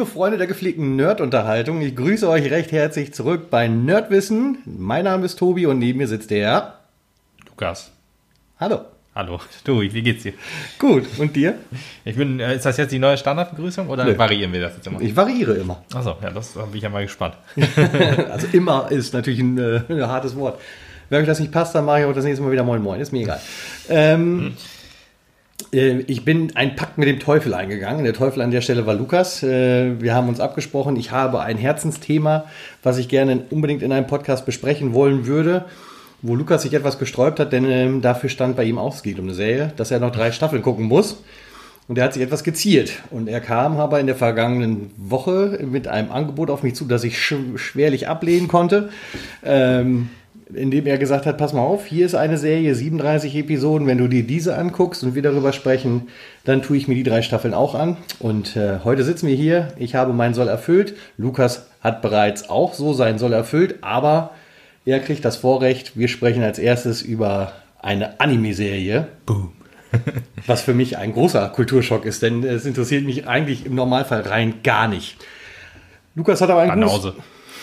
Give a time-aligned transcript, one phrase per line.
[0.00, 4.56] Liebe Freunde der gepflegten Nerd-Unterhaltung, ich grüße euch recht herzlich zurück bei Nerdwissen.
[4.64, 6.78] Mein Name ist Tobi und neben mir sitzt der
[7.46, 7.90] Lukas.
[8.58, 8.80] Hallo.
[9.14, 9.40] Hallo.
[9.64, 10.32] Du, wie geht's dir?
[10.78, 11.04] Gut.
[11.18, 11.56] Und dir?
[12.06, 14.16] Ich bin, äh, ist das jetzt die neue Standardbegrüßung oder Nö.
[14.16, 15.02] variieren wir das jetzt immer?
[15.02, 15.84] Ich variiere immer.
[15.92, 17.34] Achso, ja, das da bin ich ja mal gespannt.
[18.30, 20.58] Also immer ist natürlich ein, äh, ein hartes Wort.
[21.10, 23.02] Wenn euch das nicht passt, dann mache ich auch das nächste Mal wieder Moin Moin.
[23.02, 23.40] Ist mir egal.
[23.90, 24.79] Ähm, äh,
[25.72, 28.04] ich bin einen Pakt mit dem Teufel eingegangen.
[28.04, 29.42] Der Teufel an der Stelle war Lukas.
[29.42, 30.96] Äh, wir haben uns abgesprochen.
[30.96, 32.44] Ich habe ein Herzensthema,
[32.82, 35.66] was ich gerne unbedingt in einem Podcast besprechen wollen würde,
[36.22, 39.18] wo Lukas sich etwas gesträubt hat, denn ähm, dafür stand bei ihm auch, es geht
[39.18, 41.22] um eine Serie, dass er noch drei Staffeln gucken muss.
[41.88, 42.92] Und er hat sich etwas geziert.
[43.10, 47.02] Und er kam aber in der vergangenen Woche mit einem Angebot auf mich zu, das
[47.02, 48.90] ich sch schwerlich ablehnen konnte.
[49.44, 50.08] Ähm,
[50.54, 54.08] indem er gesagt hat, pass mal auf, hier ist eine Serie, 37 Episoden, wenn du
[54.08, 56.08] dir diese anguckst und wir darüber sprechen,
[56.44, 57.96] dann tue ich mir die drei Staffeln auch an.
[58.18, 62.74] Und äh, heute sitzen wir hier, ich habe meinen Soll erfüllt, Lukas hat bereits auch
[62.74, 64.30] so seinen Soll erfüllt, aber
[64.84, 69.08] er kriegt das Vorrecht, wir sprechen als erstes über eine Anime-Serie.
[69.26, 69.52] Boom.
[70.46, 74.54] Was für mich ein großer Kulturschock ist, denn es interessiert mich eigentlich im Normalfall rein
[74.62, 75.16] gar nicht.
[76.14, 77.14] Lukas hat aber ein gutes, Banause.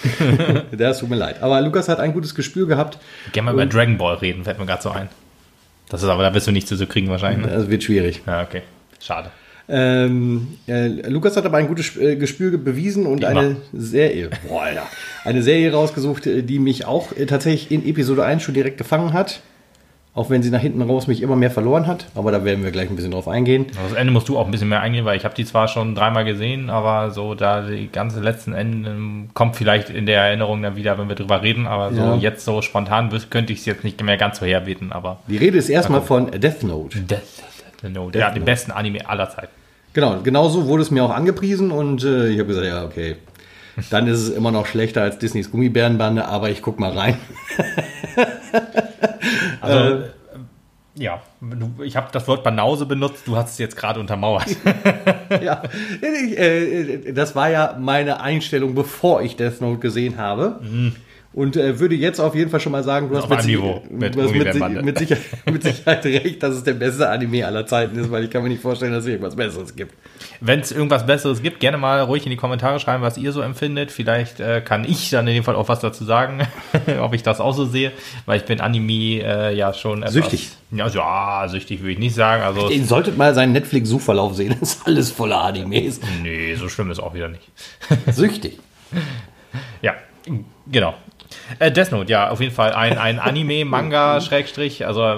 [0.71, 2.97] das tut mir leid, aber Lukas hat ein gutes Gespür gehabt.
[3.31, 5.09] Gerne mal über Dragon Ball reden, fällt mir gerade so ein.
[5.89, 7.45] Das ist aber, da wirst du nicht zu so kriegen wahrscheinlich.
[7.45, 7.53] Ne?
[7.53, 8.21] Das wird schwierig.
[8.25, 8.61] Ja, okay.
[9.01, 9.31] Schade.
[9.69, 14.87] Ähm, äh, Lukas hat aber ein gutes äh, Gespür bewiesen und eine Serie, boah, Alter,
[15.25, 19.11] eine Serie rausgesucht, äh, die mich auch äh, tatsächlich in Episode 1 schon direkt gefangen
[19.11, 19.41] hat.
[20.17, 22.71] Auch wenn sie nach hinten raus mich immer mehr verloren hat, aber da werden wir
[22.71, 23.67] gleich ein bisschen drauf eingehen.
[23.87, 25.93] Das Ende musst du auch ein bisschen mehr eingehen, weil ich habe die zwar schon
[25.93, 30.75] dreimal gesehen, aber so da die ganze letzten Enden kommt vielleicht in der Erinnerung dann
[30.75, 32.15] wieder, wenn wir drüber reden, aber so Ja.
[32.15, 35.59] jetzt so spontan könnte ich es jetzt nicht mehr ganz so herbeten, aber Die Rede
[35.59, 36.99] ist erstmal von Death Note.
[36.99, 37.21] Death,
[37.83, 39.52] Death Note, ja, den besten Anime aller Zeiten.
[39.93, 43.17] Genau, genauso wurde es mir auch angepriesen und äh, ich habe gesagt, ja, okay.
[43.92, 47.17] Dann ist es immer noch schlechter als Disneys Gummibärenbande, aber ich guck mal rein.
[49.61, 50.10] Also, Äh.
[50.95, 51.21] ja,
[51.83, 54.45] ich habe das Wort Banause benutzt, du hast es jetzt gerade untermauert.
[55.42, 55.61] ja,
[56.02, 60.60] ich, äh, das war ja meine Einstellung, bevor ich Death Note gesehen habe.
[61.37, 64.15] Und äh, würde jetzt auf jeden Fall schon mal sagen, du hast, mit, Niveau mit
[64.15, 67.95] du hast mit, mit, Sicherheit, mit Sicherheit recht, dass es der beste Anime aller Zeiten
[67.99, 69.93] ist, weil ich kann mir nicht vorstellen, dass es irgendwas Besseres gibt.
[70.42, 73.42] Wenn es irgendwas Besseres gibt, gerne mal ruhig in die Kommentare schreiben, was ihr so
[73.42, 73.92] empfindet.
[73.92, 76.42] Vielleicht äh, kann ich dann in dem Fall auch was dazu sagen,
[77.02, 77.92] ob ich das auch so sehe,
[78.25, 80.49] weil ich bin Anime äh, ja schon etwas, Süchtig.
[80.71, 82.42] Ja, ja, süchtig würde ich nicht sagen.
[82.42, 85.99] Also Ihr solltet mal seinen Netflix-Suchverlauf sehen, das ist alles voller Animes.
[86.23, 87.48] nee, so schlimm ist auch wieder nicht.
[88.08, 88.58] Süchtig.
[89.81, 89.95] Ja,
[90.67, 90.93] genau.
[91.60, 94.86] Äh, Death Note, ja, auf jeden Fall ein, ein Anime, Manga, Schrägstrich.
[94.86, 95.15] Also äh,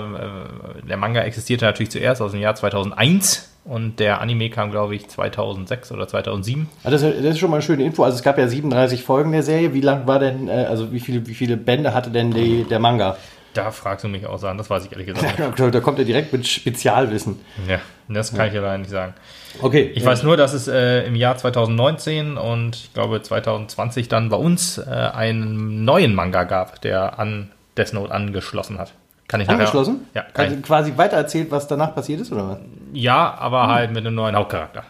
[0.88, 5.08] der Manga existierte natürlich zuerst aus dem Jahr 2001 und der Anime kam, glaube ich,
[5.08, 6.68] 2006 oder 2007.
[6.84, 8.04] Ah, Das ist, das ist schon mal eine schöne Info.
[8.04, 9.74] Also es gab ja 37 Folgen der Serie.
[9.74, 12.80] Wie lang war denn, äh, also wie viele, wie viele Bände hatte denn die, der
[12.80, 13.18] Manga?
[13.54, 15.76] Da fragst du mich auch an, das weiß ich ehrlich gesagt nicht.
[15.76, 17.40] Da, kommt er direkt mit Spezialwissen.
[17.68, 19.14] Ja, das kann ich ja leider nicht sagen.
[19.62, 19.92] Okay.
[19.96, 24.38] Ich weiß nur, dass es äh, im Jahr 2019 und ich glaube 2020 dann bei
[24.38, 28.94] uns äh, einen neuen Manga gab, der an Death Note angeschlossen hat.
[29.28, 30.08] Kann ich nachher- Angeschlossen?
[30.14, 32.58] Ja, kann Also ich, quasi weitererzählt, was danach passiert ist, oder was?
[32.94, 34.84] ja, aber halt mit einem neuen Hauptcharakter.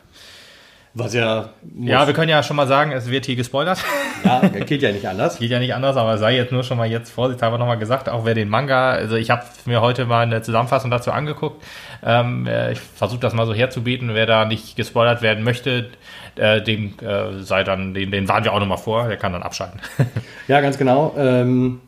[0.95, 1.49] Was ja.
[1.79, 3.77] Ja, wir können ja schon mal sagen, es wird hier gespoilert.
[4.25, 5.37] ja, geht ja nicht anders.
[5.37, 8.25] Geht ja nicht anders, aber sei jetzt nur schon mal jetzt vorsichtshalber nochmal gesagt, auch
[8.25, 11.63] wer den Manga, also ich habe mir heute mal eine Zusammenfassung dazu angeguckt.
[12.03, 14.13] Ähm, äh, ich versuche das mal so herzubieten.
[14.13, 15.89] Wer da nicht gespoilert werden möchte,
[16.35, 19.43] äh, dem äh, sei dann, den, den warnen wir auch nochmal vor, der kann dann
[19.43, 19.79] abschalten.
[20.47, 21.13] Ja, ganz genau.
[21.17, 21.81] Ähm,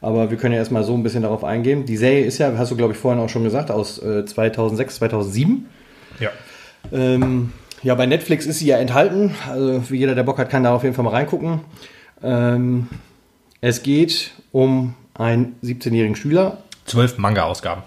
[0.00, 1.84] aber wir können ja erstmal so ein bisschen darauf eingehen.
[1.84, 4.96] Die Serie ist ja, hast du glaube ich vorhin auch schon gesagt, aus äh, 2006,
[4.96, 5.66] 2007.
[6.20, 6.30] ja.
[6.92, 7.52] Ähm,
[7.82, 9.34] ja, bei Netflix ist sie ja enthalten.
[9.48, 11.60] Also wie jeder, der Bock hat, kann da auf jeden Fall mal reingucken.
[12.22, 12.88] Ähm,
[13.60, 16.58] es geht um einen 17-jährigen Schüler.
[16.84, 17.82] Zwölf Manga-Ausgaben.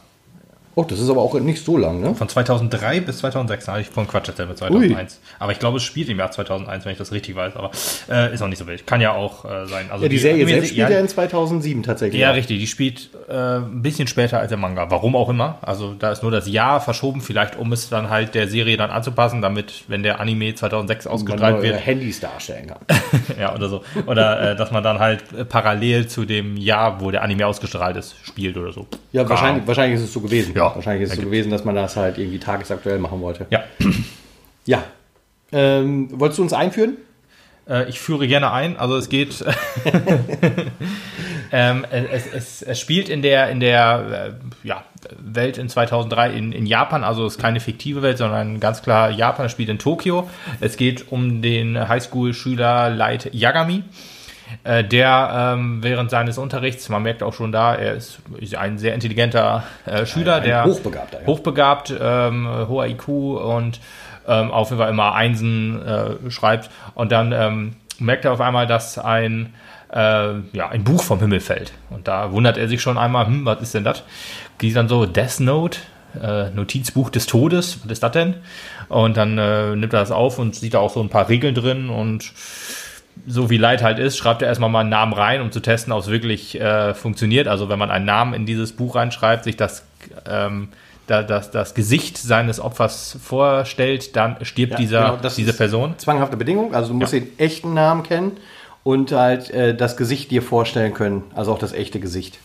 [0.79, 2.15] Oh, das ist aber auch nicht so lang, ne?
[2.15, 5.19] Von 2003 bis 2006, da habe ich von Quatsch erzählt mit 2001.
[5.37, 7.57] Aber ich glaube, es spielt im Jahr 2001, wenn ich das richtig weiß.
[7.57, 7.71] Aber
[8.09, 8.87] äh, ist auch nicht so wild.
[8.87, 9.87] Kann ja auch äh, sein.
[9.91, 12.21] Also Ja, die Serie Anime- selbst spielt ja, ja in 2007 tatsächlich.
[12.21, 12.59] Ja, richtig.
[12.59, 14.89] Die spielt äh, ein bisschen später als der Manga.
[14.89, 15.57] Warum auch immer.
[15.63, 18.89] Also da ist nur das Jahr verschoben, vielleicht um es dann halt der Serie dann
[18.89, 22.99] anzupassen, damit, wenn der Anime 2006 Man ausgestrahlt wird, Handys darstellen kann.
[23.37, 27.11] ja oder so, oder äh, dass man dann halt äh, parallel zu dem Jahr, wo
[27.11, 28.87] der Anime ausgestrahlt ist, spielt oder so.
[29.11, 30.53] Ja, wahrscheinlich, wahrscheinlich ist es so gewesen.
[30.55, 33.45] Ja, wahrscheinlich ist es so gewesen, dass man das halt irgendwie tagesaktuell machen wollte.
[33.49, 33.63] Ja,
[34.65, 34.83] Ja.
[35.51, 36.97] Ähm, wolltest du uns einführen?
[37.69, 38.77] äh, ich führe gerne ein.
[38.77, 39.43] Also es geht,
[41.51, 44.33] ähm, es, es, es, spielt in der, in der
[44.63, 44.83] äh, ja,
[45.17, 49.11] Welt in 2003 in, in Japan, also es ist keine fiktive Welt, sondern ganz klar
[49.11, 49.45] Japan.
[49.45, 50.29] Es spielt in Tokio.
[50.59, 53.83] Es geht um den Highschool-Schüler Light Yagami.
[54.63, 58.19] Äh, der ähm, während seines Unterrichts, man merkt auch schon da, er ist,
[58.57, 61.27] ein sehr intelligenter äh, Schüler, ein, ein der hochbegabter, ja.
[61.27, 63.79] hochbegabt, ähm, hoher IQ und
[64.27, 66.69] ähm, auf jeden Fall immer Einsen äh, schreibt.
[66.93, 69.53] Und dann ähm, merkt er auf einmal, dass ein
[69.93, 71.71] äh, ja, ein Buch vom Himmel fällt.
[71.89, 74.03] Und da wundert er sich schon einmal, hm, was ist denn das?
[74.61, 75.79] Die dann so Death Note,
[76.21, 78.35] äh, Notizbuch des Todes, was ist das denn?
[78.87, 81.55] Und dann äh, nimmt er das auf und sieht da auch so ein paar Regeln
[81.55, 82.31] drin und
[83.27, 85.93] so wie Light halt ist, schreibt er erstmal mal einen Namen rein, um zu testen,
[85.93, 87.47] ob es wirklich äh, funktioniert.
[87.47, 89.83] Also wenn man einen Namen in dieses Buch reinschreibt, sich das,
[90.27, 90.69] ähm,
[91.07, 95.95] da, das, das Gesicht seines Opfers vorstellt, dann stirbt ja, dieser, genau, diese Person.
[95.97, 97.19] Zwanghafte Bedingung, also du musst ja.
[97.19, 98.37] den echten Namen kennen
[98.83, 102.39] und halt äh, das Gesicht dir vorstellen können, also auch das echte Gesicht.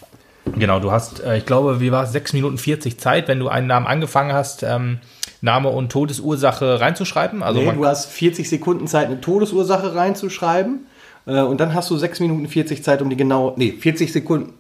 [0.57, 3.49] Genau, du hast, äh, ich glaube, wie war es, 6 Minuten 40 Zeit, wenn du
[3.49, 4.99] einen Namen angefangen hast, ähm,
[5.45, 7.43] Name und Todesursache reinzuschreiben.
[7.43, 10.87] Also nee, du hast 40 Sekunden Zeit, eine Todesursache reinzuschreiben.
[11.27, 14.55] Äh, und dann hast du 6 Minuten 40 Zeit, um die genau, nee, 40 Sekunden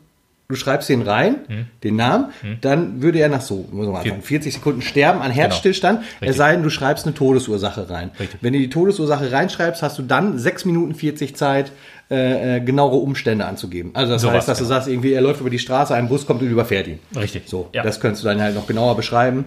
[0.46, 1.66] du schreibst den rein, hm.
[1.82, 2.58] den Namen, hm.
[2.60, 6.30] dann würde er nach so, muss man sagen, 40 Sekunden sterben an Herzstillstand, genau.
[6.30, 8.10] es sei denn, du schreibst eine Todesursache rein.
[8.20, 8.40] Richtig.
[8.42, 11.72] Wenn du die Todesursache reinschreibst, hast du dann 6 Minuten 40 Zeit,
[12.10, 13.92] äh, äh, genauere Umstände anzugeben.
[13.94, 14.68] Also das so heißt, dass genau.
[14.68, 16.98] du sagst, irgendwie, er läuft über die Straße, ein Bus kommt und überfährt ihn.
[17.16, 17.44] Richtig.
[17.46, 17.82] So, ja.
[17.82, 19.46] das könntest du dann halt noch genauer beschreiben.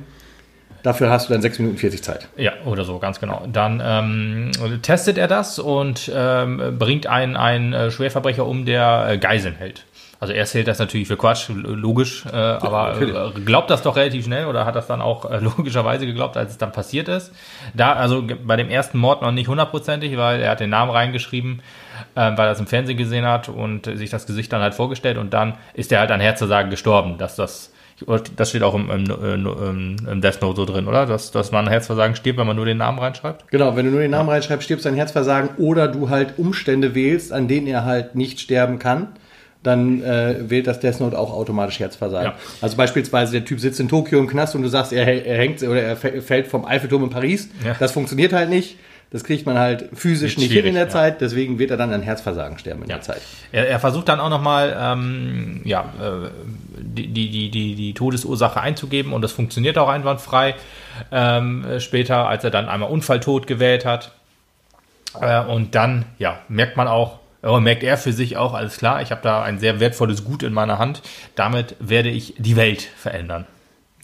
[0.87, 2.29] Dafür hast du dann 6 Minuten 40 Zeit.
[2.37, 3.45] Ja, oder so, ganz genau.
[3.51, 9.17] Dann ähm, testet er das und ähm, bringt einen, einen äh, Schwerverbrecher um, der äh,
[9.17, 9.83] Geiseln hält.
[10.21, 13.15] Also er hält das natürlich für Quatsch, logisch, äh, ja, aber natürlich.
[13.15, 16.51] Äh, glaubt das doch relativ schnell oder hat das dann auch äh, logischerweise geglaubt, als
[16.51, 17.33] es dann passiert ist.
[17.73, 21.61] Da, also bei dem ersten Mord noch nicht hundertprozentig, weil er hat den Namen reingeschrieben,
[22.15, 25.17] äh, weil er es im Fernsehen gesehen hat und sich das Gesicht dann halt vorgestellt
[25.17, 27.73] und dann ist er halt an Herzversagen gestorben, dass das
[28.35, 31.05] das steht auch im, im, im, Death Note so drin, oder?
[31.05, 33.49] Dass, dass man Herzversagen stirbt, wenn man nur den Namen reinschreibt?
[33.49, 36.93] Genau, wenn du nur den Namen reinschreibst, stirbst du an Herzversagen oder du halt Umstände
[36.93, 39.09] wählst, an denen er halt nicht sterben kann
[39.63, 42.31] dann äh, wählt das Death Note auch automatisch Herzversagen.
[42.31, 42.37] Ja.
[42.61, 45.61] Also beispielsweise der Typ sitzt in Tokio im Knast und du sagst, er, er hängt
[45.61, 47.49] oder er fällt vom Eiffelturm in Paris.
[47.65, 47.75] Ja.
[47.77, 48.77] Das funktioniert halt nicht.
[49.09, 50.89] Das kriegt man halt physisch nicht hin in der ja.
[50.89, 52.97] Zeit, deswegen wird er dann an Herzversagen sterben in ja.
[52.97, 53.21] der Zeit.
[53.53, 56.29] Er, er, versucht dann auch nochmal ähm, ja, äh,
[56.77, 60.55] die, die, die, die Todesursache einzugeben und das funktioniert auch einwandfrei.
[61.11, 64.11] Ähm, später, als er dann einmal Unfalltod gewählt hat.
[65.21, 69.01] Äh, und dann ja, merkt man auch, aber merkt er für sich auch, alles klar,
[69.01, 71.01] ich habe da ein sehr wertvolles Gut in meiner Hand.
[71.35, 73.45] Damit werde ich die Welt verändern.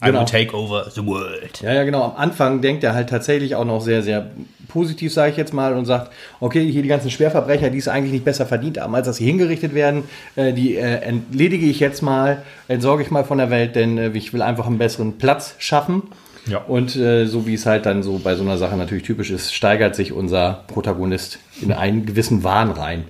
[0.02, 0.20] I genau.
[0.20, 1.62] will take over the world.
[1.62, 2.02] Ja, ja, genau.
[2.02, 4.30] Am Anfang denkt er halt tatsächlich auch noch sehr, sehr
[4.68, 8.12] positiv, sage ich jetzt mal, und sagt, okay, hier die ganzen Schwerverbrecher, die es eigentlich
[8.12, 10.04] nicht besser verdient haben, als dass sie hingerichtet werden,
[10.34, 14.10] äh, die äh, entledige ich jetzt mal, entsorge ich mal von der Welt, denn äh,
[14.14, 16.02] ich will einfach einen besseren Platz schaffen.
[16.46, 16.58] Ja.
[16.58, 19.54] Und äh, so wie es halt dann so bei so einer Sache natürlich typisch ist,
[19.54, 23.04] steigert sich unser Protagonist in einen gewissen Wahn rein.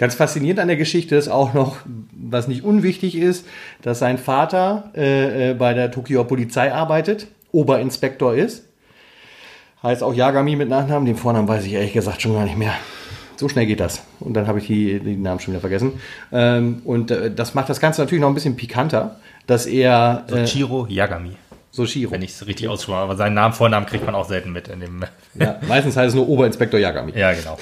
[0.00, 1.76] Ganz faszinierend an der Geschichte ist auch noch,
[2.12, 3.46] was nicht unwichtig ist,
[3.82, 8.64] dass sein Vater äh, äh, bei der Tokio Polizei arbeitet, Oberinspektor ist.
[9.82, 12.72] Heißt auch Yagami mit Nachnamen, den Vornamen weiß ich ehrlich gesagt schon gar nicht mehr.
[13.36, 14.02] So schnell geht das.
[14.20, 16.00] Und dann habe ich die, die Namen schon wieder vergessen.
[16.32, 20.24] Ähm, und äh, das macht das Ganze natürlich noch ein bisschen pikanter, dass er.
[20.32, 20.46] Äh,
[20.88, 21.32] Yagami.
[21.72, 22.10] Soshiro.
[22.10, 24.80] Wenn ich es richtig ausspreche, aber seinen Namen, Vornamen kriegt man auch selten mit in
[24.80, 25.04] dem.
[25.34, 27.12] Ja, meistens heißt es nur Oberinspektor Yagami.
[27.14, 27.58] Ja, genau.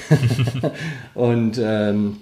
[1.15, 2.19] und ähm,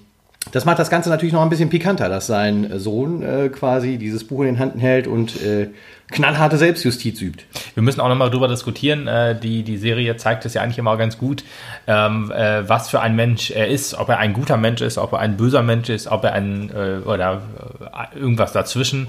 [0.53, 4.25] das macht das Ganze natürlich noch ein bisschen pikanter, dass sein Sohn äh, quasi dieses
[4.25, 5.69] Buch in den Händen hält und äh,
[6.11, 7.45] knallharte Selbstjustiz übt.
[7.75, 9.09] Wir müssen auch nochmal drüber diskutieren.
[9.09, 11.45] Äh, die, die Serie zeigt es ja eigentlich immer ganz gut,
[11.87, 15.13] ähm, äh, was für ein Mensch er ist, ob er ein guter Mensch ist, ob
[15.13, 17.43] er ein böser Mensch ist, ob er ein äh, oder
[17.81, 19.09] äh, irgendwas dazwischen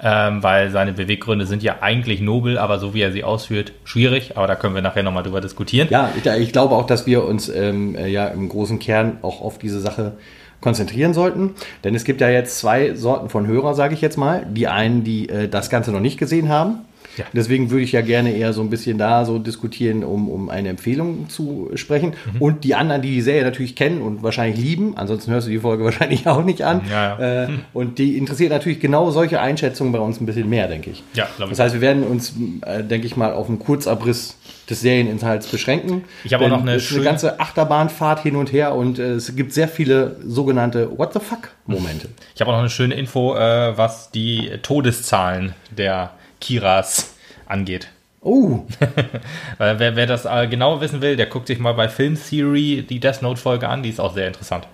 [0.00, 4.36] ähm, weil seine Beweggründe sind ja eigentlich nobel, aber so wie er sie ausführt, schwierig.
[4.36, 5.88] Aber da können wir nachher nochmal drüber diskutieren.
[5.90, 9.40] Ja, ich, ich, glaube auch, dass wir uns ähm, äh, ja im großen Kern auch
[9.40, 10.12] auf diese Sache
[10.60, 11.54] konzentrieren sollten.
[11.84, 14.46] Denn es gibt ja jetzt zwei Sorten von Hörer, sage ich jetzt mal.
[14.48, 16.80] Die einen, die äh, das Ganze noch nicht gesehen haben
[17.18, 17.24] ja.
[17.32, 20.68] Deswegen würde ich ja gerne eher so ein bisschen da so diskutieren, um, um eine
[20.68, 22.14] Empfehlung zu sprechen.
[22.32, 22.40] Mhm.
[22.42, 25.58] Und die anderen, die die Serie natürlich kennen und wahrscheinlich lieben, ansonsten hörst du die
[25.58, 26.82] Folge wahrscheinlich auch nicht an.
[26.88, 27.44] Ja, ja.
[27.44, 27.60] Äh, mhm.
[27.72, 31.02] Und die interessiert natürlich genau solche Einschätzungen bei uns ein bisschen mehr, denke ich.
[31.14, 31.58] Ja, glaube ich.
[31.58, 34.37] Das heißt, wir werden uns, äh, denke ich mal, auf einen Kurzabriss
[34.68, 36.04] des Serieninhalts beschränken.
[36.24, 39.12] Ich habe auch noch eine, es ist eine ganze Achterbahnfahrt hin und her und äh,
[39.12, 42.08] es gibt sehr viele sogenannte What the fuck Momente.
[42.34, 47.14] Ich habe auch noch eine schöne Info, äh, was die Todeszahlen der Kiras
[47.46, 47.88] angeht.
[48.20, 48.66] Oh!
[49.58, 53.00] wer, wer das äh, genau wissen will, der guckt sich mal bei Film Theory die
[53.00, 54.66] Death Note Folge an, die ist auch sehr interessant.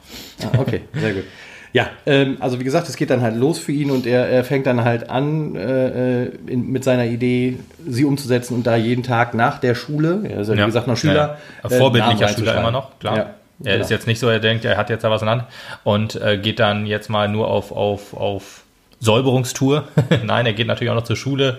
[0.43, 1.25] Ah, okay, sehr gut.
[1.75, 4.45] Ja, ähm, also wie gesagt, es geht dann halt los für ihn und er, er
[4.45, 9.35] fängt dann halt an, äh, in, mit seiner Idee, sie umzusetzen und da jeden Tag
[9.35, 11.77] nach der Schule, er ist ja, wie gesagt noch Schüler, Ja, ja.
[11.77, 13.17] Vorbildlicher Namen Schüler immer noch, klar.
[13.17, 13.23] Ja,
[13.65, 13.85] Er genau.
[13.85, 15.47] ist jetzt nicht so, er denkt, er hat jetzt da was in Hand
[15.83, 18.63] und äh, geht dann jetzt mal nur auf, auf, auf
[19.01, 19.89] Säuberungstour.
[20.25, 21.59] Nein, er geht natürlich auch noch zur Schule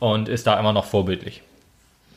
[0.00, 1.40] und ist da immer noch vorbildlich.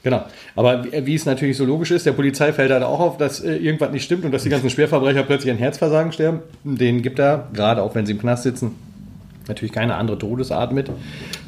[0.05, 0.23] Genau.
[0.55, 3.55] Aber wie, es natürlich so logisch ist, der Polizei fällt halt auch auf, dass äh,
[3.55, 6.41] irgendwas nicht stimmt und dass die ganzen Schwerverbrecher plötzlich an Herzversagen sterben.
[6.63, 8.75] Den gibt er, gerade auch wenn sie im Knast sitzen,
[9.47, 10.91] natürlich keine andere Todesart mit.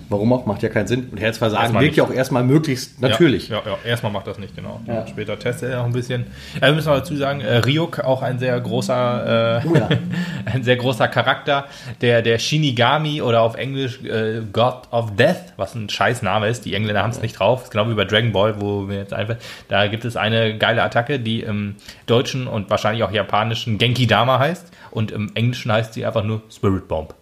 [0.09, 0.45] Warum auch?
[0.45, 1.09] Macht ja keinen Sinn.
[1.11, 1.97] Und Herzversagen Erstmal wirkt nicht.
[1.97, 3.49] ja auch erstmal möglichst natürlich.
[3.49, 3.77] Ja, ja, ja.
[3.89, 4.79] erstmal macht das nicht, genau.
[4.87, 5.05] Ja.
[5.07, 6.27] Später testet er auch ein bisschen.
[6.61, 9.89] Äh, wir müssen mal dazu sagen, äh, Ryuk auch ein sehr großer, äh, Oh ja.
[10.45, 11.65] ein sehr großer Charakter,
[12.01, 16.65] der, der Shinigami oder auf Englisch äh, God of Death, was ein Scheißname ist.
[16.65, 17.63] Die Engländer haben es nicht drauf.
[17.63, 19.39] Ist genau wie bei Dragon Ball, wo mir jetzt einfällt.
[19.67, 24.39] Da gibt es eine geile Attacke, die im Deutschen und wahrscheinlich auch japanischen Genki Dama
[24.39, 24.71] heißt.
[24.91, 27.13] Und im Englischen heißt sie einfach nur Spirit Bomb.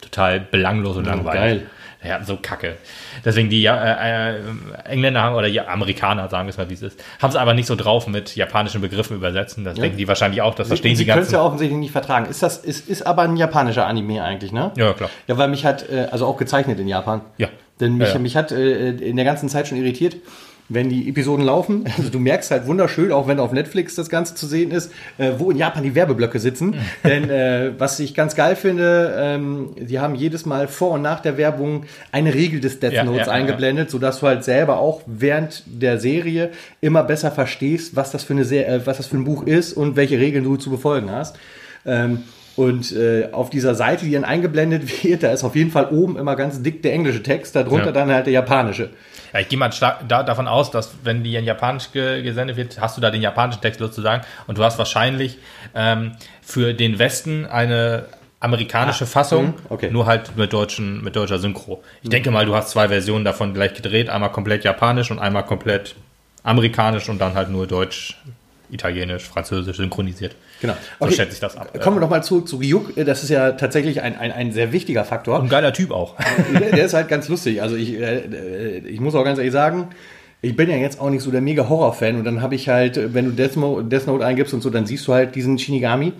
[0.00, 1.40] Total belanglos und langweilig.
[1.40, 1.66] geil.
[2.02, 2.76] Ja, so kacke.
[3.24, 4.40] Deswegen die ja, äh, äh,
[4.84, 7.54] Engländer haben, oder ja, Amerikaner, sagen wir es mal, wie es ist, haben es einfach
[7.54, 9.64] nicht so drauf mit japanischen Begriffen übersetzen.
[9.64, 12.26] Das denken die wahrscheinlich auch, das verstehen sie die können es ja offensichtlich nicht vertragen.
[12.26, 14.70] Ist das ist, ist aber ein japanischer Anime eigentlich, ne?
[14.76, 15.10] Ja, klar.
[15.26, 17.22] Ja, weil mich hat, äh, also auch gezeichnet in Japan.
[17.36, 17.48] Ja.
[17.80, 18.20] Denn mich, Ja, ja.
[18.20, 20.16] mich hat äh, in der ganzen Zeit schon irritiert,
[20.68, 21.84] wenn die Episoden laufen.
[21.98, 25.32] Also du merkst halt wunderschön, auch wenn auf Netflix das Ganze zu sehen ist, äh,
[25.38, 26.76] wo in Japan die Werbeblöcke sitzen.
[27.04, 31.20] Denn äh, was ich ganz geil finde, ähm, die haben jedes Mal vor und nach
[31.20, 34.78] der Werbung eine Regel des Death Ja, Notes ja, ja, eingeblendet, sodass du halt selber
[34.78, 39.06] auch während der Serie immer besser verstehst, was das für eine Se äh, was das
[39.06, 41.36] für ein Buch ist und welche Regeln du zu befolgen hast.
[41.84, 42.22] Ähm,
[42.58, 46.18] und äh, auf dieser Seite, die dann eingeblendet wird, da ist auf jeden Fall oben
[46.18, 47.92] immer ganz dick der englische Text, darunter Ja.
[47.92, 48.90] dann halt der japanische.
[49.32, 52.56] Ja, ich gehe mal stark da, davon aus, dass wenn die in Japanisch ge gesendet
[52.56, 55.38] wird, hast du da den japanischen Text sozusagen und du hast wahrscheinlich
[55.76, 56.12] ähm,
[56.42, 58.06] für den Westen eine
[58.40, 59.90] amerikanische Fassung, mhm, okay.
[59.92, 61.82] nur halt mit, deutschen, mit deutscher Synchro.
[62.02, 65.44] Ich denke mal, du hast zwei Versionen davon gleich gedreht, einmal komplett japanisch und einmal
[65.44, 65.94] komplett
[66.42, 68.16] amerikanisch und dann halt nur deutsch,
[68.70, 70.34] italienisch, französisch synchronisiert.
[70.60, 70.74] Genau.
[71.00, 71.78] So schätze ich das ab.
[71.80, 72.94] Kommen wir nochmal zurück zu Ryuk.
[72.96, 75.40] Das ist ja tatsächlich ein, ein, ein sehr wichtiger Faktor.
[75.40, 76.16] Ein geiler Typ auch.
[76.52, 77.62] der, ist halt ganz lustig.
[77.62, 79.88] Also ich, äh, äh, ich muss auch ganz ehrlich sagen,
[80.40, 83.14] ich bin ja jetzt auch nicht so der mega Horror-Fan und dann habe ich halt,
[83.14, 86.12] wenn du Death Note, Death Note eingibst und so, dann siehst du halt diesen Shinigami.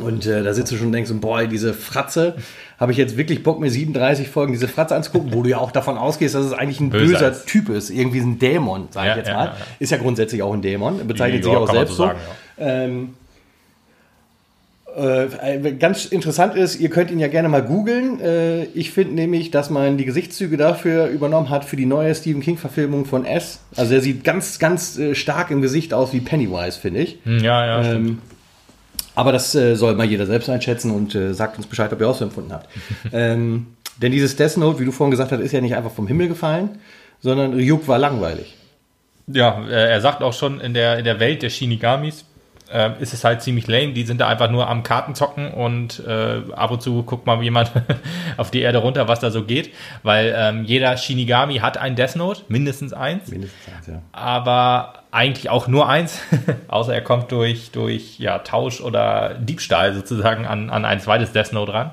[0.00, 2.36] Und äh, da sitzt du schon und denkst, boah, diese Fratze,
[2.78, 5.70] habe ich jetzt wirklich Bock, mir 37 Folgen diese Fratze anzugucken, wo du ja auch
[5.70, 7.46] davon ausgehst, dass es eigentlich ein Böse böser ist.
[7.46, 9.44] Typ ist, irgendwie ein Dämon, sage Ja, ich jetzt ja, mal.
[9.46, 9.66] ja, ja.
[9.78, 12.02] Ist ja grundsätzlich auch ein Dämon, bezeichnet sich auch selbst so so.
[12.04, 12.18] sagen,
[12.58, 13.14] ähm,
[14.94, 18.20] äh, ganz interessant ist, ihr könnt ihn ja gerne mal googeln.
[18.20, 22.42] Äh, ich finde nämlich, dass man die Gesichtszüge dafür übernommen hat für die neue Stephen
[22.42, 23.60] King-Verfilmung von S.
[23.76, 27.18] Also er sieht ganz, ganz äh, stark im Gesicht aus wie Pennywise, finde ich.
[27.24, 28.08] Hm, Ja, ja, stimmt.
[28.08, 28.18] Ähm,
[29.14, 32.24] aber das soll mal jeder selbst einschätzen und sagt uns Bescheid, ob ihr auch so
[32.24, 32.66] empfunden habt.
[33.12, 33.66] ähm,
[34.00, 36.28] denn dieses Death Note, wie du vorhin gesagt hast, ist ja nicht einfach vom Himmel
[36.28, 36.78] gefallen,
[37.20, 38.56] sondern Ryuk war langweilig.
[39.26, 42.24] Ja, er sagt auch schon, in der, in der Welt der Shinigamis
[42.72, 43.92] ähm, ist es halt ziemlich lame.
[43.92, 47.42] Die sind da einfach nur am Karten zocken und äh, ab und zu guckt mal
[47.42, 47.70] jemand
[48.36, 49.72] auf die Erde runter, was da so geht.
[50.02, 53.28] Weil ähm, jeder Shinigami hat ein Death Note, mindestens eins.
[53.28, 54.02] Mindestens eins, ja.
[54.12, 56.20] aber eigentlich auch nur eins,
[56.68, 61.52] außer er kommt durch, durch ja, Tausch oder Diebstahl sozusagen an, an ein zweites Death
[61.52, 61.90] Note ran.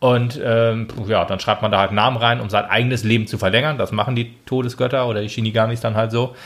[0.00, 3.36] Und ähm, ja, dann schreibt man da halt Namen rein, um sein eigenes Leben zu
[3.36, 3.78] verlängern.
[3.78, 6.36] Das machen die Todesgötter oder die Shinigamis dann halt so.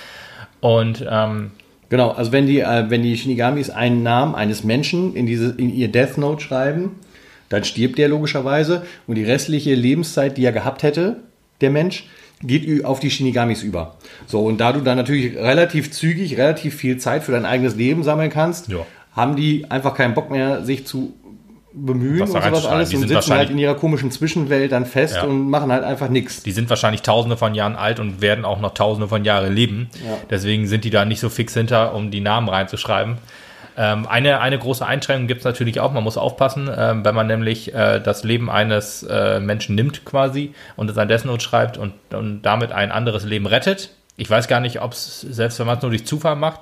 [0.61, 1.53] Und ähm,
[1.93, 5.69] Genau, also wenn die, äh, wenn die Shinigamis einen Namen eines Menschen in, diese, in
[5.69, 6.93] ihr Death Note schreiben,
[7.51, 11.19] dann stirbt der logischerweise und die restliche Lebenszeit, die er gehabt hätte,
[11.61, 12.09] der Mensch,
[12.43, 13.99] geht auf die Shinigamis über.
[14.27, 18.03] So, und da du dann natürlich relativ zügig, relativ viel Zeit für dein eigenes Leben
[18.05, 18.87] sammeln kannst, Ja.
[19.15, 21.13] haben die einfach keinen Bock mehr, sich zu
[21.75, 24.85] bemühen Was und sowas alles Die und sind sitzen halt in ihrer komischen Zwischenwelt dann
[24.87, 25.23] fest Ja.
[25.25, 26.43] und machen halt einfach nichts.
[26.43, 29.89] die sind wahrscheinlich tausende von Jahren alt und werden auch noch tausende von Jahren leben.
[30.05, 30.19] Ja.
[30.31, 33.17] Deswegen sind die da nicht so fix hinter, um die Namen reinzuschreiben.
[33.75, 37.27] Ähm, eine, eine große Einschränkung gibt es natürlich auch, man muss aufpassen, ähm, wenn man
[37.27, 41.79] nämlich äh, das Leben eines äh, Menschen nimmt quasi und es an Death Note schreibt
[41.79, 43.91] und, und damit ein anderes Leben rettet.
[44.19, 46.61] Ich weiß gar nicht, ob es, selbst wenn man es nur durch Zufall macht,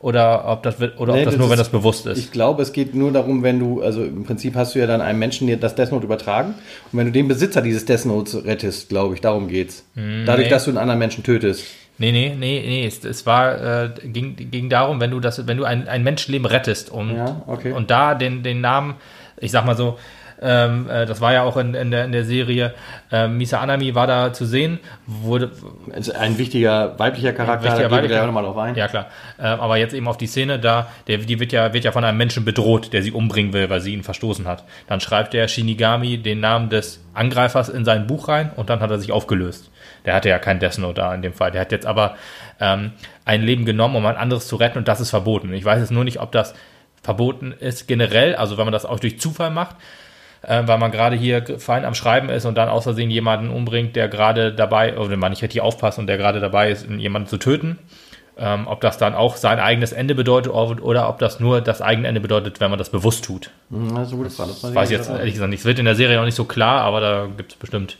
[0.00, 2.18] oder ob das, wird- oder Nee, ob das das nur, wenn ist- das bewusst ist.
[2.18, 5.00] Ich glaube, es geht nur darum, wenn du, also im Prinzip hast du ja dann
[5.00, 6.54] einem Menschen das Death Note übertragen
[6.92, 9.84] und wenn du den Besitzer dieses Death Notes rettest, glaube ich, darum geht's.
[9.94, 10.50] Dadurch, nee.
[10.50, 11.64] dass du einen anderen Menschen tötest.
[11.98, 12.86] Nee, nee, nee, nee.
[12.86, 16.46] Es, es war, äh, ging, ging darum, wenn du das, wenn du ein, ein Menschenleben
[16.46, 17.72] rettest und, Ja, okay.
[17.72, 18.94] und da den, den Namen,
[19.38, 19.98] ich sag mal so,
[20.42, 22.74] Ähm, äh, das war ja auch in, in, der, in der Serie.
[23.12, 24.78] Ähm, Misa Anami war da zu sehen.
[25.06, 25.50] Wurde,
[25.92, 28.74] also ein wichtiger weiblicher Charakter, wichtiger da weiblicher, auch nochmal drauf ein.
[28.74, 29.06] Ja, klar.
[29.38, 32.04] Ähm, aber jetzt eben auf die Szene da, der, die wird ja, wird ja von
[32.04, 34.64] einem Menschen bedroht, der sie umbringen will, weil sie ihn verstoßen hat.
[34.86, 38.90] Dann schreibt der Shinigami den Namen des Angreifers in sein Buch rein und dann hat
[38.90, 39.70] er sich aufgelöst.
[40.06, 41.50] Der hatte ja kein Death Note da in dem Fall.
[41.50, 42.16] Der hat jetzt aber
[42.60, 42.92] ähm,
[43.24, 45.52] ein Leben genommen, um ein anderes zu retten und das ist verboten.
[45.52, 46.54] Ich weiß jetzt nur nicht, ob das
[47.02, 49.76] verboten ist generell, also wenn man das auch durch Zufall macht,
[50.42, 53.96] äh, weil man gerade hier fein am Schreiben ist und dann aus Versehen jemanden umbringt,
[53.96, 57.36] der gerade dabei, oder man nicht richtig aufpasst und der gerade dabei ist, jemanden zu
[57.36, 57.78] töten.
[58.38, 62.08] Ähm, ob das dann auch sein eigenes Ende bedeutet oder ob das nur das eigene
[62.08, 63.50] Ende bedeutet, wenn man das bewusst tut.
[63.70, 64.50] Hm, das ist eine gute Frage.
[64.50, 65.60] Das weiß ich jetzt ehrlich gesagt nicht.
[65.60, 67.98] Es wird in der Serie auch nicht so klar, aber da gibt es bestimmt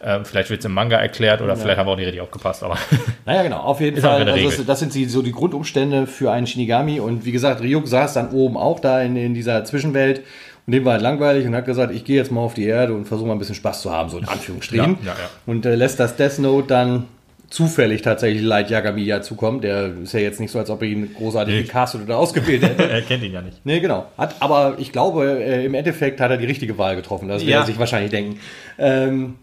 [0.00, 1.56] ähm, vielleicht wird es im Manga erklärt oder ja.
[1.56, 2.62] vielleicht haben wir auch nicht richtig aufgepasst.
[2.62, 2.78] Aber
[3.26, 4.28] naja, genau, auf jeden Fall.
[4.28, 7.00] Also das, das, sind die, so die Grundumstände für einen Shinigami.
[7.00, 10.22] Und wie gesagt, Ryuk saß dann oben auch da in, in dieser Zwischenwelt.
[10.68, 12.92] Und dem war halt langweilig und hat gesagt, ich gehe jetzt mal auf die Erde
[12.92, 14.98] und versuche mal ein bisschen Spaß zu haben, so in Anführungsstrichen.
[15.02, 17.04] Ja, ja, und äh, lässt das Death Note dann
[17.48, 19.64] zufällig tatsächlich Light Yagami ja zukommt.
[19.64, 21.62] Der ist ja jetzt nicht so, als ob er ihn großartig nee.
[21.62, 22.82] gecastet oder ausgewählt hätte.
[22.90, 23.64] er kennt ihn ja nicht.
[23.64, 24.08] Nee, genau.
[24.18, 27.28] Hat, aber ich glaube, äh, im Endeffekt hat er die richtige Wahl getroffen.
[27.28, 27.60] Das wird ja.
[27.60, 28.38] er sich wahrscheinlich denken.
[28.76, 29.36] Ähm,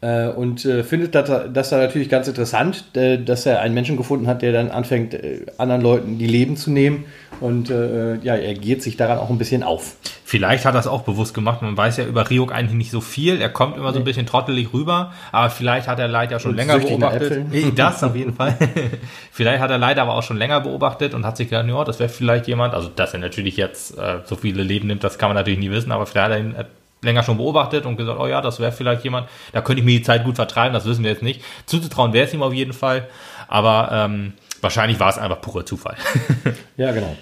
[0.00, 3.96] äh, und äh, findet das, das da natürlich ganz interessant, äh, dass er einen Menschen
[3.96, 7.06] gefunden hat, der dann anfängt, äh, anderen Leuten die Leben zu nehmen.
[7.40, 9.96] Und äh, ja, er geht sich daran auch ein bisschen auf.
[10.24, 11.62] Vielleicht hat er es auch bewusst gemacht.
[11.62, 13.40] Man weiß ja über Ryuk eigentlich nicht so viel.
[13.40, 16.52] Er kommt immer so ein bisschen trottelig rüber, aber vielleicht hat er Leid ja schon
[16.52, 17.46] und länger beobachtet.
[17.76, 18.56] Das auf jeden Fall.
[19.32, 21.98] vielleicht hat er Leid aber auch schon länger beobachtet und hat sich gedacht, ja, das
[21.98, 25.28] wäre vielleicht jemand, also dass er natürlich jetzt äh, so viele Leben nimmt, das kann
[25.28, 26.54] man natürlich nie wissen, aber vielleicht hat er ihn
[27.02, 29.98] länger schon beobachtet und gesagt, oh ja, das wäre vielleicht jemand, da könnte ich mir
[29.98, 31.42] die Zeit gut vertreiben, das wissen wir jetzt nicht.
[31.66, 33.08] Zuzutrauen wäre es ihm auf jeden Fall,
[33.46, 35.96] aber ähm, wahrscheinlich war es einfach purer Zufall.
[36.76, 37.16] ja, genau.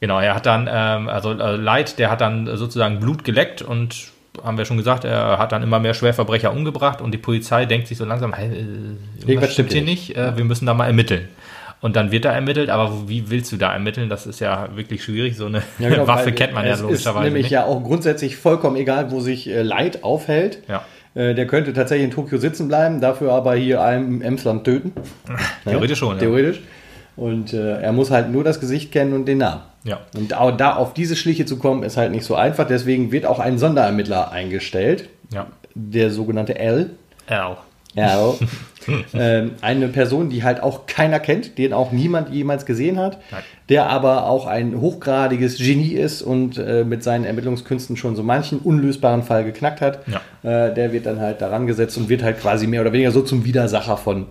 [0.00, 4.12] Genau, er hat dann, ähm, also äh, Light, der hat dann sozusagen Blut geleckt und
[4.42, 7.86] haben wir schon gesagt, er hat dann immer mehr Schwerverbrecher umgebracht und die Polizei denkt
[7.86, 11.28] sich so langsam, hey, äh, irgendwas stimmt hier nicht, äh, wir müssen da mal ermitteln.
[11.82, 14.08] Und dann wird da ermittelt, aber wie willst du da ermitteln?
[14.08, 15.36] Das ist ja wirklich schwierig.
[15.36, 17.18] So eine ja, genau, Waffe kennt man ja logischerweise.
[17.18, 17.50] Ist nämlich nicht.
[17.50, 20.62] ja auch grundsätzlich vollkommen egal, wo sich äh, Leid aufhält.
[20.68, 20.84] Ja.
[21.14, 24.92] Äh, der könnte tatsächlich in Tokio sitzen bleiben, dafür aber hier einem im Emsland töten.
[25.64, 26.20] Theoretisch schon, ja.
[26.20, 26.60] Theoretisch.
[27.16, 29.62] Und äh, er muss halt nur das Gesicht kennen und den Namen.
[29.84, 30.00] Ja.
[30.16, 32.66] Und auch da auf diese Schliche zu kommen, ist halt nicht so einfach.
[32.66, 35.08] Deswegen wird auch ein Sonderermittler eingestellt.
[35.34, 35.48] Ja.
[35.74, 36.90] Der sogenannte L.
[37.26, 37.56] L.
[37.94, 38.34] Ja,
[39.14, 43.42] ähm, eine Person, die halt auch keiner kennt, den auch niemand jemals gesehen hat, Nein.
[43.68, 48.58] der aber auch ein hochgradiges Genie ist und äh, mit seinen Ermittlungskünsten schon so manchen
[48.58, 50.00] unlösbaren Fall geknackt hat.
[50.06, 50.66] Ja.
[50.66, 53.22] Äh, der wird dann halt daran gesetzt und wird halt quasi mehr oder weniger so
[53.22, 54.26] zum Widersacher von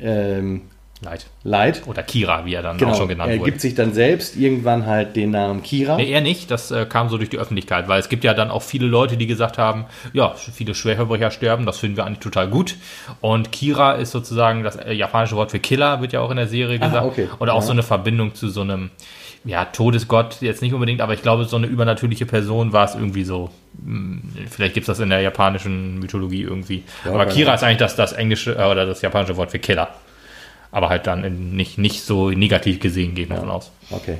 [0.00, 0.62] ähm,
[1.00, 1.26] Light.
[1.44, 1.82] Light.
[1.86, 2.90] Oder Kira, wie er dann genau.
[2.90, 3.40] auch schon genannt wurde.
[3.40, 5.96] Er gibt sich dann selbst irgendwann halt den Namen Kira.
[5.96, 6.50] Nee, er nicht.
[6.50, 9.16] Das äh, kam so durch die Öffentlichkeit, weil es gibt ja dann auch viele Leute,
[9.16, 12.76] die gesagt haben, ja, viele Schwerverbrecher sterben, das finden wir eigentlich total gut.
[13.20, 16.48] Und Kira ist sozusagen das äh, japanische Wort für Killer, wird ja auch in der
[16.48, 16.96] Serie gesagt.
[16.96, 17.28] Ah, okay.
[17.38, 17.62] Und auch ja.
[17.62, 18.90] so eine Verbindung zu so einem,
[19.44, 23.22] ja, Todesgott jetzt nicht unbedingt, aber ich glaube, so eine übernatürliche Person war es irgendwie
[23.22, 23.50] so.
[23.84, 26.82] Hm, vielleicht gibt es das in der japanischen Mythologie irgendwie.
[27.04, 29.90] Ja, aber Kira ist eigentlich das, das englische äh, oder das japanische Wort für Killer
[30.70, 33.42] aber halt dann nicht, nicht so negativ gesehen, geht man ja.
[33.44, 33.70] davon aus.
[33.90, 34.18] Okay.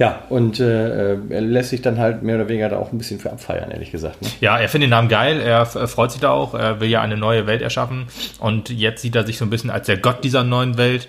[0.00, 3.20] Ja, und äh, er lässt sich dann halt mehr oder weniger da auch ein bisschen
[3.20, 4.22] für abfeiern, ehrlich gesagt.
[4.22, 4.28] Ne?
[4.40, 7.18] Ja, er findet den Namen geil, er freut sich da auch, er will ja eine
[7.18, 8.06] neue Welt erschaffen
[8.38, 11.06] und jetzt sieht er sich so ein bisschen als der Gott dieser neuen Welt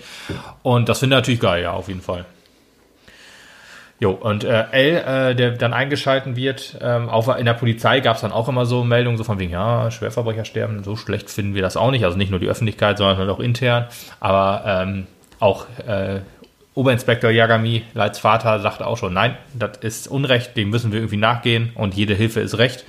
[0.62, 2.26] und das findet er natürlich geil, ja, auf jeden Fall.
[4.02, 8.16] Jo, und äh, L, äh, der dann eingeschalten wird, ähm, auch in der Polizei gab
[8.16, 11.54] es dann auch immer so Meldungen, so von wegen, ja, Schwerverbrecher sterben, so schlecht finden
[11.54, 12.04] wir das auch nicht.
[12.04, 13.86] Also nicht nur die Öffentlichkeit, sondern halt auch intern.
[14.20, 15.06] Aber ähm,
[15.40, 16.22] auch äh,
[16.74, 21.18] Oberinspektor Yagami, Leids Vater, sagte auch schon, nein, das ist Unrecht, dem müssen wir irgendwie
[21.18, 22.86] nachgehen und jede Hilfe ist Recht.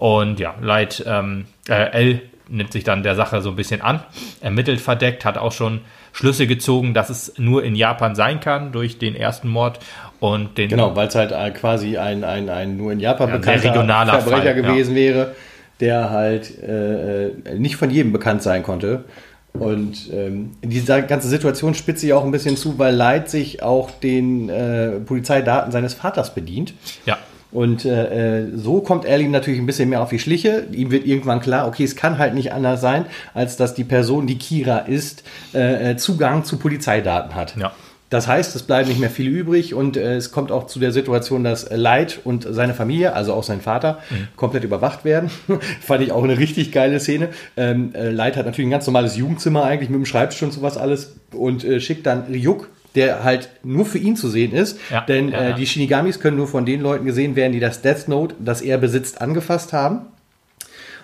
[0.00, 4.02] Und ja, Leid ähm, äh, L nimmt sich dann der Sache so ein bisschen an,
[4.40, 8.98] ermittelt verdeckt, hat auch schon Schlüsse gezogen, dass es nur in Japan sein kann durch
[8.98, 9.78] den ersten Mord
[10.20, 10.68] und den.
[10.68, 14.42] Genau, weil es halt äh, quasi ein, ein, ein nur in Japan ja, bekannter Verbrecher
[14.42, 15.02] Fall, gewesen ja.
[15.02, 15.34] wäre,
[15.80, 19.04] der halt äh, äh, nicht von jedem bekannt sein konnte.
[19.52, 23.90] Und ähm, diese ganze Situation spitzt sich auch ein bisschen zu, weil Light sich auch
[23.90, 26.74] den äh, Polizeidaten seines Vaters bedient.
[27.06, 27.18] Ja.
[27.50, 30.66] Und äh, äh, so kommt er ihm natürlich ein bisschen mehr auf die Schliche.
[30.70, 34.26] Ihm wird irgendwann klar, okay, es kann halt nicht anders sein, als dass die Person,
[34.26, 37.56] die Kira ist, äh Zugang zu Polizeidaten hat.
[37.56, 37.72] Ja.
[38.10, 40.92] Das heißt, es bleibt nicht mehr viel übrig und äh, es kommt auch zu der
[40.92, 44.28] Situation, dass Light und seine Familie, also auch sein Vater, mhm.
[44.36, 45.30] komplett überwacht werden.
[45.80, 47.28] Fand ich auch eine richtig geile Szene.
[47.56, 50.78] Ähm, äh, Light hat natürlich ein ganz normales Jugendzimmer eigentlich mit dem Schreibtisch und sowas
[50.78, 54.80] alles und äh, schickt dann Ryuk, der halt nur für ihn zu sehen ist.
[54.90, 55.56] Ja, denn ja, äh, ja.
[55.56, 58.78] die Shinigamis können nur von den Leuten gesehen werden, die das Death Note, das er
[58.78, 60.06] besitzt, angefasst haben.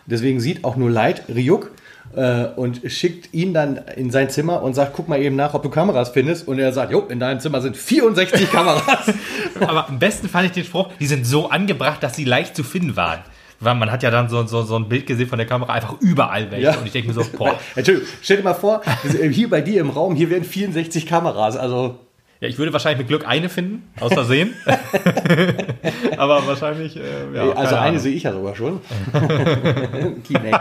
[0.06, 1.70] Deswegen sieht auch nur Light Ryuk
[2.16, 5.62] äh, und schickt ihn dann in sein Zimmer und sagt, guck mal eben nach, ob
[5.62, 6.48] du Kameras findest.
[6.48, 9.12] Und er sagt, jo, in deinem Zimmer sind 64 Kameras.
[9.60, 12.64] Aber am besten fand ich den Spruch, die sind so angebracht, dass sie leicht zu
[12.64, 13.20] finden waren.
[13.60, 16.00] Weil man hat ja dann so, so, so ein Bild gesehen von der Kamera, einfach
[16.00, 16.66] überall welche.
[16.66, 16.76] Ja.
[16.76, 18.82] Und ich denke mir so, boah, Entschuldigung, stell dir mal vor,
[19.30, 21.56] hier bei dir im Raum, hier werden 64 Kameras.
[21.56, 21.98] Also
[22.40, 24.54] ja, ich würde wahrscheinlich mit Glück eine finden, aus Versehen.
[26.16, 27.00] Aber wahrscheinlich, äh,
[27.34, 27.42] ja.
[27.42, 27.98] also keine eine Ahnung.
[27.98, 28.80] sehe ich ja sogar schon.
[30.24, 30.60] Kinect.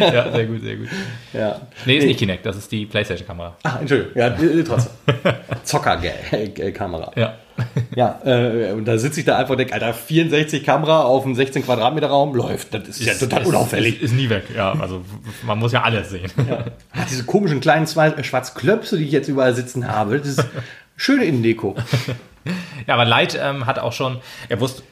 [0.00, 0.88] Ja, sehr gut, sehr gut.
[1.32, 1.60] Ja.
[1.84, 3.56] Nee, ist nicht Kinect, das ist die Playstation-Kamera.
[3.62, 4.12] Ah, Entschuldigung.
[4.16, 4.92] Ja, äh, trotzdem.
[5.62, 7.12] Zocker-Kamera.
[7.16, 7.34] Ja.
[7.94, 11.34] Ja, äh, und da sitze ich da einfach und denke, Alter, 64 Kamera auf einem
[11.34, 12.72] 16 Quadratmeter Raum läuft.
[12.74, 13.96] Das ist ja total Ist- unauffällig.
[13.96, 14.72] Ist, ist nie weg, ja.
[14.80, 15.02] Also
[15.44, 16.30] man muss ja alles sehen.
[16.92, 20.44] Ach, diese komischen kleinen zwei äh, Schwarzklöpse, die ich jetzt überall sitzen habe, das ist
[20.96, 21.76] schöne Innendeko.
[22.86, 24.16] Ja, aber Light ähm, hat auch schon,
[24.48, 24.82] er wusste,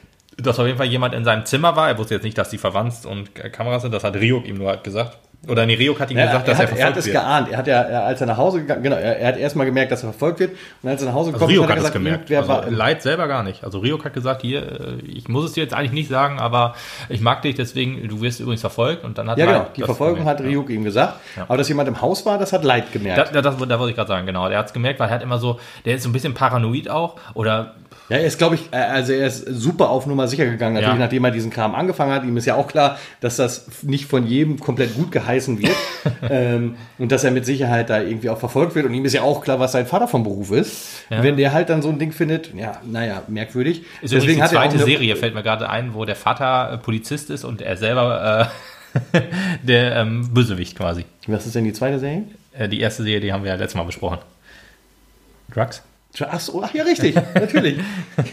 [0.41, 1.87] dass auf jeden Fall jemand in seinem Zimmer war.
[1.89, 3.93] Er wusste jetzt nicht, dass die verwandt und Kameras sind.
[3.93, 5.17] Das hat Ryuk ihm nur halt gesagt.
[5.47, 7.05] Oder nee, Ryuk hat ihm Ja, gesagt, er, dass er, hat, er verfolgt hat es
[7.05, 7.15] wird.
[7.15, 7.47] geahnt.
[7.49, 9.89] Er hat ja, er, als er nach Hause gegangen, genau, er, er hat erstmal gemerkt,
[9.89, 10.51] dass er verfolgt wird.
[10.83, 12.29] Und als er nach Hause Also gekommen Ryuk ist, hat er es gesagt, gemerkt.
[12.29, 13.63] wer Also war, Light selber gar nicht.
[13.63, 16.75] Also Ryuk hat gesagt, hier, äh, ich muss es dir jetzt eigentlich nicht sagen, aber
[17.07, 19.05] ich mag dich, deswegen, du wirst übrigens verfolgt.
[19.05, 20.59] Und dann hat ja, genau, die Verfolgung hat gemerkt, ja.
[20.59, 21.13] Ryuk ihm gesagt.
[21.37, 21.43] Ja.
[21.47, 23.17] Aber dass jemand im Haus war, das hat Leid gemerkt.
[23.33, 24.49] Da, da, das, da wollte ich gerade sagen, genau.
[24.49, 26.89] Der hat es gemerkt, weil er hat immer so, der ist so ein bisschen paranoid
[26.89, 27.15] auch.
[27.33, 27.75] Oder
[28.09, 30.95] Ja, er ist, glaube ich, äh, also er ist super auf Nummer sicher gegangen, natürlich,
[30.95, 30.99] Ja.
[30.99, 32.23] nachdem er diesen Kram angefangen hat.
[32.23, 35.75] Ihm ist ja auch klar, dass das nicht von jedem komplett gut geheißen wird.
[36.29, 38.85] ähm, und dass er mit Sicherheit da irgendwie auch verfolgt wird.
[38.87, 41.03] Und ihm ist ja auch klar, was sein Vater vom Beruf ist.
[41.09, 41.21] Ja.
[41.23, 43.83] Wenn der halt dann so ein Ding findet, ja, naja, merkwürdig.
[44.01, 47.29] ist übrigens die zweite eine- Serie, fällt mir gerade ein, wo der Vater äh, Polizist
[47.29, 48.49] ist und er selber
[49.13, 49.19] äh,
[49.63, 51.05] der ähm, Bösewicht quasi.
[51.27, 52.23] Was ist denn die zweite Serie?
[52.57, 54.17] Äh, die erste Serie, die haben wir ja letztes Mal besprochen.
[55.53, 55.83] Drugs?
[56.27, 57.77] Ach so, ach ja, richtig, natürlich.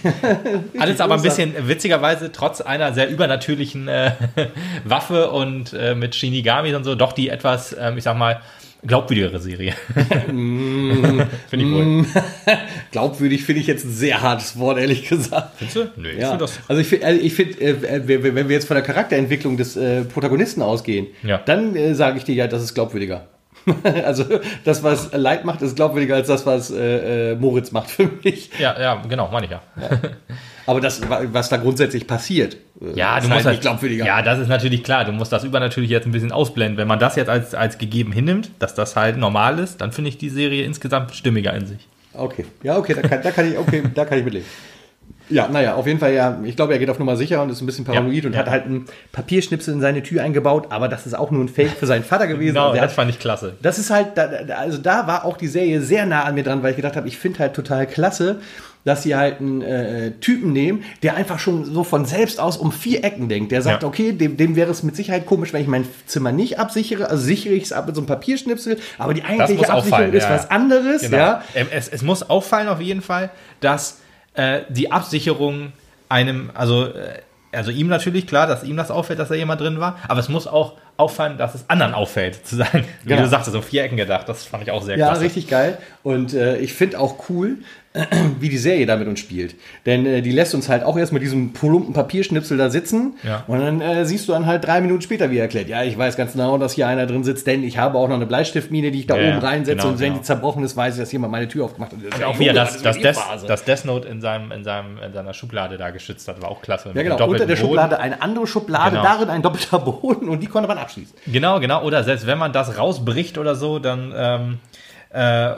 [0.78, 4.12] Alles aber ein bisschen witzigerweise, trotz einer sehr übernatürlichen äh,
[4.84, 8.40] Waffe und äh, mit Shinigamis und so, doch die etwas, ähm, ich sag mal,
[8.86, 9.74] glaubwürdigere Serie.
[10.26, 12.04] Finde ich wohl.
[12.92, 15.52] Glaubwürdig finde ich jetzt ein sehr hartes Wort, ehrlich gesagt.
[15.58, 15.90] Findest du?
[16.00, 16.58] Nö, ich Ja, das.
[16.68, 17.74] also ich finde, ich find, äh,
[18.06, 21.38] wenn wir- wenn wir jetzt von der Charakterentwicklung des äh, Protagonisten ausgehen, Ja.
[21.38, 23.26] dann äh, sage ich dir ja, das ist glaubwürdiger.
[24.04, 24.24] also
[24.64, 28.50] das, was Light macht, ist glaubwürdiger als das, was äh, äh, Moritz macht für mich.
[28.58, 29.62] Ja, ja, genau, meine ich ja.
[30.66, 34.04] Aber das, was da grundsätzlich passiert, äh, Ja, ist du musst halt halt, nicht glaubwürdiger.
[34.04, 35.04] Ja, das ist natürlich klar.
[35.04, 36.76] Du musst das übernatürlich jetzt ein bisschen ausblenden.
[36.76, 40.10] Wenn man das jetzt als, als gegeben hinnimmt, dass das halt normal ist, dann finde
[40.10, 41.88] ich die Serie insgesamt stimmiger in sich.
[42.12, 44.46] Okay, ja, okay, da kann, da kann ich, okay, da kann ich mitleben.
[45.28, 47.60] Ja, naja, auf jeden Fall ja, ich glaube, er geht auf Nummer sicher und ist
[47.60, 48.38] ein bisschen paranoid Ja, und ja.
[48.38, 51.70] hat halt einen Papierschnipsel in seine Tür eingebaut, aber das ist auch nur ein Fake
[51.72, 52.54] für seinen Vater gewesen.
[52.54, 53.54] Genau, Also er das hat, fand ich klasse.
[53.60, 56.44] das ist halt, da, da- also da war auch die Serie sehr nah an mir
[56.44, 58.38] dran, weil ich gedacht habe, ich finde halt total klasse,
[58.84, 62.70] dass sie halt einen äh, Typen nehmen, der einfach schon so von selbst aus um
[62.70, 63.50] vier Ecken denkt.
[63.50, 63.88] Der sagt, Ja.
[63.88, 67.20] okay, dem, dem wäre es mit Sicherheit komisch, wenn ich mein Zimmer nicht absichere, also
[67.24, 69.42] sichere ich es ab mit so einem Papierschnipsel, aber die eigentliche
[69.72, 71.16] Absicherung auffallen, ist ja, was anderes, Genau.
[71.16, 71.42] ja.
[71.56, 73.98] Ähm, Es, es muss auffallen auf jeden Fall, dass
[74.36, 75.72] äh, die Absicherung
[76.08, 77.20] einem, also, äh,
[77.52, 80.28] also ihm natürlich, klar, dass ihm das auffällt, dass da jemand drin war, aber es
[80.28, 83.22] muss auch auffallen, dass es anderen auffällt, zu sagen, wie Genau.
[83.22, 85.22] du sagst, so vier Ecken gedacht, das fand ich auch sehr Ja, klasse.
[85.22, 85.78] richtig geil.
[86.02, 87.58] Und äh, ich finde auch cool,
[88.40, 89.54] wie die Serie da mit uns spielt.
[89.86, 93.14] Denn äh, die lässt uns halt auch erst mit diesem plumpen Papierschnipsel da sitzen.
[93.22, 93.44] Ja.
[93.46, 95.96] Und dann äh, siehst du dann halt drei Minuten später, wie er erklärt, ja, ich
[95.96, 98.90] weiß ganz genau, dass hier einer drin sitzt, denn ich habe auch noch eine Bleistiftmine,
[98.90, 99.76] die ich da Ja, oben reinsetze.
[99.78, 100.18] genau, und wenn genau.
[100.18, 101.98] die zerbrochen ist, weiß ich, dass jemand meine Tür aufgemacht hat.
[102.10, 104.98] Das ja Auch wie er Junge, das, das, das Death Note in, seinem, in, seinem,
[104.98, 106.90] in seiner Schublade da geschützt hat, war auch klasse.
[106.94, 107.26] ja, genau.
[107.26, 109.02] Unter der Schublade eine andere Schublade, Genau.
[109.02, 111.16] darin ein doppelter Boden und die konnte man abschließen.
[111.26, 111.82] Genau, genau.
[111.82, 114.58] Oder selbst wenn man das rausbricht oder so, dann ähm,
[115.10, 115.54] äh,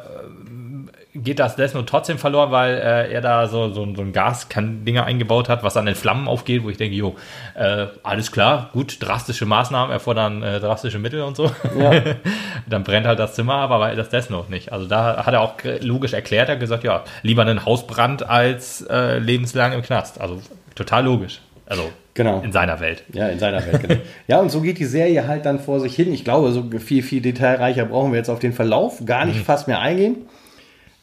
[1.14, 5.48] geht das Note trotzdem verloren, weil äh, er da so, so, so ein Gasdinger eingebaut
[5.48, 7.16] hat, was dann in Flammen aufgeht, wo ich denke, jo,
[7.54, 11.50] äh, alles klar, gut, drastische Maßnahmen erfordern äh, drastische Mittel und so.
[11.78, 11.92] Ja.
[12.66, 14.72] dann brennt halt das Zimmer, ab, aber das Note nicht.
[14.72, 18.82] Also da hat er auch logisch erklärt, er hat gesagt, ja, lieber einen Hausbrand als
[18.82, 20.20] äh, lebenslang im Knast.
[20.20, 20.40] Also
[20.74, 21.40] total logisch.
[21.68, 22.40] Also Genau.
[22.40, 23.04] in seiner Welt.
[23.12, 24.00] Ja, in seiner Welt, genau.
[24.26, 26.12] ja, und so geht die Serie halt dann vor sich hin.
[26.12, 29.68] Ich glaube, so viel, viel detailreicher brauchen wir jetzt auf den Verlauf gar nicht fast
[29.68, 30.26] mehr eingehen.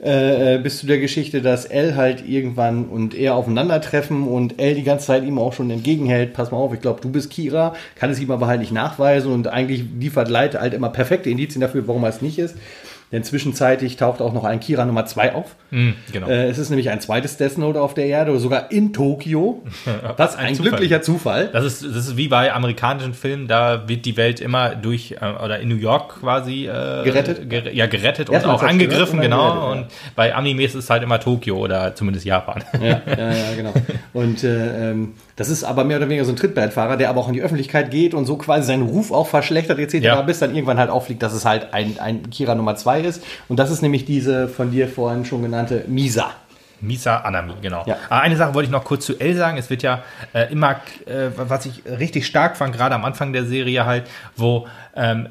[0.04, 4.76] Äh, äh, bis zu der Geschichte, dass Elle halt irgendwann und er aufeinandertreffen und Elle
[4.76, 7.76] die ganze Zeit ihm auch schon entgegenhält, pass mal auf, ich glaube, du bist Kira,
[7.96, 11.62] kann es ihm aber halt nicht nachweisen und eigentlich liefert Light halt immer perfekte Indizien
[11.62, 12.58] dafür, warum er es nicht ist.
[13.14, 15.56] Denn zwischenzeitlich taucht auch noch ein Kira Nummer 2 auf.
[15.76, 16.28] Mm, genau.
[16.28, 19.62] äh, es ist nämlich ein zweites Death Note auf der Erde, sogar in Tokio.
[20.16, 20.70] Was ein, ein Zufall.
[20.70, 21.50] glücklicher Zufall.
[21.52, 25.44] Das ist, das ist wie bei amerikanischen Filmen, da wird die Welt immer durch, äh,
[25.44, 27.50] oder in New York quasi äh, gerettet.
[27.50, 29.44] Ger ja, gerettet und auch angegriffen, genau.
[29.48, 29.72] Gerettet, ja.
[29.72, 32.64] Und bei Animes ist es halt immer Tokio oder zumindest Japan.
[32.82, 33.74] Ja, ja, ja genau.
[34.14, 37.28] Und äh, ähm, das ist aber mehr oder weniger so ein Trittbrettfahrer, der aber auch
[37.28, 39.96] in die Öffentlichkeit geht und so quasi seinen Ruf auch verschlechtert etc.
[39.96, 40.22] Ja.
[40.22, 43.24] bis dann irgendwann halt auffliegt, dass es halt ein, ein Kira Nummer 2 ist.
[43.50, 46.32] Und das ist nämlich diese von dir vorhin schon genannte Misa.
[46.82, 47.84] Misa Anami, genau.
[47.86, 47.98] Ja.
[48.10, 49.58] Ah, eine Sache wollte ich noch kurz zu L sagen.
[49.58, 53.46] Es wird ja äh, immer, äh, was ich richtig stark fand, gerade am Anfang der
[53.46, 55.30] Serie halt, wo ähm,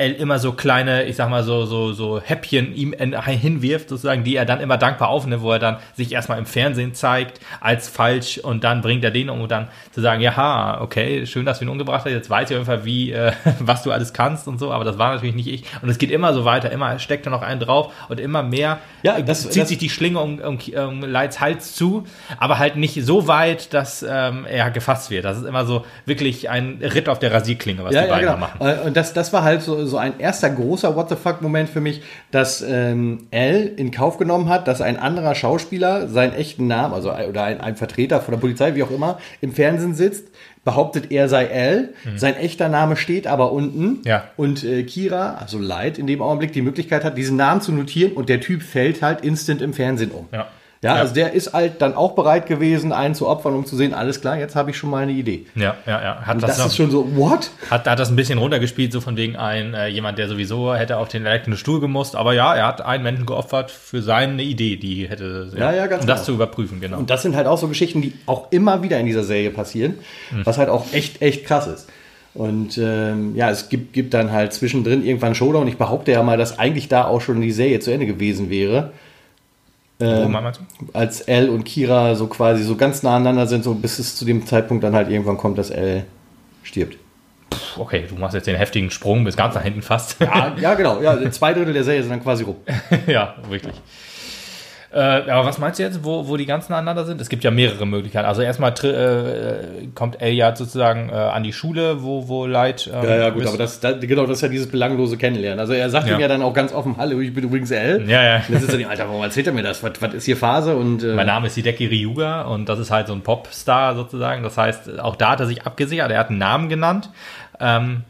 [0.00, 4.36] L immer so kleine, ich sag mal so, so, so Häppchen ihm hinwirft, sozusagen, die
[4.36, 8.38] er dann immer dankbar aufnimmt, wo er dann sich erstmal im Fernsehen zeigt als falsch
[8.38, 11.64] und dann bringt er den um und dann zu sagen, ja, okay, schön, dass du
[11.64, 14.46] ihn umgebracht hast, jetzt weiß ich auf jeden Fall, wie, äh, was du alles kannst
[14.46, 15.64] und so, aber das war natürlich nicht ich.
[15.82, 18.78] Und es geht immer so weiter, immer steckt er noch einen drauf und immer mehr
[19.02, 22.04] ja, das, zieht das, sich die Schlinge um, um, um Lights Hals zu,
[22.38, 25.24] aber halt nicht so weit, dass ähm, er gefasst wird.
[25.24, 28.38] Das ist immer so wirklich ein Ritt auf der Rasierklinge, was ja, die beiden genau.
[28.38, 28.60] machen.
[28.60, 31.80] Äh, und das, das war halt so so ein erster großer What the fuck-Moment für
[31.80, 36.94] mich, dass ähm, L in Kauf genommen hat, dass ein anderer Schauspieler seinen echten Namen,
[36.94, 40.28] also oder ein, ein Vertreter von der Polizei, wie auch immer, im Fernsehen sitzt,
[40.64, 42.18] behauptet, er sei L, mhm.
[42.18, 44.24] sein echter Name steht aber unten ja.
[44.36, 48.12] und äh, Kira, also Light, in dem Augenblick die Möglichkeit hat, diesen Namen zu notieren
[48.12, 50.28] und der Typ fällt halt instant im Fernsehen um.
[50.32, 50.48] Ja.
[50.80, 53.76] Ja, ja, also der ist halt dann auch bereit gewesen, einen zu opfern, um zu
[53.76, 55.46] sehen, alles klar, jetzt habe ich schon mal eine Idee.
[55.56, 56.22] Ja, ja, ja.
[56.22, 57.50] Hat das, das ist schon so, what?
[57.68, 60.98] Hat, hat das ein bisschen runtergespielt, so von wegen ein, äh, jemand, der sowieso hätte
[60.98, 64.76] auf den elektrischen Stuhl gemusst, aber ja, er hat einen Menschen geopfert für seine Idee,
[64.76, 66.26] die hätte, ja, ja, ganz um das genau.
[66.26, 66.98] zu überprüfen, genau.
[66.98, 69.96] Und das sind halt auch so Geschichten, die auch immer wieder in dieser Serie passieren,
[70.30, 70.46] mhm.
[70.46, 71.88] was halt auch echt, echt krass ist.
[72.34, 75.66] Und ähm, ja, es gibt, gibt dann halt zwischendrin irgendwann Showdown.
[75.66, 78.92] Ich behaupte ja mal, dass eigentlich da auch schon die Serie zu Ende gewesen wäre.
[80.00, 80.36] Ähm,
[80.92, 84.24] als L und Kira so quasi so ganz nah aneinander sind, so bis es zu
[84.24, 86.04] dem Zeitpunkt dann halt irgendwann kommt, dass L
[86.62, 86.98] stirbt.
[87.76, 90.20] Okay, du machst jetzt den heftigen Sprung bis ganz nach hinten fast.
[90.20, 91.00] Ja, ja genau.
[91.00, 92.56] Ja, zwei Drittel der Serie sind dann quasi rum.
[93.06, 93.74] ja, wirklich.
[94.90, 97.20] Äh, aber was meinst du jetzt, wo, wo die ganzen aneinander sind?
[97.20, 98.26] Es gibt ja mehrere Möglichkeiten.
[98.26, 102.90] Also erstmal äh, kommt Elia sozusagen äh, an die Schule, wo, wo Light.
[102.92, 105.60] Ähm, ja, ja, gut, aber das, das, genau, das ist ja dieses belanglose Kennenlernen.
[105.60, 106.14] Also er sagt ja.
[106.14, 108.08] ihm ja dann auch ganz offen, hallo, ich bin übrigens L.
[108.08, 108.36] Ja, ja.
[108.48, 109.82] Und das ist dann, Alter, warum erzählt er mir das?
[109.82, 110.74] Was, was ist hier Phase?
[110.74, 114.42] Und, äh mein Name ist Hideki Ryuga und das ist halt so ein Popstar sozusagen.
[114.42, 116.10] Das heißt, auch da hat er sich abgesichert.
[116.10, 117.10] Er hat einen Namen genannt.
[117.60, 118.04] Ähm,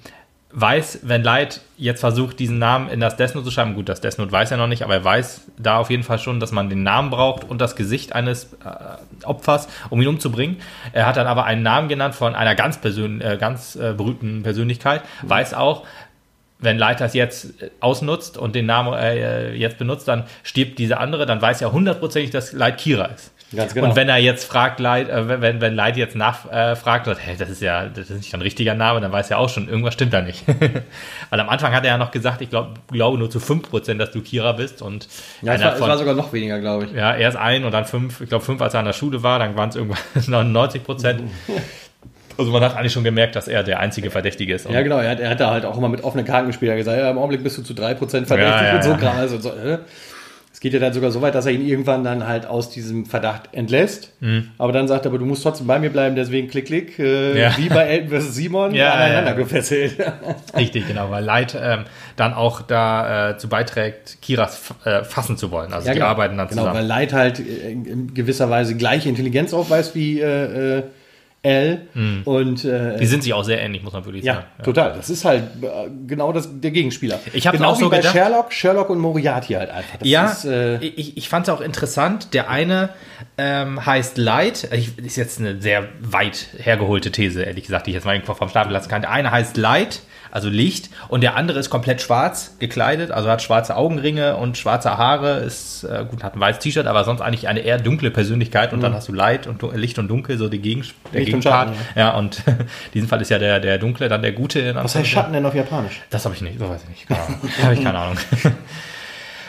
[0.50, 4.00] weiß, wenn Light jetzt versucht, diesen Namen in das Death Note zu schreiben, gut, das
[4.00, 6.52] Death Note weiß er noch nicht, aber er weiß da auf jeden Fall schon, dass
[6.52, 10.56] man den Namen braucht und das Gesicht eines äh, Opfers, um ihn umzubringen.
[10.92, 14.42] Er hat dann aber einen Namen genannt von einer ganz, persön äh, ganz äh, berühmten
[14.42, 15.84] Persönlichkeit, weiß auch,
[16.60, 21.00] wenn Light das jetzt äh, ausnutzt und den Namen äh, jetzt benutzt, dann stirbt dieser
[21.00, 23.32] andere, dann weiß er hundertprozentig, dass Light Kira ist.
[23.54, 23.88] Ganz genau.
[23.88, 27.48] Und wenn er jetzt fragt, Leid, äh, wenn, wenn Leid jetzt nachfragt, äh, hey, das
[27.48, 30.12] ist ja, das ist nicht ein richtiger Name, dann weiß er auch schon, irgendwas stimmt
[30.12, 30.44] da nicht.
[31.30, 34.10] Weil am Anfang hat er ja noch gesagt, ich glaube glaube nur zu 5%, dass
[34.10, 34.82] du Kira bist.
[34.82, 35.08] Und
[35.40, 36.92] ja, es war, von, es war, sogar noch weniger, glaube ich.
[36.92, 39.38] Ja, erst ein und dann fünf, ich glaube fünf, als er an der Schule war,
[39.38, 41.22] dann waren es irgendwann 99 Prozent.
[42.38, 44.70] Also man hat eigentlich schon gemerkt, dass er der einzige Verdächtige ist.
[44.70, 44.98] Ja, genau.
[44.98, 46.70] Er hat, er hat da halt auch immer mit offenen Karten gespielt.
[46.70, 48.94] Er hat gesagt, ja, im Augenblick bist du zu 3% verdächtig ja, ja, und so
[48.94, 49.16] krass.
[49.16, 49.78] Also, so, äh.
[50.58, 53.06] Es geht ja dann sogar so weit, dass er ihn irgendwann dann halt aus diesem
[53.06, 54.12] Verdacht entlässt.
[54.18, 54.50] Mhm.
[54.58, 57.40] Aber dann sagt er, aber du musst trotzdem bei mir bleiben, deswegen klick, klick, äh,
[57.40, 57.56] ja.
[57.56, 58.34] wie bei Elton vs.
[58.34, 59.94] Simon, ja, aneinander ja, gefesselt.
[60.56, 61.84] Richtig, genau, weil Light ähm,
[62.16, 65.72] dann auch dazu äh, beiträgt, Kiras äh, fassen zu wollen.
[65.72, 66.06] Also die genau.
[66.06, 66.80] arbeiten dann genau, zusammen.
[66.80, 70.82] Genau, weil Light halt äh, in gewisser Weise gleiche Intelligenz aufweist wie äh, äh,
[71.48, 71.88] L.
[71.94, 72.22] Mhm.
[72.24, 74.46] Und, äh, die sind sich auch sehr ähnlich, muss man wirklich ja, sagen.
[74.58, 74.92] Ja, total.
[74.94, 75.66] Das ist halt äh,
[76.06, 77.18] genau das, der Gegenspieler.
[77.32, 79.98] Ich habe genau auch so bei gedacht, Sherlock, Sherlock und Moriarty halt einfach.
[79.98, 82.34] Das ja, ist, äh, ich, ich fand es auch interessant.
[82.34, 82.90] Der eine
[83.38, 84.68] ähm, heißt Light.
[84.72, 88.48] Ich, ist jetzt eine sehr weit hergeholte These, ehrlich gesagt, die ich jetzt mal vom
[88.48, 89.02] Stapel lassen kann.
[89.02, 90.90] Der eine heißt Light also Licht.
[91.08, 95.84] Und der andere ist komplett schwarz gekleidet, also hat schwarze Augenringe und schwarze Haare, ist
[95.84, 98.72] äh, gut, hat ein weißes T-Shirt, aber sonst eigentlich eine eher dunkle Persönlichkeit.
[98.72, 98.82] Und mhm.
[98.82, 101.68] dann hast du Light und Licht und Dunkel, so die Gegen der Licht Gegenpart.
[101.68, 102.08] Und ja.
[102.08, 102.54] ja, und in
[102.94, 104.74] diesem Fall ist ja der, der Dunkle dann der Gute.
[104.74, 106.02] Was heißt Schatten denn auf Japanisch?
[106.10, 107.20] Das habe ich nicht, so weiß ich nicht.
[107.62, 108.16] habe ich keine Ahnung.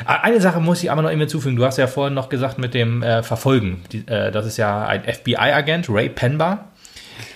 [0.06, 1.58] Eine Sache muss ich aber noch immer zufügen.
[1.58, 3.84] Du hast ja vorhin noch gesagt mit dem äh, Verfolgen.
[3.92, 6.70] Die, äh, das ist ja ein FBI-Agent, Ray Penbar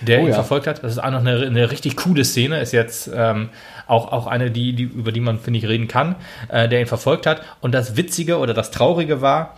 [0.00, 0.34] der oh, ihn ja.
[0.34, 0.82] verfolgt hat.
[0.82, 3.50] Das ist auch noch eine, eine richtig coole Szene, ist jetzt ähm,
[3.86, 6.16] auch, auch eine, die, die, über die man, finde ich, reden kann,
[6.48, 7.42] äh, der ihn verfolgt hat.
[7.60, 9.56] Und das Witzige oder das Traurige war,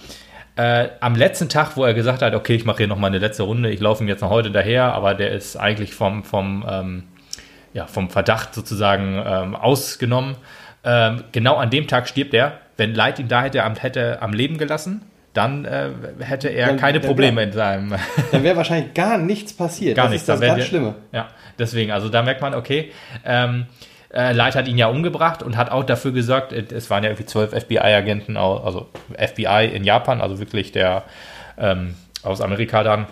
[0.56, 3.18] äh, am letzten Tag, wo er gesagt hat, okay, ich mache hier noch mal eine
[3.18, 6.64] letzte Runde, ich laufe ihm jetzt noch heute daher, aber der ist eigentlich vom, vom,
[6.68, 7.02] ähm,
[7.74, 10.36] ja, vom Verdacht sozusagen ähm, ausgenommen.
[10.82, 12.60] Ähm, genau an dem Tag stirbt er.
[12.78, 15.02] Wenn Light ihn da hätte, hätte am Leben gelassen,
[15.36, 17.94] dann äh, hätte er dann, keine Probleme in seinem.
[18.32, 19.96] Dann wäre wahrscheinlich gar nichts passiert.
[19.96, 20.28] Gar das nichts.
[20.28, 20.94] ist das ganz Schlimme.
[21.12, 22.92] Ja, deswegen, also da merkt man, okay,
[23.24, 23.66] ähm,
[24.12, 27.10] äh, Light hat ihn ja umgebracht und hat auch dafür gesorgt, äh, es waren ja
[27.10, 31.04] irgendwie zwölf FBI-Agenten, also FBI in Japan, also wirklich der
[31.58, 33.06] ähm, aus Amerika dann,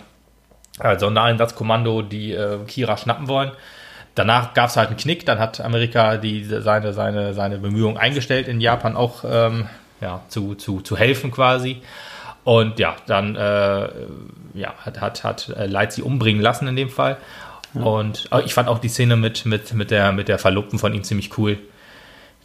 [0.79, 3.51] äh, Sondereinsatzkommando, die äh, Kira schnappen wollen.
[4.15, 8.47] Danach gab es halt einen Knick, dann hat Amerika die, seine, seine, seine Bemühungen eingestellt,
[8.47, 9.67] in Japan auch ähm,
[10.01, 11.81] ja, zu, zu, zu helfen quasi.
[12.45, 13.89] Und ja, dann äh,
[14.53, 17.17] ja, hat, hat, hat Light sie umbringen lassen in dem Fall.
[17.73, 21.03] Und ich fand auch die Szene mit, mit, mit, der, mit der Verlobten von ihm
[21.03, 21.57] ziemlich cool.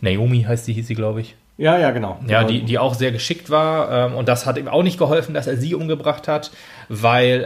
[0.00, 1.36] Naomi heißt sie, hieß sie, glaube ich.
[1.60, 2.18] Ja, ja, genau.
[2.26, 4.08] Ja, die, die auch sehr geschickt war.
[4.08, 6.52] Ähm, und das hat ihm auch nicht geholfen, dass er sie umgebracht hat,
[6.88, 7.44] weil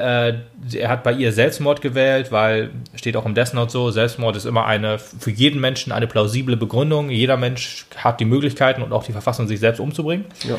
[0.71, 4.37] äh, er hat bei ihr Selbstmord gewählt, weil, steht auch im Death Note so, Selbstmord
[4.37, 7.11] ist immer eine, für jeden Menschen eine plausible Begründung.
[7.11, 10.27] Jeder Mensch hat die Möglichkeiten und auch die Verfassung, sich selbst umzubringen.
[10.49, 10.59] Ja.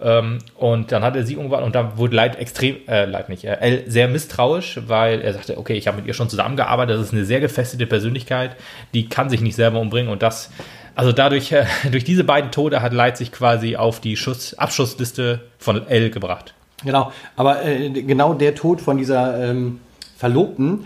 [0.00, 3.44] Ähm, und dann hat er sie umgebracht und dann wurde Leid extrem, äh, Leid nicht,
[3.44, 7.12] äh, sehr misstrauisch, weil er sagte, okay, ich habe mit ihr schon zusammengearbeitet, das ist
[7.12, 8.54] eine sehr gefestigte Persönlichkeit,
[8.94, 10.50] die kann sich nicht selber umbringen und das,
[10.94, 15.40] also dadurch, äh, durch diese beiden Tode hat Leid sich quasi auf die Schuss, Abschussliste
[15.58, 16.54] von L gebracht.
[16.84, 19.80] Genau, aber äh, genau der Tod von dieser ähm,
[20.16, 20.84] Verlobten,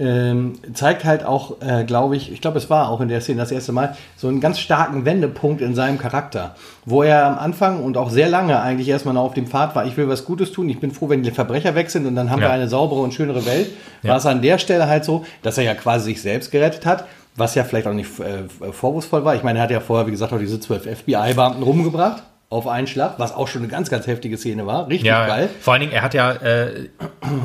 [0.00, 3.40] ähm, zeigt halt auch, äh, glaube ich, ich glaube, es war auch in der Szene
[3.40, 6.54] das erste Mal, so einen ganz starken Wendepunkt in seinem Charakter,
[6.86, 9.84] wo er am Anfang und auch sehr lange eigentlich erstmal noch auf dem Pfad war,
[9.84, 12.30] ich will was Gutes tun, ich bin froh, wenn die Verbrecher weg sind und dann
[12.30, 12.48] haben ja.
[12.48, 13.70] wir eine saubere und schönere Welt.
[14.02, 14.10] Ja.
[14.10, 17.04] War es an der Stelle halt so, dass er ja quasi sich selbst gerettet hat,
[17.36, 19.34] was ja vielleicht auch nicht äh, vorwurfsvoll war.
[19.34, 22.88] Ich meine, er hat ja vorher, wie gesagt, auch diese zwölf FBI-Beamten rumgebracht auf einen
[22.88, 24.88] Schlag, was auch schon eine ganz, ganz heftige Szene war.
[24.88, 25.48] Richtig ja, geil.
[25.60, 26.88] Vor allen Dingen, er hat ja äh,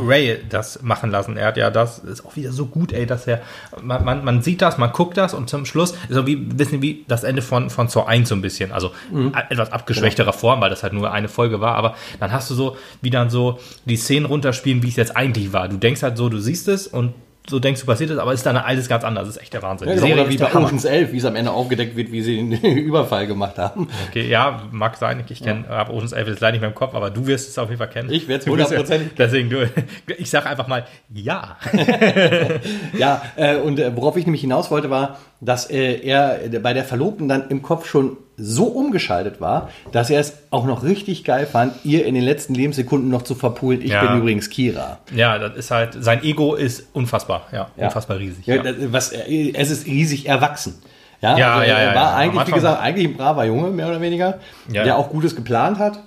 [0.04, 1.38] Ray das machen lassen.
[1.38, 3.42] Er hat ja das, ist auch wieder so gut, ey, dass er,
[3.84, 7.06] man, man, man sieht das, man guckt das und zum Schluss, so wie, bisschen wie
[7.08, 8.72] das Ende von, von Zor 1 so ein bisschen.
[8.72, 9.32] Also mhm.
[9.48, 10.38] etwas abgeschwächterer genau.
[10.40, 13.30] Form, weil das halt nur eine Folge war, aber dann hast du so, wie dann
[13.30, 15.68] so die Szenen runterspielen, wie es jetzt eigentlich war.
[15.68, 17.14] Du denkst halt so, du siehst es und
[17.50, 19.28] so denkst du passiert ist, aber ist dann alles ganz anders.
[19.28, 19.88] Das ist echt der Wahnsinn.
[19.88, 22.38] Ja, genau, oder wie bei Oceans 11, wie es am Ende aufgedeckt wird, wie sie
[22.38, 23.88] den Überfall gemacht haben.
[24.10, 25.24] Okay, ja, mag sein.
[25.28, 25.90] Ich kenne, ja.
[25.90, 27.90] Oceans 11 jetzt leider nicht mehr im Kopf, aber du wirst es auf jeden Fall
[27.90, 28.12] kennen.
[28.12, 29.12] Ich werde es hundertprozentig.
[29.18, 29.70] Deswegen, du,
[30.18, 31.58] ich sage einfach mal ja.
[32.98, 36.84] ja, äh, und äh, worauf ich nämlich hinaus wollte, war, dass äh, er bei der
[36.84, 41.46] Verlobten dann im Kopf schon so umgeschaltet war, dass er es auch noch richtig geil
[41.46, 44.06] fand, ihr in den letzten Lebenssekunden noch zu verpulen, ich ja.
[44.06, 45.00] bin übrigens Kira.
[45.14, 47.86] Ja, das ist halt, sein Ego ist unfassbar, ja, ja.
[47.86, 48.46] unfassbar riesig.
[48.46, 50.82] Ja, das, was, es ist riesig erwachsen.
[51.22, 54.02] Ja, ja, also ja, er war eigentlich, wie gesagt, eigentlich ein braver Junge, mehr oder
[54.02, 56.00] weniger, der auch Gutes geplant hat.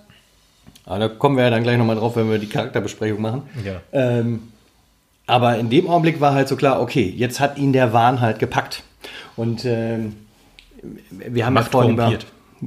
[0.84, 3.42] Aber da kommen wir ja dann gleich nochmal drauf, wenn wir die Charakterbesprechung machen.
[3.92, 4.52] Ähm,
[5.26, 8.38] aber in dem Augenblick war halt so klar, okay, jetzt hat ihn der Wahn halt
[8.38, 8.82] gepackt.
[9.36, 10.14] Und ähm,
[11.10, 12.12] wir haben Macht ja vorhin über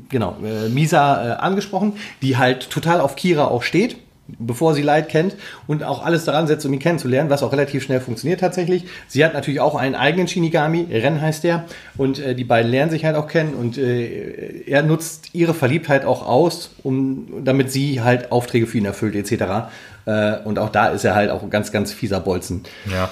[0.10, 3.97] genau, äh, Misa äh, angesprochen, die halt total auf Kira auch steht,
[4.39, 5.36] bevor sie Light kennt
[5.67, 8.86] und auch alles daran setzt, um ihn kennenzulernen, was auch relativ schnell funktioniert tatsächlich.
[9.08, 11.65] Sie hat natürlich auch einen eigenen Shinigami, Ren heißt der,
[11.97, 16.06] und äh, die beiden lernen sich halt auch kennen und äh, er nutzt ihre Verliebtheit
[16.06, 19.69] auch aus, um damit sie halt Aufträge für ihn erfüllt etc.
[20.06, 22.63] Äh, und auch da ist er halt auch ein ganz, ganz fieser Bolzen.
[22.89, 23.10] Ja.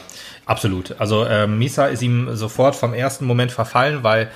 [0.50, 0.96] Absolut.
[0.98, 4.32] Also äh, Misa ist ihm sofort vom ersten Moment verfallen, weil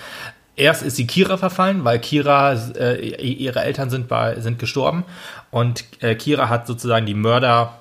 [0.55, 5.05] erst ist sie Kira verfallen, weil Kira, äh, ihre Eltern sind, bei, sind gestorben
[5.49, 7.79] und äh, Kira hat sozusagen die Mörder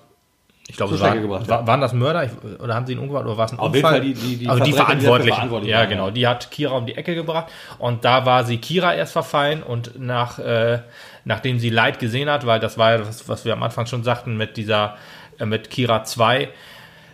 [0.67, 1.67] ich glaube, waren, gebracht, ja.
[1.67, 4.03] waren das Mörder oder haben sie ihn umgebracht oder war es ein Auf Unfall?
[4.03, 5.51] Jeden Fall die, die, die, also die Verantwortlichen.
[5.65, 6.11] Die ja, genau.
[6.11, 10.01] Die hat Kira um die Ecke gebracht und da war sie Kira erst verfallen und
[10.01, 10.79] nach, äh,
[11.27, 14.05] nachdem sie Leid gesehen hat, weil das war ja das, was wir am Anfang schon
[14.05, 14.97] sagten mit dieser,
[15.39, 16.49] äh, mit Kira 2,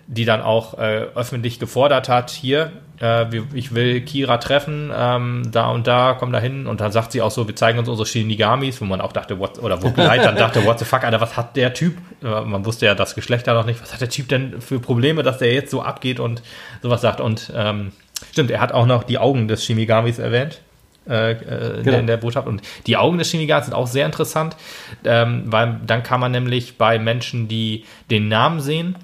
[0.09, 5.69] die dann auch äh, öffentlich gefordert hat, hier, äh, ich will Kira treffen, ähm, da
[5.69, 6.67] und da, komm da hin.
[6.67, 9.39] Und dann sagt sie auch so, wir zeigen uns unsere Shinigamis, wo man auch dachte,
[9.39, 11.99] what, oder wo Gleit dann dachte, what the fuck, Alter, was hat der Typ?
[12.23, 14.81] Äh, man wusste ja das Geschlecht da noch nicht, was hat der Typ denn für
[14.81, 16.43] Probleme, dass der jetzt so abgeht und
[16.83, 17.21] sowas sagt.
[17.21, 17.93] Und ähm,
[18.33, 20.63] stimmt, er hat auch noch die Augen des Shinigamis erwähnt.
[21.07, 21.99] Äh, äh genau.
[21.99, 22.47] in der Botschaft.
[22.47, 24.57] Und die Augen des Shinigamis sind auch sehr interessant,
[25.05, 28.97] ähm, weil dann kann man nämlich bei Menschen, die den Namen sehen,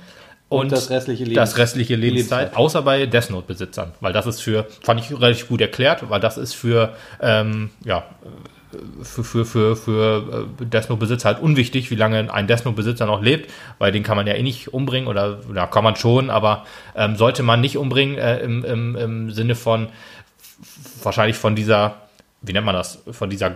[0.60, 4.40] und, das restliche, Lebens das restliche Lebenszeit, Lebenszeit, außer bei Death Note-Besitzern, weil das ist
[4.40, 8.04] für, fand ich relativ gut erklärt, weil das ist für, ähm, ja,
[9.02, 13.22] für, für, für, für äh, Death Note-Besitzer halt unwichtig, wie lange ein Death Note-Besitzer noch
[13.22, 16.64] lebt, weil den kann man ja eh nicht umbringen oder ja, kann man schon, aber
[16.96, 19.88] ähm, sollte man nicht umbringen äh, im, im, im Sinne von
[21.02, 21.96] wahrscheinlich von dieser,
[22.42, 23.52] wie nennt man das, von dieser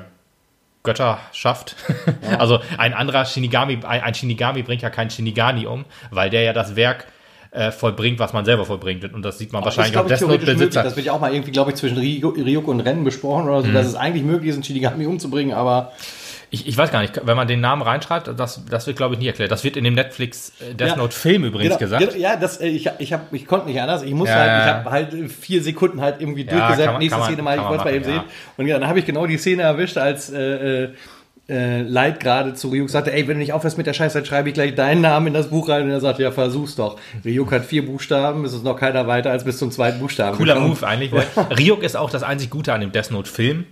[0.88, 1.76] Götter schafft.
[2.22, 2.38] Ja.
[2.38, 6.76] Also ein anderer Shinigami, ein Shinigami bringt ja keinen Shinigami um, weil der ja das
[6.76, 7.06] Werk
[7.50, 9.12] äh, vollbringt, was man selber vollbringt.
[9.12, 10.82] Und das sieht man Aber wahrscheinlich auch Death Note Besitzer.
[10.82, 13.68] Das wird ja auch mal irgendwie, glaube ich, zwischen Ryuk und Rennen besprochen oder so,
[13.68, 13.74] mhm.
[13.74, 15.92] dass es eigentlich möglich ist, einen Shinigami umzubringen, aber
[16.50, 19.20] Ich, ich weiß gar nicht, wenn man den Namen reinschreibt, das, das wird, glaube ich,
[19.20, 19.50] nie erklärt.
[19.52, 20.96] Das wird in dem Netflix äh, Death Ja.
[20.96, 22.08] Note Film übrigens Genau, gesagt.
[22.14, 24.02] genau, Ja, das, äh, ich, ich, hab, ich konnte nicht anders.
[24.02, 26.84] Ich muss Ja, halt, ich habe halt äh, vier Sekunden halt irgendwie Ja, durchgesetzt.
[26.84, 28.30] kann man- Nächste man- Szene mal, ich wollte es eben machen, sehen.
[28.56, 30.88] Und ja, dann habe ich genau die Szene erwischt, als äh,
[31.50, 34.26] äh, Light gerade zu Ryuk sagte, ey, wenn du nicht aufhörst mit der Scheiße, dann
[34.26, 35.84] schreibe ich gleich deinen Namen in das Buch rein.
[35.84, 36.98] Und er sagt, ja, versuch's doch.
[37.24, 40.36] Ryuk hat vier Buchstaben, es ist noch keiner weiter als bis zum zweiten Buchstaben.
[40.36, 40.70] Cooler gekommen.
[40.74, 41.10] Move eigentlich.
[41.10, 41.24] Weil
[41.58, 43.64] Ryuk ist auch das einzig Gute an dem Death Note Film.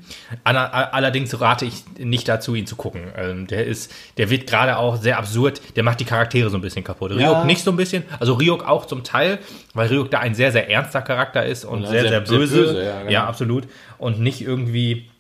[0.43, 3.03] Anna- Allerdings rate ich nicht dazu, ihn zu gucken.
[3.16, 5.61] Ähm, Der ist, der wird gerade auch sehr absurd.
[5.77, 7.11] Der macht die Charaktere so ein bisschen kaputt.
[7.11, 7.45] Ryuk Ja.
[7.45, 8.05] nicht so ein bisschen.
[8.18, 9.39] Also Ryuk auch zum Teil,
[9.74, 12.39] weil Ryuk da ein sehr, sehr ernster Charakter ist und Ja, sehr, sehr, sehr- sehr
[12.39, 12.57] böse.
[12.62, 13.20] böse, ja, genau.
[13.20, 13.64] absolut.
[13.99, 15.11] Und nicht irgendwie,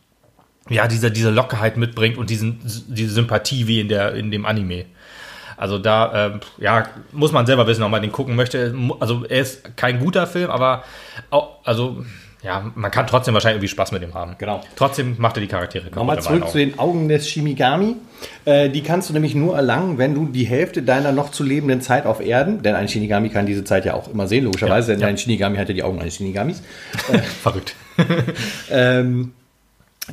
[0.68, 4.86] ja, diese, diese Lockerheit mitbringt und diesen, diese Sympathie wie in der, in dem Anime.
[5.56, 8.74] Also da, ähm, ja, muss man selber wissen, ob man den gucken möchte.
[9.00, 10.84] Also er ist kein guter Film, aber
[11.30, 12.04] auch, also
[12.42, 14.36] ja, man kann trotzdem wahrscheinlich irgendwie Spaß mit ihm haben.
[14.38, 14.60] Genau.
[14.76, 15.96] Trotzdem macht er die Charaktere kaputt.
[15.96, 17.96] Nochmal zurück zu den Augen des Shimigami.
[18.44, 21.80] Äh, die kannst du nämlich nur erlangen, wenn du die Hälfte deiner noch zu lebenden
[21.80, 25.00] Zeit auf Erden, denn ein Shinigami kann diese Zeit ja auch immer sehen, logischerweise, denn
[25.00, 25.08] ja.
[25.08, 26.62] ein Shinigami hat ja die Augen eines Shinigamis.
[27.42, 27.74] Verrückt.
[28.70, 29.32] ähm,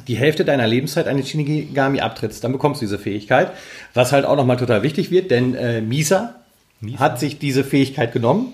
[0.08, 3.52] die Hälfte deiner Lebenszeit eines Shinigami abtrittst, dann bekommst du diese Fähigkeit.
[3.94, 6.36] Was halt auch nochmal total wichtig wird, denn äh, Misa,
[6.98, 8.54] hat sich diese Fähigkeit genommen.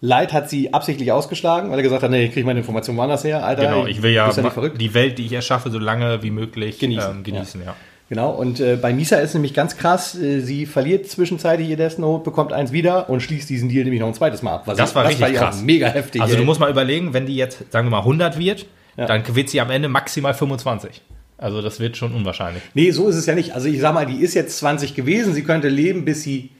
[0.00, 3.22] Light hat sie absichtlich ausgeschlagen, weil er gesagt hat, nee, ich kriege meine Informationen woanders
[3.22, 3.46] her.
[3.46, 4.80] Alter, Genau, ich will ja, verrückt.
[4.80, 7.76] die Welt, die ich erschaffe, so lange wie möglich Genießen, ähm, genießen ja.
[8.08, 11.98] Genau, und äh, bei Misa ist nämlich ganz krass, äh, sie verliert zwischenzeitlich ihr Death
[11.98, 14.62] Note, bekommt eins wieder und schließt diesen Deal nämlich noch ein zweites Mal ab.
[14.66, 15.62] Was Das war richtig ihr krass.
[15.62, 16.20] mega heftig.
[16.20, 16.46] Also du ey.
[16.46, 18.66] musst mal überlegen, wenn die jetzt, sagen wir mal, 100 wird,
[18.96, 19.06] Ja.
[19.06, 21.00] dann wird sie am Ende maximal 25.
[21.38, 22.62] Also das wird schon unwahrscheinlich.
[22.74, 23.52] Nee, so ist es ja nicht.
[23.54, 26.50] Also ich sag mal, die ist jetzt 20 gewesen, sie könnte leben, bis sie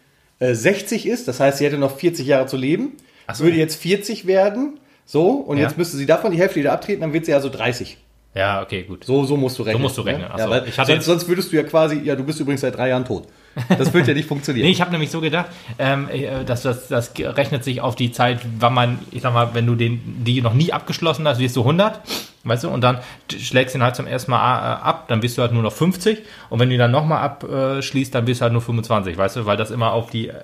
[0.41, 1.29] äh, 60 ist.
[1.29, 2.93] Das heißt, sie hätte noch 40 Jahre zu leben.
[3.27, 3.45] Ach so.
[3.45, 4.81] Würde jetzt 40 werden.
[5.05, 5.65] So, und Ja.
[5.65, 7.97] jetzt müsste sie davon die Hälfte wieder abtreten, dann wird sie also 30.
[8.35, 9.05] Ja, okay, gut.
[9.05, 9.83] So, so musst du rechnen.
[9.83, 10.27] musst du rechnen.
[10.37, 10.55] Ja, so.
[10.55, 13.27] hatte sonst, sonst würdest du ja quasi, ja, du bist übrigens seit drei Jahren tot.
[13.69, 14.67] Das wird ja nicht funktionieren.
[14.67, 15.47] Nee, ich habe nämlich so gedacht,
[15.79, 19.55] ähm, äh, dass das, das rechnet sich auf die Zeit, wann man, ich sag mal,
[19.55, 22.01] wenn du den, die noch nie abgeschlossen hast, wirst du 100,
[22.45, 22.99] weißt du, und dann
[23.37, 25.73] schlägst du ihn halt zum ersten Mal äh, ab, dann bist du halt nur noch
[25.73, 26.19] 50
[26.51, 29.47] und wenn du ihn dann nochmal abschließt, dann bist du halt nur 25, weißt du,
[29.47, 30.35] weil das immer auf die äh,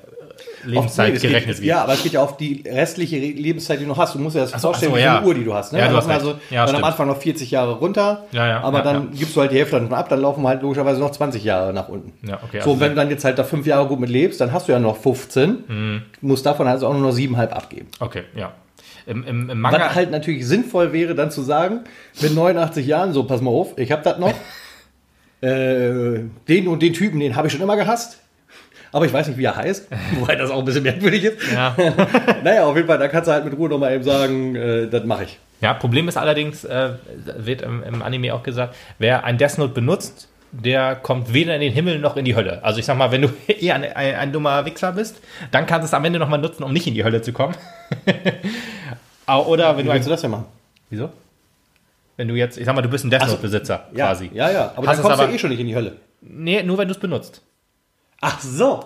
[0.65, 1.67] Lebenszeit es gerechnet geht, wird.
[1.67, 4.15] Ja, aber es geht ja auf die restliche Re- Lebenszeit, die du noch hast.
[4.15, 5.19] Du musst dir das so, vorstellen, so, wie ja.
[5.19, 5.73] eine Uhr, die du hast.
[5.73, 5.79] Ne?
[5.79, 6.35] Ja, du Dann hast also.
[6.51, 6.85] Ja, dann am.
[6.85, 9.79] Anfang noch 40 Jahre runter, Ja, ja, aber ja, dann gibst du halt die Hälfte
[9.81, 12.13] davon ab, dann laufen halt logischerweise noch 20 Jahre nach unten.
[12.27, 14.41] Ja, okay, so, also wenn du dann jetzt halt da fünf Jahre gut mit lebst,
[14.41, 16.03] dann hast du ja noch 15, Mhm.
[16.21, 17.87] musst davon also auch nur noch siebeneinhalb abgeben.
[18.01, 18.53] Okay, ja.
[19.07, 21.81] Im, im, im Was Manga, halt natürlich sinnvoll wäre, dann zu sagen,
[22.21, 24.35] mit 89 Jahren, so, pass mal auf, ich hab das noch.
[25.41, 28.19] äh, den und den Typen, den habe ich schon immer gehasst.
[28.93, 29.89] Aber ich weiß nicht, wie er heißt.
[30.21, 31.39] Wobei das auch ein bisschen merkwürdig ist.
[31.53, 31.75] ja.
[32.45, 35.05] Naja, auf jeden Fall, da kannst du halt mit Ruhe nochmal eben sagen, äh, das
[35.05, 35.39] mache ich.
[35.61, 36.91] Ja, Problem ist allerdings, äh,
[37.37, 41.61] wird im, im Anime auch gesagt, wer ein Death Note benutzt, der kommt weder in
[41.61, 42.65] den Himmel noch in die Hölle.
[42.65, 45.17] Also ich sag mal, wenn du eher ein, ein, ein dummer Wichser bist,
[45.51, 47.55] dann kannst du es am Ende nochmal nutzen, um nicht in die Hölle zu kommen.
[49.27, 50.47] Oder wenn Wie du ein, willst du das denn machen?
[50.91, 51.11] Wieso?
[52.17, 53.33] Wenn du jetzt, ich sag mal, du bist ein Death so.
[53.33, 54.31] Note-Besitzer Ja, quasi.
[54.33, 54.73] ja, ja.
[54.75, 55.97] Aber Hast dann es kommst aber- du eh schon nicht in die Hölle.
[56.21, 57.43] Nee, nur wenn du es benutzt.
[58.21, 58.85] Ach so.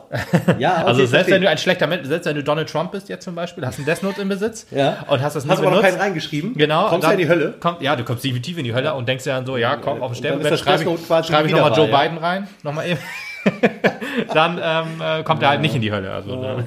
[0.59, 3.09] Ja, okay, also selbst wenn du ein schlechter Mensch, selbst wenn du Donald Trump bist
[3.09, 5.07] jetzt zum Beispiel, hast einen Death Note im Besitz Ja.
[5.09, 5.91] und hast das nie Hast aber noch benutzt.
[5.97, 6.55] keinen reingeschrieben.
[6.55, 6.89] Genau.
[6.89, 7.55] Kommst du dann in die Hölle.
[7.59, 10.03] Kommt, ja, du kommst definitiv in die Hölle und denkst dir dann so, ja, komm,
[10.03, 12.03] auf den Sterbebett schreibe ich, schreib ich nochmal Joe ja.
[12.03, 13.01] Biden rein, nochmal eben.
[14.35, 16.13] dann ähm, äh, kommt er halt nicht in die Hölle.
[16.13, 16.65] Also, ne?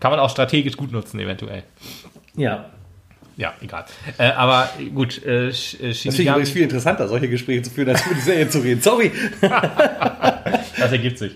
[0.00, 1.62] Kann man auch strategisch gut nutzen, eventuell.
[2.34, 2.64] Ja.
[3.36, 3.84] Ja, egal.
[4.18, 7.62] Äh, aber gut, äh, Sh- äh, Das finde ich Shinigami, übrigens viel interessanter, solche Gespräche
[7.62, 8.80] zu führen, als über die Serie zu reden.
[8.82, 9.10] Sorry.
[9.40, 11.32] das ergibt sich.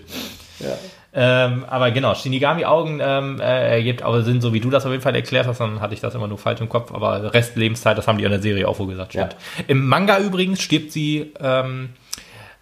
[1.19, 5.01] Ähm, aber genau, Shinigami-Augen ähm, äh, ergibt aber Sinn, so wie du das auf jeden
[5.01, 7.97] Fall erklärt hast, dann hatte ich das immer nur falsch im Kopf, aber Rest Lebenszeit,
[7.97, 9.35] das haben die in der Serie auch wohl gesagt, stimmt.
[9.67, 11.89] Im Manga übrigens stirbt sie, ähm,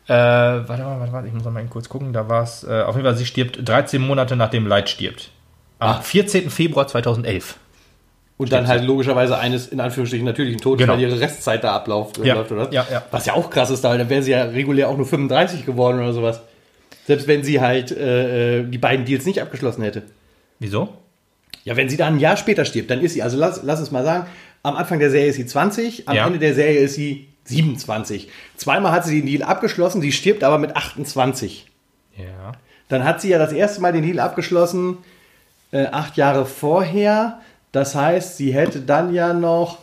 [0.07, 2.83] äh, warte mal, warte mal, ich muss noch mal kurz gucken, da war es, äh,
[2.83, 5.31] auf jeden Fall, sie stirbt 13 Monate nachdem Light stirbt.
[5.79, 6.49] Am 14.
[6.49, 7.57] Februar 2011.
[8.37, 10.93] Und dann halt logischerweise eines, in Anführungsstrichen, natürlichen Todes, Genau.
[10.93, 12.17] weil ihre Restzeit da abläuft.
[12.17, 12.71] Ja, läuft, oder?
[12.71, 13.03] ja, ja.
[13.11, 15.99] Was ja auch krass ist, da dann wäre sie ja regulär auch nur 35 geworden
[15.99, 16.41] oder sowas.
[17.07, 20.03] Selbst wenn sie halt äh, äh, die beiden Deals nicht abgeschlossen hätte.
[20.59, 20.89] Wieso?
[21.63, 23.91] Ja, wenn sie dann ein Jahr später stirbt, dann ist sie, also lass, lass es
[23.91, 24.25] mal sagen,
[24.63, 26.27] am Anfang der Serie ist sie 20, am Ja.
[26.27, 28.29] Ende der Serie ist sie 27.
[28.57, 31.67] Zweimal hat sie den Deal abgeschlossen, sie stirbt aber mit 28.
[32.17, 32.51] Ja.
[32.89, 34.97] Dann hat sie ja das erste Mal den Deal abgeschlossen,
[35.71, 37.39] äh, acht Jahre vorher.
[37.75, 39.79] Das heißt, sie hätte dann ja noch,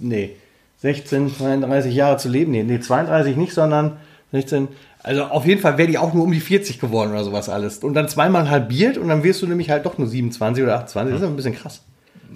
[0.00, 0.36] nee,
[0.78, 2.52] 16, 32 Jahre zu leben.
[2.52, 3.96] Nee, nee 32 nicht, sondern
[4.32, 4.68] 16.
[5.02, 7.78] Also auf jeden Fall wäre die auch nur um die 40 geworden oder sowas alles.
[7.78, 11.14] Und dann zweimal halbiert und dann wirst du nämlich halt doch nur 27 oder 28.
[11.14, 11.82] Das ist ein bisschen krass.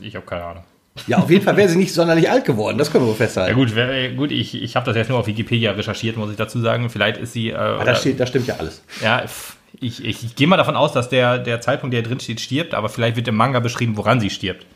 [0.00, 0.64] Ich habe keine Ahnung.
[1.08, 3.18] Ja, auf jeden Fall wäre sie nicht sonderlich alt geworden, das können wir wohl Ja
[3.26, 3.56] festhalten.
[3.56, 6.60] gut, wer- gut ich, ich habe das jetzt nur auf Wikipedia recherchiert, muss ich dazu
[6.60, 6.88] sagen.
[6.88, 7.50] Vielleicht ist sie.
[7.50, 8.80] Äh, oder- da, steht, da stimmt ja alles.
[9.02, 12.20] Ja, pff, ich, ich, ich gehe mal davon aus, dass der, der Zeitpunkt, der drin
[12.20, 14.66] steht, stirbt, aber vielleicht wird im Manga beschrieben, woran sie stirbt.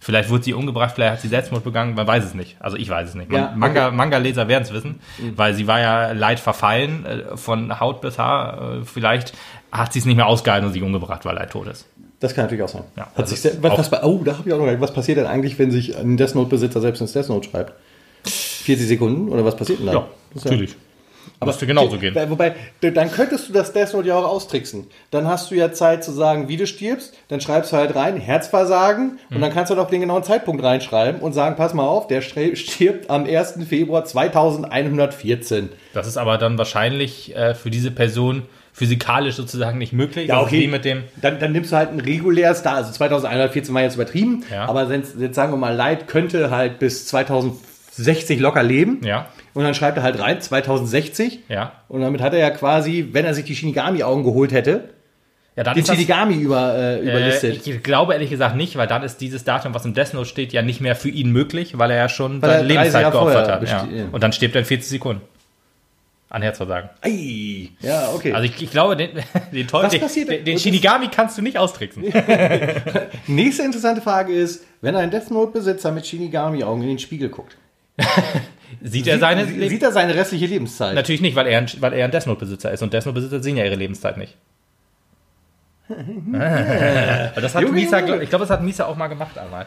[0.00, 2.56] Vielleicht wurde sie umgebracht, vielleicht hat sie Selbstmord begangen, man weiß es nicht.
[2.60, 3.32] Also ich weiß es nicht.
[3.32, 3.52] Ja, okay.
[3.56, 5.00] Manga, Manga-Leser werden es wissen,
[5.34, 8.80] weil sie war ja leid verfallen, äh, von Haut bis Haar.
[8.80, 9.32] Äh, vielleicht
[9.72, 11.86] hat sie es nicht mehr ausgehalten und sich umgebracht, weil Leid tot ist.
[12.20, 12.84] Das kann natürlich auch sein.
[12.96, 15.18] Ja, Hat das sich sehr, was, was, oh, da habe ich auch noch was passiert
[15.18, 17.72] denn eigentlich, wenn sich ein Death Note Besitzer selbst ins Death Note schreibt?
[18.24, 20.06] 40 Sekunden oder was passiert denn da?
[20.34, 20.76] Ist natürlich.
[21.40, 22.14] Aber es genauso gehen.
[22.28, 24.86] Wobei, dann könntest du das Death Note ja auch austricksen.
[25.10, 27.14] Dann hast du ja Zeit zu sagen, wie du stirbst.
[27.28, 29.18] Dann schreibst du halt rein, Herzversagen.
[29.30, 32.20] Und dann kannst du doch den genauen Zeitpunkt reinschreiben und sagen, pass mal auf, der
[32.22, 33.54] stirbt am 1.
[33.68, 35.68] Februar 2114.
[35.92, 40.28] Das ist aber dann wahrscheinlich äh, für diese Person physikalisch sozusagen nicht möglich.
[40.28, 40.66] Ja, ist okay.
[40.66, 44.42] Mit dem, Dann, dann nimmst du halt ein reguläres da, also 2114 war jetzt übertrieben,
[44.50, 44.66] Ja.
[44.68, 49.00] aber jetzt, jetzt sagen wir mal, Light könnte halt bis 2060 locker leben.
[49.04, 51.40] ja, Und dann schreibt er halt rein, 2060.
[51.48, 51.72] ja.
[51.88, 54.88] Und damit hat er ja quasi, wenn er sich die Shinigami-Augen geholt hätte,
[55.56, 57.64] Ja, dann den Shinigami über, äh, Äh, überlistet.
[57.66, 60.52] ich glaube ehrlich gesagt nicht, weil dann ist dieses Datum, was im Death Note steht,
[60.52, 63.48] ja nicht mehr für ihn möglich, weil er ja schon Weil seine 30 Lebenszeit geopfert
[63.48, 63.68] hat.
[63.68, 63.86] Ja.
[64.10, 65.22] Und dann stirbt er in 40 Sekunden.
[66.30, 66.90] An Herzversagen.
[67.02, 68.32] Ei, ja, okay.
[68.32, 69.10] Also ich, ich glaube, den,
[69.52, 70.44] den, Teufel, Was den, passiert denn?
[70.44, 72.02] den, Shinigami kannst du nicht austricksen.
[73.28, 77.56] Nächste interessante Frage ist, wenn ein Death Note-Besitzer mit Shinigami-Augen in den Spiegel guckt,
[78.82, 80.94] Sieht er seine sieht, er seine restliche Lebenszeit?
[80.94, 82.82] Natürlich nicht, weil er, ein, weil er ein Death Note-Besitzer ist.
[82.82, 84.36] Und Death Note-Besitzer sehen ja ihre Lebenszeit nicht.
[86.34, 88.22] Das hat Junge, Misa, Junge.
[88.22, 89.66] ich glaube, das hat Misa auch mal gemacht einmal.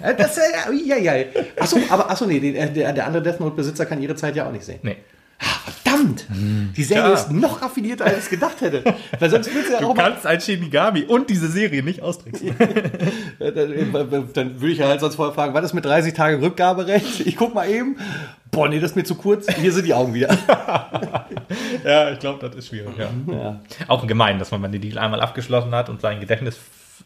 [0.00, 0.42] Äh, Das, äh,
[0.86, 1.24] ja, ja, ja.
[1.58, 4.52] Achso, aber achso, nee, der, der, der andere Death Note-Besitzer kann ihre Zeit ja auch
[4.52, 4.78] nicht sehen.
[4.82, 4.96] Nee.
[6.02, 6.26] Verdammt!
[6.76, 7.12] Die Serie Tja.
[7.14, 8.82] ist noch raffinierter, als ich gedacht hätte.
[9.18, 12.58] Weil sonst du ja Du auch kannst ein Shinigami und diese Serie nicht austricksen.
[13.38, 17.26] äh, dann, würde ich ja halt sonst vorher fragen, war das mit 30 Tagen Rückgaberecht?
[17.26, 17.96] Ich guck mal eben.
[18.50, 19.46] Boah, nee, das ist mir zu kurz.
[19.50, 20.28] Hier sind die Augen wieder.
[21.84, 22.92] ja, ich glaube, das ist schwierig.
[22.98, 23.08] Ja.
[23.32, 26.58] Ja, Auch gemein, dass man den Deal einmal abgeschlossen hat und sein Gedächtnis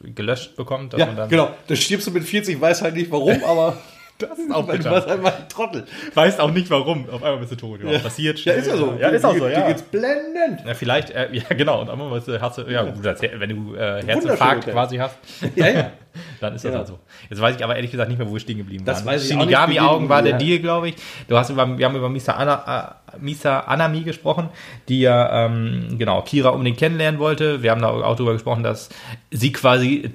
[0.02, 0.92] gelöscht bekommt.
[0.92, 1.50] Dass ja genau.
[1.68, 3.76] Da stirbst du mit 40, weiß halt nicht warum, aber
[4.18, 4.90] Das ist auch weil du bitter.
[4.92, 5.84] warst einfach ein Trottel.
[6.14, 7.08] Weißt auch nicht warum.
[7.10, 7.80] Auf einmal bist du tot.
[7.84, 8.96] Ja, passiert Ja, ist ja so.
[8.98, 9.60] Ja, ist auch so, ja.
[9.60, 10.62] Dir geht's blendend.
[10.66, 13.74] Ja, vielleicht, äh, ja genau, und einmal weißt du, hast du, ja gut, wenn du
[13.74, 15.16] äh, Herzinfarkt quasi hast,
[15.54, 15.90] Ja, ja.
[16.40, 16.78] dann ist das Ja.
[16.78, 16.98] halt so.
[17.28, 19.14] Jetzt weiß ich aber ehrlich gesagt nicht mehr, wo wir stehen geblieben Das waren.
[19.14, 19.28] weiß ich.
[19.28, 20.38] Shinigami-Augen war der Ja.
[20.38, 20.94] Deal, glaube ich.
[21.28, 24.48] Du hast über, wir haben über Misa, Ana, äh, Misa Anami gesprochen,
[24.88, 27.62] die ja, ähm, genau, Kira unbedingt kennenlernen wollte.
[27.62, 28.88] Wir haben da auch darüber gesprochen, dass
[29.30, 30.10] sie quasi,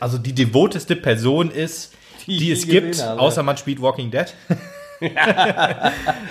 [0.00, 1.94] also die devoteste Person ist,
[2.26, 3.20] die, Die es gibt, habe.
[3.20, 4.32] außer man spielt Walking Dead.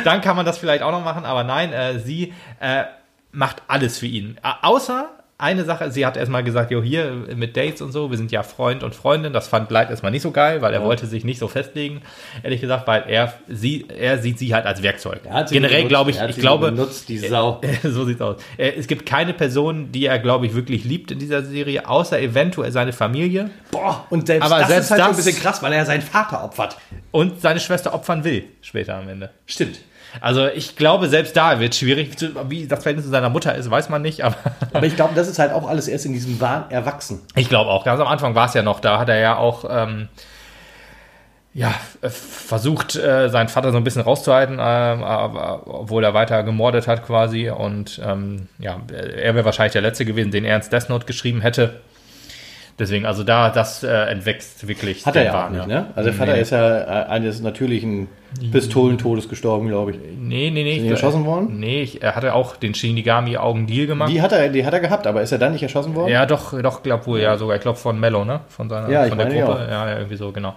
[0.04, 2.86] dann kann man das vielleicht auch noch machen, aber nein, äh, sie äh,
[3.32, 4.38] macht alles für ihn.
[4.44, 5.10] Äh, außer
[5.44, 8.42] eine Sache, sie hat erstmal gesagt, jo, hier mit Dates und so, wir sind ja
[8.42, 9.34] Freund und Freundin.
[9.34, 10.86] Das fand Light erstmal nicht so geil, weil er Ja.
[10.86, 12.02] wollte sich nicht so festlegen,
[12.42, 15.20] ehrlich gesagt, weil er, sie, er sieht sie halt als Werkzeug.
[15.26, 17.62] Er Generell glaube ich, er ich glaube, benutzt, die Sau.
[17.84, 18.38] so sieht's aus.
[18.58, 22.20] Äh, Es gibt keine Person, die er, glaube ich, wirklich liebt in dieser Serie, außer
[22.20, 25.42] eventuell seine Familie Boah, und selbst Aber das selbst ist halt so ein das- bisschen
[25.42, 26.78] krass, weil er seinen Vater opfert.
[27.12, 29.30] und seine Schwester opfern will, später am Ende.
[29.46, 29.80] Stimmt.
[30.22, 32.12] Also ich glaube, selbst da wird es schwierig.
[32.50, 34.36] Wie das Verhältnis zu seiner Mutter ist, weiß man nicht, aber
[34.74, 37.22] Aber ich glaube, das ist halt auch alles erst in diesem Wahn erwachsen.
[37.36, 37.84] ich glaube auch.
[37.84, 40.08] Ganz am Anfang war es ja noch, da hat er ja auch ähm,
[41.56, 46.42] ja, äh, versucht, äh, seinen Vater so ein bisschen rauszuhalten, ähm, aber, obwohl er weiter
[46.44, 47.50] gemordet hat quasi.
[47.50, 51.42] Und ähm, ja, er wäre wahrscheinlich der Letzte gewesen, den er ins Death Note geschrieben
[51.42, 51.82] hätte.
[52.80, 55.06] Deswegen, also da, das äh, entwächst wirklich.
[55.06, 55.88] Hat er ja auch Wahn, nicht, ne?
[55.96, 56.42] Also der Vater Nee.
[56.42, 58.08] ist ja äh, eines natürlichen
[58.52, 59.98] Pistolentodes gestorben, glaube ich.
[59.98, 60.80] Nee, nee, nee.
[60.80, 61.60] die erschossen worden?
[61.60, 64.12] Nee, ich, er hatte auch den Shinigami-Augen-Deal gemacht.
[64.12, 66.12] Die hat er, die hat er gehabt, aber ist er dann nicht erschossen worden?
[66.12, 67.56] Ja, doch, doch, glaub wohl, ja, sogar.
[67.56, 68.42] Ich glaube von Mello, ne?
[68.50, 69.68] Von seiner, Ja, ich von der Gruppe.
[69.70, 70.56] Ja, ja, irgendwie so, genau.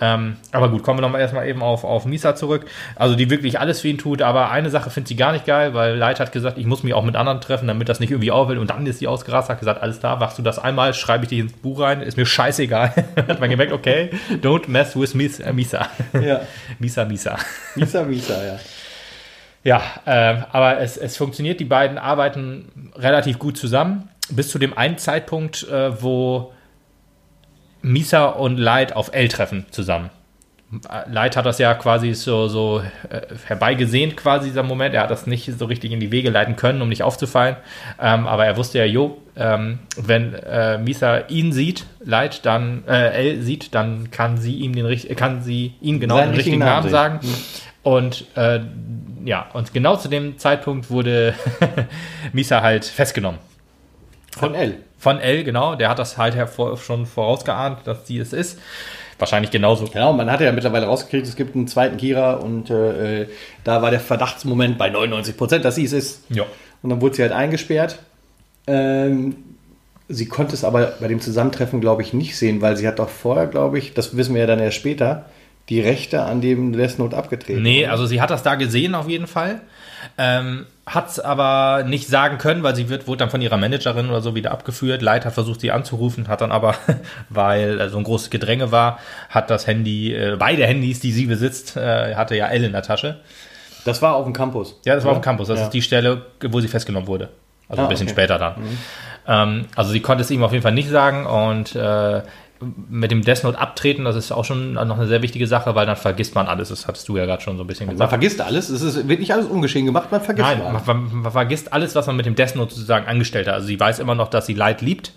[0.00, 2.66] Ähm, aber gut, kommen wir nochmal erstmal eben auf, auf Misa zurück.
[2.96, 5.74] Also, die wirklich alles für ihn tut, aber eine Sache findet sie gar nicht geil,
[5.74, 8.30] weil Light hat gesagt, ich muss mich auch mit anderen treffen, damit das nicht irgendwie
[8.30, 8.58] auffällt.
[8.58, 11.30] Und dann ist sie ausgerast, hat gesagt, alles klar, machst du das einmal, schreibe ich
[11.30, 12.92] dich ins Buch rein, ist mir scheißegal.
[13.16, 14.10] hat man gemerkt, okay,
[14.42, 15.86] don't mess with äh, Misa.
[16.12, 16.40] Ja.
[16.78, 17.38] Misa, Misa.
[17.74, 18.58] Misa, Misa, ja.
[19.62, 21.60] Ja, ähm, aber es, es funktioniert.
[21.60, 24.08] Die beiden arbeiten relativ gut zusammen.
[24.30, 26.52] Bis zu dem einen Zeitpunkt, äh, wo
[27.82, 30.10] Misa und Light auf L treffen zusammen.
[31.06, 34.94] Light hat das ja quasi so, so äh, herbeigesehnt, quasi dieser Moment.
[34.94, 37.56] Er hat das nicht so richtig in die Wege leiten können, um nicht aufzufallen.
[38.00, 43.30] Ähm, aber er wusste ja, jo, ähm, wenn äh, Misa ihn sieht, Light dann äh,
[43.30, 46.90] L sieht, dann kann sie ihm den kann sie ihm genau Seinen den richtigen Namen
[46.90, 47.20] Namen sagen.
[47.82, 48.60] Und äh,
[49.24, 51.34] ja, und genau zu dem Zeitpunkt wurde
[52.32, 53.40] Misa halt festgenommen.
[54.36, 54.76] Von L.
[54.98, 56.36] Von L, genau, der hat das halt
[56.78, 58.60] schon vorausgeahnt, dass sie es ist.
[59.20, 59.86] Wahrscheinlich genauso.
[59.86, 63.26] Genau, man hat ja mittlerweile rausgekriegt, es gibt einen zweiten Kira und äh,
[63.64, 66.24] da war der Verdachtsmoment bei 99 Prozent, dass sie es ist.
[66.30, 66.44] Ja.
[66.82, 67.98] Und dann wurde sie halt eingesperrt.
[68.66, 69.36] Ähm,
[70.08, 73.08] sie konnte es aber bei dem Zusammentreffen, glaube ich, nicht sehen, weil sie hat doch
[73.08, 75.26] vorher, glaube ich, das wissen wir ja dann erst später,
[75.68, 77.62] die Rechte an dem Death Note abgetreten.
[77.62, 79.60] Nee, also sie hat das da gesehen auf jeden Fall.
[80.18, 84.08] Ähm, hat es aber nicht sagen können, weil sie wird, wurde dann von ihrer Managerin
[84.08, 85.04] oder so wieder abgeführt.
[85.06, 86.74] Hat versucht, sie anzurufen, hat dann aber,
[87.28, 88.98] weil so ein großes Gedränge war,
[89.28, 92.82] hat das Handy, äh, beide Handys, die sie besitzt, äh, hatte ja Elle in der
[92.82, 93.20] Tasche.
[93.84, 94.78] Das war auf dem Campus.
[94.84, 95.48] Ja, das war auf dem Campus.
[95.48, 95.64] Das ja.
[95.66, 97.30] ist die Stelle, wo sie festgenommen wurde.
[97.68, 98.14] Also ah, ein bisschen okay.
[98.14, 98.60] später dann.
[98.60, 98.78] Mhm.
[99.26, 102.22] Ähm, also sie konnte es ihm auf jeden Fall nicht sagen und äh,
[102.60, 105.86] mit dem Death Note abtreten, das ist auch schon noch eine sehr wichtige Sache, weil
[105.86, 106.68] dann vergisst man alles.
[106.68, 107.98] Das hattest du ja gerade schon so ein bisschen gesagt.
[107.98, 108.68] Man vergisst alles.
[108.68, 110.12] Es ist wirklich alles ungeschehen gemacht.
[110.12, 110.86] Man vergisst Nein, alles.
[110.86, 113.54] Man, man, vergisst alles, was man mit dem Death Note sozusagen angestellt hat.
[113.54, 115.12] Also sie weiß immer noch, dass sie Leid liebt.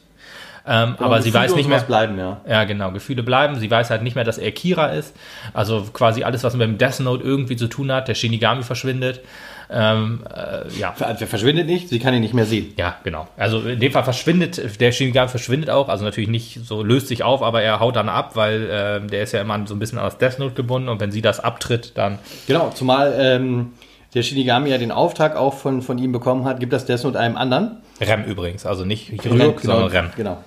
[0.65, 1.81] Ähm, aber sie weiß nicht mehr.
[1.81, 2.39] bleiben, ja.
[2.47, 2.91] Ja, genau.
[2.91, 3.59] Gefühle bleiben.
[3.59, 5.13] Sie weiß halt nicht mehr, dass er Kira ist.
[5.53, 8.07] Also quasi alles, was mit dem Death Note irgendwie zu tun hat.
[8.07, 9.21] Der Shinigami verschwindet.
[9.70, 10.93] Ähm, äh, ja.
[11.20, 12.74] Der verschwindet nicht, sie kann ihn nicht mehr sehen.
[12.78, 13.28] Ja, genau.
[13.38, 17.24] Also in dem Fall verschwindet, der Shinigami verschwindet auch, also natürlich nicht so löst sich
[17.24, 19.97] auf, aber er haut dann ab, weil äh, der ist ja immer so ein bisschen
[19.97, 22.20] an das Death Note gebunden und wenn sie das abtritt, dann.
[22.47, 23.74] Genau, zumal ähm,
[24.14, 27.20] der Shinigami ja den Auftrag auch von, von ihm bekommen hat, gibt das Death Note
[27.20, 27.78] einem anderen.
[28.01, 30.11] Rem übrigens, also nicht Ryuk, genau, sondern Rem.
[30.16, 30.43] Genau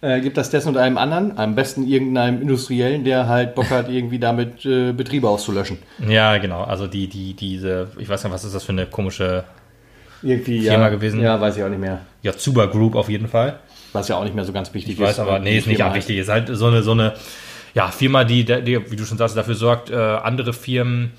[0.00, 3.88] äh, gibt das dessen und einem anderen, am besten irgendeinem Industriellen, der halt Bock hat,
[3.88, 5.78] irgendwie damit äh, Betriebe auszulöschen.
[6.06, 6.62] Ja, genau.
[6.62, 9.44] Also die, die, diese, ich weiß nicht, was ist das für eine komische
[10.22, 11.20] irgendwie, Firma ja, gewesen?
[11.20, 12.00] Ja, weiß ich auch nicht mehr.
[12.22, 13.58] Ja, Zuba Group auf jeden Fall.
[13.92, 15.06] Was ja auch nicht mehr so ganz wichtig ich ist.
[15.06, 16.18] Weiß aber, nee, ist nicht auch wichtig.
[16.18, 17.14] Ist halt so eine, so eine
[17.74, 21.12] ja, Firma, die, die, wie du schon sagst, dafür sorgt, äh, andere Firmen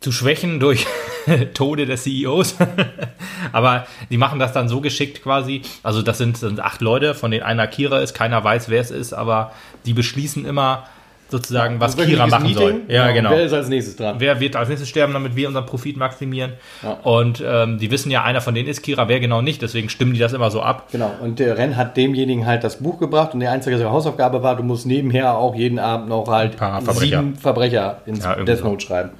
[0.00, 0.86] zu schwächen durch
[1.54, 2.56] Tode des CEOs.
[3.52, 5.62] Aber die machen das dann so geschickt quasi.
[5.82, 8.90] Also das sind, sind acht Leute, von denen einer Kira ist, keiner weiß, wer es
[8.90, 9.52] ist, aber
[9.86, 10.84] die beschließen immer
[11.30, 12.58] sozusagen, was Kira machen Meeting.
[12.58, 12.80] soll.
[12.88, 13.30] Ja, genau.
[13.30, 14.16] Wer ist als nächstes dran?
[14.18, 16.54] Wer wird als nächstes sterben, damit wir unseren Profit maximieren?
[16.82, 16.92] Ja.
[17.02, 20.14] Und ähm, die wissen ja, einer von denen ist Kira, wer genau nicht, deswegen stimmen
[20.14, 20.88] die das immer so ab.
[20.90, 24.56] Genau, und der Renn hat demjenigen halt das Buch gebracht und die einzige Hausaufgabe war,
[24.56, 26.56] du musst nebenher auch jeden Abend noch halt
[26.92, 28.88] sieben Verbrecher ins ja, Death Note so.
[28.88, 29.10] schreiben.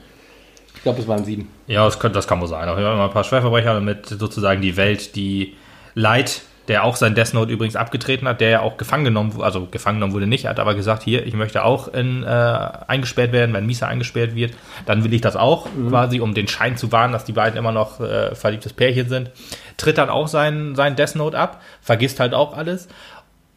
[0.79, 1.51] Ich glaube, es waren sieben.
[1.67, 2.69] Ja, das, könnte, das kann wohl sein.
[2.69, 5.57] Auf jeden Fall ein paar Schwerverbrecher, damit sozusagen die Welt, die
[5.95, 9.45] Leid, der auch sein Death Note übrigens abgetreten hat, der ja auch gefangen genommen wurde,
[9.45, 13.33] also gefangen genommen wurde nicht, hat aber gesagt, hier, ich möchte auch in, äh, eingesperrt
[13.33, 14.53] werden, wenn Misa eingesperrt wird,
[14.87, 15.89] dann will ich das auch, mhm.
[15.89, 19.33] quasi, um den Schein zu wahren, dass die beiden immer noch äh, verliebtes Pärchen sind.
[19.79, 22.87] Tritt dann auch sein, sein Death Note ab, vergisst halt auch alles,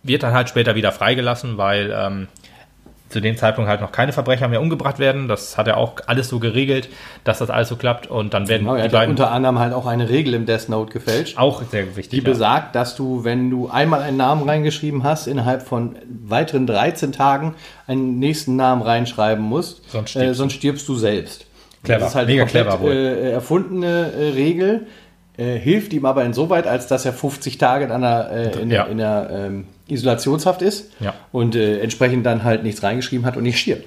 [0.02, 2.28] wird dann halt später wieder freigelassen, weil ähm,
[3.12, 5.28] zu dem Zeitpunkt halt noch keine Verbrecher mehr umgebracht werden.
[5.28, 6.90] Das hat er auch alles so geregelt,
[7.24, 8.08] dass das alles so klappt.
[8.08, 10.92] Und dann werden genau, die beiden unter anderem halt auch eine Regel im Death Note
[10.92, 11.38] gefälscht.
[11.38, 12.10] Auch sehr wichtig.
[12.10, 12.32] Die ja.
[12.32, 17.56] besagt, dass du, wenn du einmal einen Namen reingeschrieben hast, innerhalb von weiteren 13 Tagen
[17.88, 19.90] einen nächsten Namen reinschreiben musst.
[19.90, 21.46] Sonst stirbst, äh, sonst stirbst du selbst.
[21.84, 22.00] Clever.
[22.00, 22.92] Das ist halt Mega komplett, clever wohl.
[22.92, 24.88] Äh, erfundene äh, Regel.
[25.38, 28.84] Äh, hilft ihm aber insoweit, als dass er 50 Tage in einer, äh, in, ja.
[28.84, 31.14] in einer ähm, Isolationshaft ist ja.
[31.32, 33.86] und äh, entsprechend dann halt nichts reingeschrieben hat und nicht stirbt.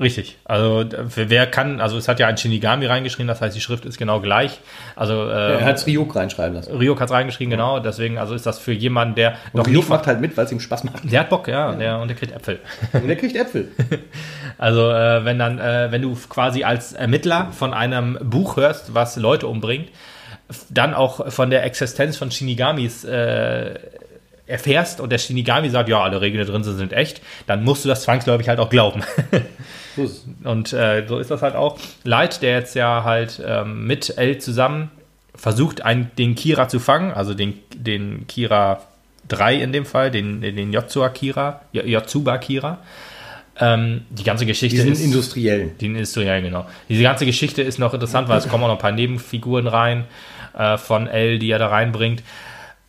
[0.00, 0.38] Richtig.
[0.44, 0.84] Also
[1.16, 4.20] wer kann, also es hat ja ein Shinigami reingeschrieben, das heißt die Schrift ist genau
[4.20, 4.58] gleich.
[4.96, 6.74] Also äh, er hat es Ryuk reinschreiben lassen.
[6.74, 7.78] Ryuk hat es reingeschrieben, genau.
[7.78, 10.52] Deswegen, also ist das für jemanden, der und noch Ryuk macht halt mit, weil es
[10.52, 11.10] ihm Spaß macht.
[11.10, 12.58] Der hat Bock, ja, Der, und der kriegt Äpfel.
[12.94, 13.68] Und der kriegt Äpfel.
[14.58, 19.16] also äh, wenn dann, äh, wenn du quasi als Ermittler von einem Buch hörst, was
[19.16, 19.90] Leute umbringt,
[20.70, 23.74] dann auch von der Existenz von Shinigamis äh,
[24.52, 27.84] erfährst und der Shinigami sagt, ja, alle Regeln, die drin sind, sind echt, dann musst
[27.84, 29.02] du das zwangsläufig halt auch glauben.
[30.44, 31.78] und äh, so ist das halt auch.
[32.04, 34.90] Light, der jetzt ja halt ähm, mit L zusammen
[35.34, 38.82] versucht, einen, den Kira zu fangen, also den, den Kira
[39.28, 42.78] 3 in dem Fall, den, den Yotsuba Kira, Yotsuba Kira.
[43.60, 45.00] Ähm, die ganze Geschichte die ist.
[45.00, 45.72] industriellen.
[45.78, 46.66] Die industriellen, genau.
[46.88, 50.04] Diese ganze Geschichte ist noch interessant, weil es kommen auch noch ein paar Nebenfiguren rein
[50.56, 52.22] äh, von L, die er da reinbringt.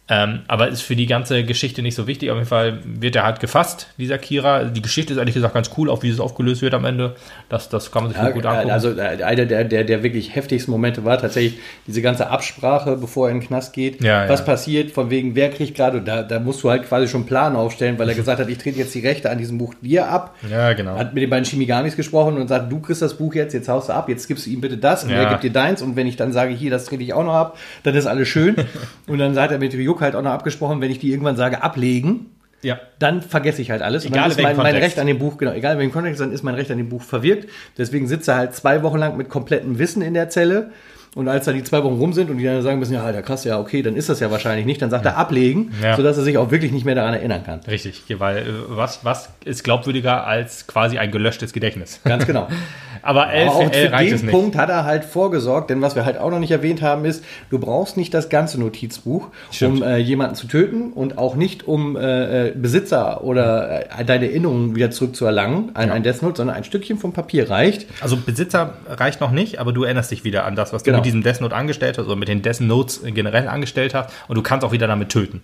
[0.09, 2.29] Ähm, aber ist für die ganze Geschichte nicht so wichtig.
[2.29, 4.65] Auf jeden Fall wird er halt gefasst, dieser Kira.
[4.65, 7.15] Die Geschichte ist ehrlich gesagt ganz cool, auch wie es aufgelöst wird am Ende.
[7.47, 8.71] Das, das kann man sich ja, gut angucken.
[8.71, 13.27] Also äh, einer der, der, der wirklich heftigsten Momente war tatsächlich diese ganze Absprache, bevor
[13.27, 14.03] er in den Knast geht.
[14.03, 14.45] Ja, Was ja.
[14.45, 17.55] passiert, von wegen, wer kriegt gerade, da, da musst du halt quasi schon einen Plan
[17.55, 20.35] aufstellen, weil er gesagt hat, ich trete jetzt die Rechte an diesem Buch dir ab.
[20.51, 20.97] Ja, genau.
[20.97, 23.87] Hat mit den beiden Shimigamis gesprochen und sagt, du kriegst das Buch jetzt, jetzt haust
[23.87, 25.81] du ab, jetzt gibst du ihm bitte das und er gibt dir deins.
[25.81, 28.27] Und wenn ich dann sage, hier, das trete ich auch noch ab, dann ist alles
[28.27, 28.57] schön.
[29.07, 31.61] und dann sagt er mit Ryuk halt auch noch abgesprochen, wenn ich die irgendwann sage,
[31.63, 32.27] ablegen,
[32.61, 32.79] Ja.
[32.99, 34.05] dann vergesse ich halt alles.
[34.05, 34.75] Egal dann ist mein, mein.
[34.75, 36.89] Recht an dem Buch, genau, egal in welchem Kontext, dann ist mein Recht an dem
[36.89, 37.49] Buch verwirkt.
[37.77, 40.71] Deswegen sitzt er halt zwei Wochen lang mit komplettem Wissen in der Zelle.
[41.15, 43.21] Und als da die zwei Wochen rum sind und die dann sagen müssen, ja, Alter,
[43.21, 45.95] krass, ja, okay, dann ist das ja wahrscheinlich nicht, dann sagt er ablegen, Ja.
[45.95, 47.59] sodass er sich auch wirklich nicht mehr daran erinnern kann.
[47.67, 51.99] Richtig, weil äh, was, was ist glaubwürdiger als quasi ein gelöschtes Gedächtnis?
[52.03, 52.47] Ganz genau.
[53.03, 54.27] Aber elf, Aber auch für den.
[54.31, 57.23] Punkt hat er halt vorgesorgt, denn was wir halt auch noch nicht erwähnt haben, ist,
[57.49, 59.81] du brauchst nicht das ganze Notizbuch, Stimmt.
[59.81, 64.27] um äh, jemanden zu töten und auch nicht um äh, äh, Besitzer oder äh, deine
[64.27, 65.93] Erinnerungen wieder zurückzuerlangen, ein, Ja.
[65.93, 67.87] ein Death Note, sondern ein Stückchen vom Papier reicht.
[68.01, 70.95] Also Besitzer reicht noch nicht, aber du erinnerst dich wieder an das, was Genau.
[70.97, 74.11] du mit diesem Death Note angestellt hast oder mit den Death Notes generell angestellt hast
[74.29, 75.41] und du kannst auch wieder damit töten.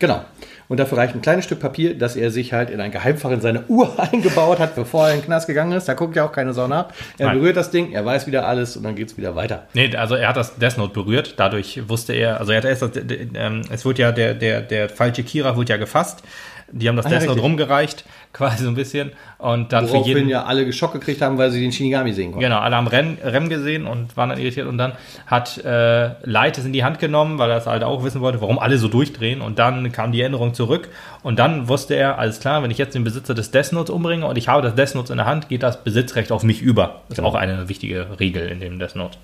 [0.00, 0.20] Genau.
[0.68, 3.40] Und dafür reicht ein kleines Stück Papier, das er sich halt in ein Geheimfach in
[3.40, 5.88] seine Uhr eingebaut hat, bevor er in den Knast gegangen ist.
[5.88, 6.88] Da guckt ja auch keine Sau nach.
[7.16, 7.38] Er Nein.
[7.38, 9.66] berührt das Ding, er weiß wieder alles und dann geht's wieder weiter.
[9.72, 12.82] Nee, also er hat das Death Note berührt, dadurch wusste er, also er hat erst,
[12.82, 12.90] das,
[13.34, 16.22] ähm, es wurde ja, der, der, der falsche Kira wurde ja gefasst.
[16.70, 17.44] Die haben das Ah, ja, Death Note richtig.
[17.44, 19.12] rumgereicht, quasi so ein bisschen.
[19.38, 20.28] Und dann für Woraufhin jeden.
[20.28, 22.40] ja alle Schock gekriegt haben, weil sie den Shinigami sehen konnten.
[22.44, 24.92] Genau, alle haben Rem, Rem gesehen und waren dann irritiert und dann
[25.26, 28.40] hat äh, Light es in die Hand genommen, weil er es halt auch wissen wollte,
[28.40, 30.88] warum alle so durchdrehen und dann kam die Erinnerung zurück
[31.22, 34.26] und dann wusste er, alles klar, wenn ich jetzt den Besitzer des Death Notes umbringe
[34.26, 37.02] und ich habe das Death Note in der Hand, geht das Besitzrecht auf mich über.
[37.08, 39.16] Das ist auch eine wichtige Regel in dem Death Note.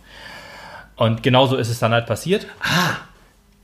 [0.97, 2.47] Und genauso ist es dann halt passiert.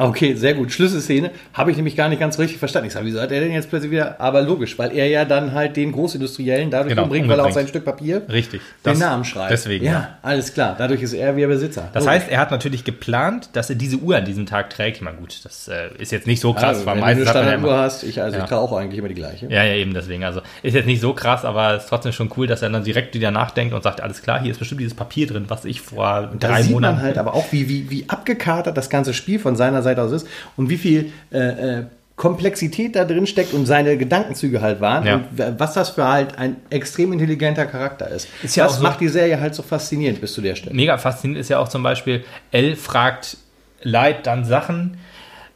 [0.09, 0.73] Okay, sehr gut.
[0.73, 2.87] Schlüsselszene habe ich nämlich gar nicht ganz richtig verstanden.
[2.89, 4.21] Ich sage, wieso hat er denn jetzt plötzlich wieder?
[4.21, 7.53] Aber logisch, weil er ja dann halt den Großindustriellen dadurch Genau, umbringt, weil er auf
[7.53, 8.61] sein Stück Papier Richtig.
[8.85, 9.51] den Namen schreibt.
[9.53, 9.85] Deswegen.
[9.85, 10.75] Ja, alles klar.
[10.79, 11.89] Dadurch ist er wieder Besitzer.
[11.93, 12.21] Das Logisch.
[12.21, 14.97] heißt, er hat natürlich geplant, dass er diese Uhr an diesem Tag trägt.
[14.99, 17.27] Ich meine, gut, das äh, ist jetzt nicht so krass, also, weil wenn du eine
[17.27, 18.45] Standarduhr hast, ich, also Ja.
[18.45, 19.47] ich trage auch eigentlich immer die gleiche.
[19.49, 20.25] Ja, ja, eben deswegen.
[20.25, 22.85] Also ist jetzt nicht so krass, aber es ist trotzdem schon cool, dass er dann
[22.85, 25.81] direkt wieder nachdenkt und sagt, alles klar, hier ist bestimmt dieses Papier drin, was ich
[25.81, 26.97] vor Da drei sieht Monaten.
[26.97, 30.13] man halt aber auch, wie, wie, wie abgekatert das ganze Spiel von seiner Seite aus
[30.13, 30.27] ist
[30.57, 31.39] und wie viel äh,
[31.79, 31.85] äh,
[32.17, 35.15] Komplexität da drin steckt und seine Gedankenzüge halt waren Ja.
[35.17, 38.29] und was das für halt ein extrem intelligenter Charakter ist.
[38.43, 40.75] Ist ja das so- macht die Serie halt so faszinierend bis zu der Stelle.
[40.77, 42.23] Mega faszinierend ist ja auch zum Beispiel,
[42.53, 43.39] L fragt
[43.83, 44.99] Light dann Sachen,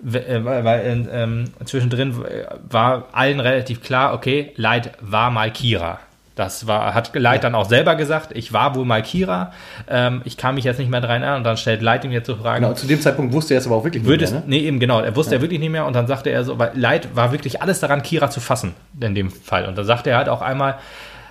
[0.02, 6.00] äh, weil, weil ähm, zwischendrin äh, war allen relativ klar, okay, Light war mal Kira.
[6.34, 9.52] Das war, hat Light dann auch selber gesagt, ich war wohl mal Kira,
[9.88, 12.26] ähm, ich kann mich jetzt nicht mehr dran erinnern und dann stellt Light ihm jetzt
[12.26, 14.46] so Fragen, Genau, zu dem Zeitpunkt wusste er es aber auch wirklich es, mehr, ne?
[14.46, 15.00] nee, eben genau.
[15.00, 15.40] Er wusste ja.
[15.40, 18.30] wirklich nicht mehr und dann sagte er so, weil Light war wirklich alles daran, Kira
[18.30, 19.66] zu fassen, in dem Fall.
[19.66, 20.76] Und dann sagte er halt auch einmal,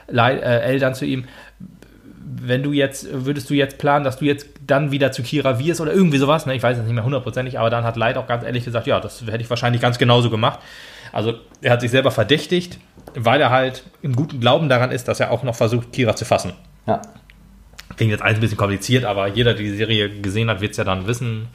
[0.08, 1.26] Light, äh, L dann zu ihm,
[2.46, 5.82] wenn du jetzt, würdest du jetzt planen, dass du jetzt dann wieder zu Kira wirst
[5.82, 6.56] oder irgendwie sowas, ne?
[6.56, 9.00] ich weiß es nicht mehr hundertprozentig, aber dann hat Light auch ganz ehrlich gesagt, ja,
[9.00, 10.60] das hätte ich wahrscheinlich ganz genauso gemacht.
[11.12, 12.80] Also er hat sich selber verdächtigt,
[13.16, 16.26] weil er halt im guten Glauben daran ist, dass er auch noch versucht, Kira zu
[16.26, 16.54] fassen.
[16.86, 17.02] Ja.
[17.96, 20.78] Klingt jetzt alles ein bisschen kompliziert, aber jeder, der die Serie gesehen hat, wird es
[20.78, 21.48] ja dann wissen.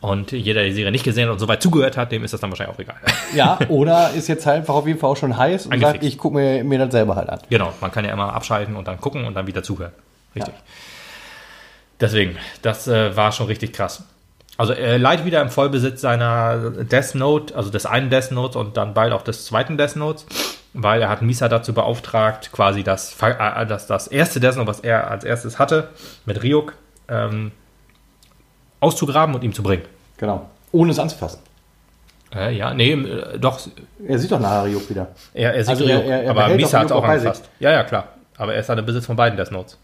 [0.00, 2.40] Und jeder, der die Serie nicht gesehen hat und soweit zugehört hat, dem ist das
[2.40, 2.96] dann wahrscheinlich auch egal.
[3.34, 5.94] ja, oder ist jetzt halt einfach auf jeden Fall auch schon heiß und Angefixt.
[5.94, 7.40] sagt, ich gucke mir, mir das selber halt an.
[7.50, 9.92] genau, man kann ja immer abschalten und dann gucken und dann wieder zuhören.
[10.34, 10.54] Richtig.
[12.00, 14.04] Deswegen, das äh, war schon richtig krass.
[14.58, 18.76] Also er leidet wieder im Vollbesitz seiner Death Note, also des einen Death Notes und
[18.76, 20.26] dann bald auch des zweiten Death Notes,
[20.76, 24.80] weil er hat Misa dazu beauftragt, quasi das, Fa- äh, das, das erste Note, was
[24.80, 25.88] er als erstes hatte,
[26.24, 26.74] mit Ryuk,
[27.08, 27.52] ähm,
[28.80, 29.84] auszugraben und ihm zu bringen.
[30.18, 30.48] Genau.
[30.72, 31.40] Ohne es anzufassen.
[32.34, 33.60] Äh, ja, nee, äh, doch,
[34.06, 35.08] Er sieht doch nachher Ryuk wieder.
[35.32, 37.48] er, er sieht Also Ryuk, er- er- er aber Misa hat es auch angefasst.
[37.60, 38.08] Ja, ja, klar.
[38.36, 39.78] Aber er ist dann im Besitz von beiden Death Notes.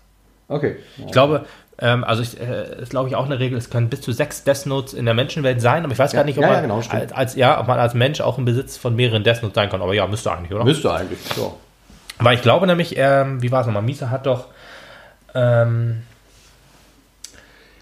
[0.49, 0.76] Okay.
[1.07, 1.47] Ich glaube,
[1.78, 4.45] ähm, also ich, äh, ist glaube ich auch eine Regel, es können bis zu sechs
[4.45, 6.55] Death Notes in der Menschenwelt sein, aber ich weiß Ja, gar nicht, ob ja, ja,
[6.55, 7.03] man genau, stimmt.
[7.03, 9.70] als, als, ja, ob man als Mensch auch im Besitz von mehreren Death Notes sein
[9.70, 9.82] kann.
[9.82, 10.64] Aber ja, müsste eigentlich, oder?
[10.64, 11.18] Müsste eigentlich.
[11.34, 11.59] So.
[12.18, 13.82] Weil ich glaube nämlich, ähm, wie war es nochmal?
[13.82, 14.47] Misa hat doch
[15.34, 16.03] ähm,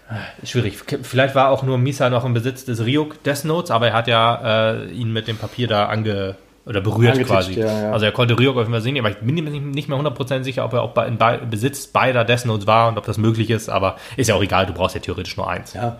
[0.09, 0.79] äh, schwierig.
[1.03, 4.07] Vielleicht war auch nur Misa noch im Besitz des Ryuk Death Notes, aber er hat
[4.07, 6.35] ja äh, ihn mit dem Papier da ange
[6.65, 7.53] oder berührt quasi.
[7.59, 7.91] ja, ja.
[7.91, 10.43] Also er konnte Ryuk auf jeden Fall sehen, aber ich bin mir nicht- mehr 100%
[10.43, 11.17] sicher, ob er auch in
[11.49, 14.65] Besitz beider Death Notes war und ob das möglich ist, aber ist ja auch egal,
[14.67, 15.73] du brauchst ja theoretisch nur eins.
[15.73, 15.97] Ja.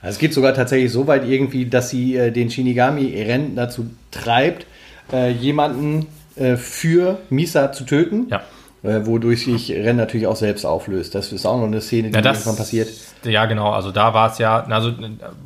[0.00, 4.66] Also es geht sogar tatsächlich so weit irgendwie, dass sie äh, den Shinigami-Ren dazu treibt,
[5.12, 6.06] äh, jemanden
[6.36, 8.28] äh, für Misa zu töten.
[8.30, 8.42] Ja.
[8.84, 11.14] Äh, wodurch sich Ren natürlich auch selbst auflöst.
[11.14, 12.88] Das ist auch noch eine Szene, die Ja, das irgendwann passiert.
[13.24, 13.72] Ja, genau.
[13.72, 14.92] Also da war es ja, also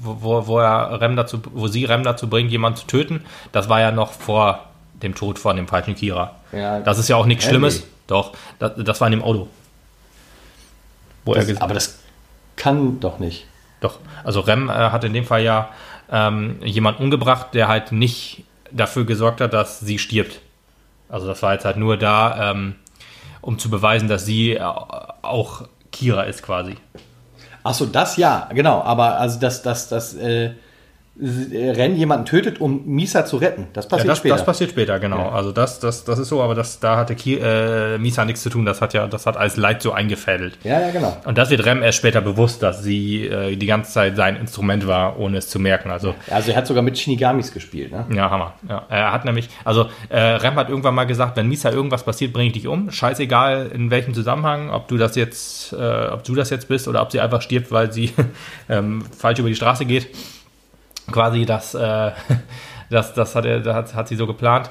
[0.00, 3.80] wo, wo- er Rem dazu, wo sie Rem dazu bringt, jemanden zu töten, das war
[3.80, 4.66] ja noch vor
[5.02, 6.36] dem Tod von dem falschen Kira.
[6.52, 7.80] Ja, Das ist ja auch nichts Schlimmes.
[7.80, 7.86] nee.
[8.08, 9.48] Doch, das, das war in dem Auto.
[11.24, 11.98] Wo er das, ges- aber das
[12.56, 13.46] kann doch nicht.
[13.80, 15.70] Doch, also Rem äh, hat in dem Fall ja
[16.10, 20.40] ähm, jemanden umgebracht, der halt nicht dafür gesorgt hat, dass sie stirbt.
[21.08, 22.74] Also das war jetzt halt nur da, ähm,
[23.42, 26.76] um zu beweisen, dass sie äh, auch Kira ist quasi.
[27.62, 28.80] Achso, das ja, genau.
[28.82, 30.52] Aber also das, das, das, äh,
[31.20, 33.66] Ren jemanden tötet, um Misa zu retten.
[33.74, 34.34] Das passiert ja, das, später.
[34.34, 35.18] Das passiert später, genau.
[35.18, 35.32] Ja.
[35.32, 38.48] Also das, das, das ist so, aber das, da hatte Ki äh, Misa nichts zu
[38.48, 38.64] tun.
[38.64, 40.56] Das hat ja, das hat als Leid so eingefädelt.
[40.64, 41.14] ja, ja, genau.
[41.26, 44.86] Und das wird Rem erst später bewusst, dass sie äh, die ganze Zeit sein Instrument
[44.86, 45.90] war, ohne es zu merken.
[45.90, 48.06] Also Also er hat sogar mit Shinigamis gespielt, ne?
[48.14, 48.54] ja, Hammer.
[48.66, 52.32] Ja, er hat nämlich, also äh, Rem hat irgendwann mal gesagt, wenn Misa irgendwas passiert,
[52.32, 52.90] bringe ich dich um.
[52.90, 57.02] Scheißegal in welchem Zusammenhang, ob du das jetzt, äh, ob du das jetzt bist oder
[57.02, 58.12] ob sie einfach stirbt, weil sie
[58.70, 60.08] ähm, falsch über die Straße geht.
[61.10, 62.12] Quasi das, äh,
[62.90, 64.70] das, das hat er, das hat, hat sie so geplant.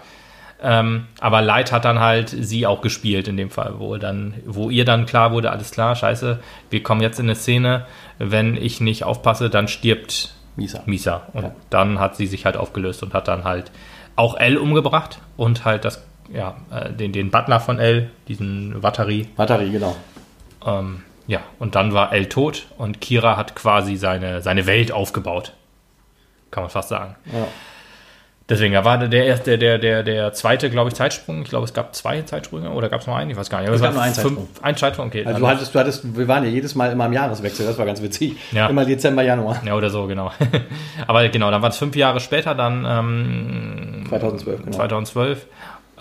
[0.64, 4.70] Ähm, aber Light hat dann halt sie auch gespielt in dem Fall, wo dann, wo
[4.70, 7.88] ihr dann klar wurde, alles klar, scheiße, wir kommen jetzt in eine Szene,
[8.20, 10.82] wenn ich nicht aufpasse, dann stirbt Misa.
[10.86, 11.24] Misa.
[11.34, 11.52] Und Ja.
[11.72, 13.72] dann hat sie sich halt aufgelöst und hat dann halt
[14.16, 19.30] auch L umgebracht und halt das, ja, äh, den, den Butler von L, diesen Watari.
[19.36, 19.96] Batterie, genau.
[20.64, 25.54] Ähm, ja, und dann war L tot und Kira hat quasi seine, seine Welt aufgebaut.
[26.52, 27.16] Kann man fast sagen.
[27.32, 27.48] Ja.
[28.50, 31.44] Deswegen, da war der erste, der, der, der zweite, glaube ich, Zeitsprung.
[31.44, 33.32] Ich glaube, es gab zwei Zeitsprünge oder gab es nur einen?
[33.32, 33.68] Ich weiß gar nicht.
[33.70, 34.64] Aber Es gab war nur einen fünf- Zeitsprung.
[34.64, 35.26] Ein Zeitsprung, okay.
[35.26, 37.86] Also du hattest, du hattest, wir waren ja jedes Mal immer im Jahreswechsel, das war
[37.86, 38.36] ganz witzig.
[38.52, 38.68] Ja.
[38.68, 39.62] Immer Dezember, Januar.
[39.66, 40.32] Ja, oder so, genau.
[41.08, 44.76] Aber genau, dann waren es fünf Jahre später, dann ähm, 2012, genau.
[44.76, 45.46] 2012.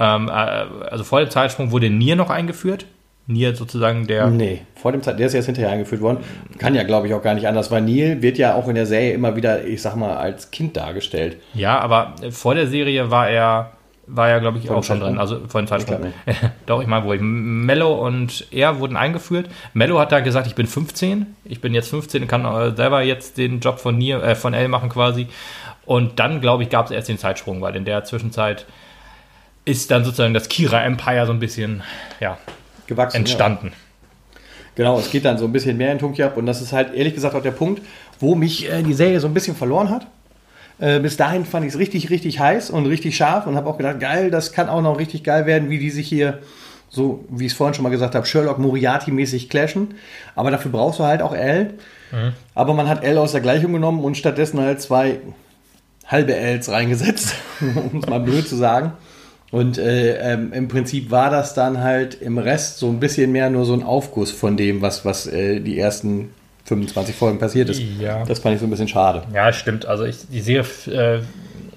[0.00, 2.86] Ähm, äh, also vor dem Zeitsprung wurde Nier noch eingeführt.
[3.26, 4.26] Nier sozusagen der.
[4.28, 6.18] Nee, vor dem Zeit, der ist jetzt hinterher eingeführt worden.
[6.58, 8.86] Kann ja, glaube ich, auch gar nicht anders, weil Neil wird ja auch in der
[8.86, 11.36] Serie immer wieder, ich sag mal, als Kind dargestellt.
[11.54, 13.72] Ja, aber vor der Serie war er,
[14.08, 15.18] war er, glaube ich, Vor auch schon drin.
[15.18, 16.12] Also vor dem Zeitsprung.
[16.66, 17.20] Doch, ich meine, wo ich.
[17.20, 19.48] Mello und er wurden eingeführt.
[19.74, 21.26] Mello hat da gesagt, ich bin 15.
[21.44, 24.54] Ich bin jetzt 15 und kann äh, selber jetzt den Job von Nier, äh, von
[24.54, 25.28] L machen quasi.
[25.86, 28.66] Und dann, glaube ich, gab es erst den Zeitsprung, weil in der Zwischenzeit
[29.64, 31.82] ist dann sozusagen das Kira Empire so ein bisschen,
[32.20, 32.38] ja,
[32.90, 33.16] Gewachsen.
[33.16, 33.68] entstanden.
[33.68, 34.40] Ja.
[34.74, 36.94] Genau, es geht dann so ein bisschen mehr in Tunki ab und das ist halt
[36.94, 37.82] ehrlich gesagt auch der Punkt,
[38.18, 40.06] wo mich äh, die Serie so ein bisschen verloren hat.
[40.78, 43.76] Äh, bis dahin fand ich es richtig, richtig heiß und richtig scharf und habe auch
[43.76, 46.38] gedacht, geil, das kann auch noch richtig geil werden, wie die sich hier
[46.88, 49.94] so, wie ich es vorhin schon mal gesagt habe, Sherlock Moriarty-mäßig clashen.
[50.34, 51.74] Aber dafür brauchst du halt auch L.
[52.54, 55.20] Aber man hat L aus der Gleichung genommen und stattdessen halt zwei
[56.06, 58.92] halbe Ls reingesetzt, um es mal blöd zu sagen.
[59.50, 63.50] Und äh, ähm, im Prinzip war das dann halt im Rest so ein bisschen mehr
[63.50, 66.30] nur so ein Aufguss von dem, was, was äh, die ersten
[66.66, 67.82] 25 Folgen passiert ist.
[67.98, 68.24] Ja.
[68.24, 69.22] Das fand ich so ein bisschen schade.
[69.34, 69.86] Ja, stimmt.
[69.86, 71.20] Also ich, die Serie äh,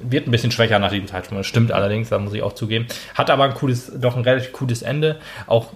[0.04, 1.40] wird ein bisschen schwächer nach diesem Zeitsprung.
[1.40, 2.86] Das stimmt allerdings, da muss ich auch zugeben.
[3.16, 5.18] Hat aber ein cooles, doch ein relativ cooles Ende.
[5.48, 5.68] Auch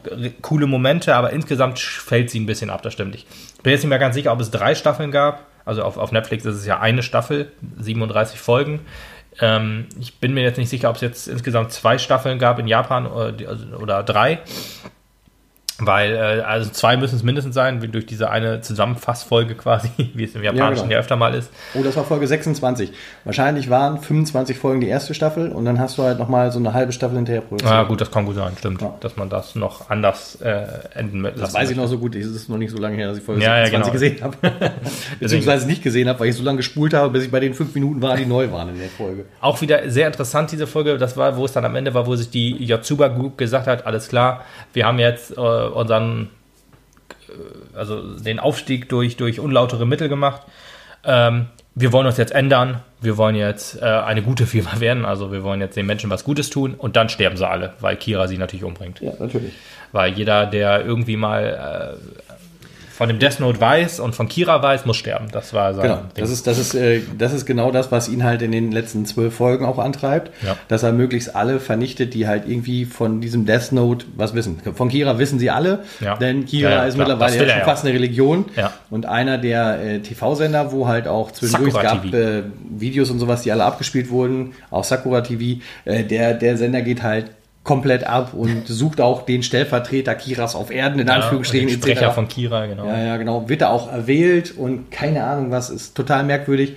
[0.42, 3.16] coole Momente, aber insgesamt fällt sie ein bisschen ab, das stimmt.
[3.16, 3.26] Ich
[3.64, 5.46] bin jetzt nicht mehr ganz sicher, ob es drei Staffeln gab.
[5.66, 8.82] Also auf, auf Netflix ist es ja eine Staffel, 37 Folgen.
[9.40, 12.68] Ähm, ich bin mir jetzt nicht sicher, ob es jetzt insgesamt zwei Staffeln gab in
[12.68, 14.40] Japan oder, die- also- oder drei.
[15.80, 20.24] Weil, äh, also zwei müssen es mindestens sein, wie durch diese eine Zusammenfassfolge quasi, wie
[20.24, 20.94] es im Japanischen genau.
[20.94, 21.52] ja öfter mal ist.
[21.76, 22.92] Oh, das war Folge 26.
[23.26, 26.74] Wahrscheinlich waren 25 Folgen die erste Staffel und dann hast du halt nochmal so eine
[26.74, 27.72] halbe Staffel hinterher produziert.
[27.72, 28.82] Ja, gut, das kann gut sein, stimmt.
[28.82, 28.96] Ja.
[29.02, 30.66] Dass man das noch anders äh,
[30.96, 31.82] enden lassen Das weiß ich möchte.
[31.82, 32.16] noch so gut.
[32.16, 34.38] Es ist noch nicht so lange her, dass ich Folge Ja, ja, 26 gesehen habe.
[35.20, 37.76] Beziehungsweise nicht gesehen habe, weil ich so lange gespult habe, bis ich bei den fünf
[37.76, 39.26] Minuten war, die neu waren in der Folge.
[39.42, 40.98] Auch wieder sehr interessant, diese Folge.
[40.98, 43.86] Das war, wo es dann am Ende war, wo sich die Yotsuba Group gesagt hat:
[43.86, 46.30] Alles klar, wir haben jetzt äh, unseren,
[47.30, 50.42] äh, also den Aufstieg durch, durch unlautere Mittel gemacht.
[51.04, 52.82] Ähm, wir wollen uns jetzt ändern.
[53.02, 55.06] Wir wollen jetzt äh, eine gute Firma werden.
[55.06, 56.74] Also, wir wollen jetzt den Menschen was Gutes tun.
[56.74, 59.00] Und dann sterben sie alle, weil Kira sie natürlich umbringt.
[59.00, 59.54] Ja, natürlich.
[59.92, 62.27] Weil jeder, der irgendwie mal äh,
[62.98, 65.28] von dem Death Note weiß und von Kira weiß, muss sterben.
[65.32, 65.96] Das war sein Genau.
[65.98, 66.10] Ding.
[66.16, 69.06] Das ist, das, ist, äh, das ist genau das, was ihn halt in den letzten
[69.06, 70.32] zwölf Folgen auch antreibt.
[70.44, 70.58] Ja.
[70.68, 74.60] Dass er möglichst alle vernichtet, die halt irgendwie von diesem Death Note was wissen.
[74.74, 76.16] Von Kira wissen sie alle, Ja.
[76.18, 77.08] denn Kira Ja, ist klar.
[77.08, 78.46] mittlerweile ja schon fast eine Religion.
[78.90, 83.44] Und einer der äh, TV-Sender, wo halt auch zwischendurch Sakura gab äh, Videos und sowas,
[83.44, 87.32] die alle abgespielt wurden, auch Sakura TV, äh, der, der Sender geht halt
[87.68, 91.68] komplett ab und sucht auch den Stellvertreter Kiras auf Erden, in Ja, Anführungsstrichen.
[91.68, 92.88] den Sprecher von Kira, genau.
[92.88, 93.48] Ja, ja, genau.
[93.48, 96.76] Wird er auch erwählt und keine Ahnung was, ist total merkwürdig.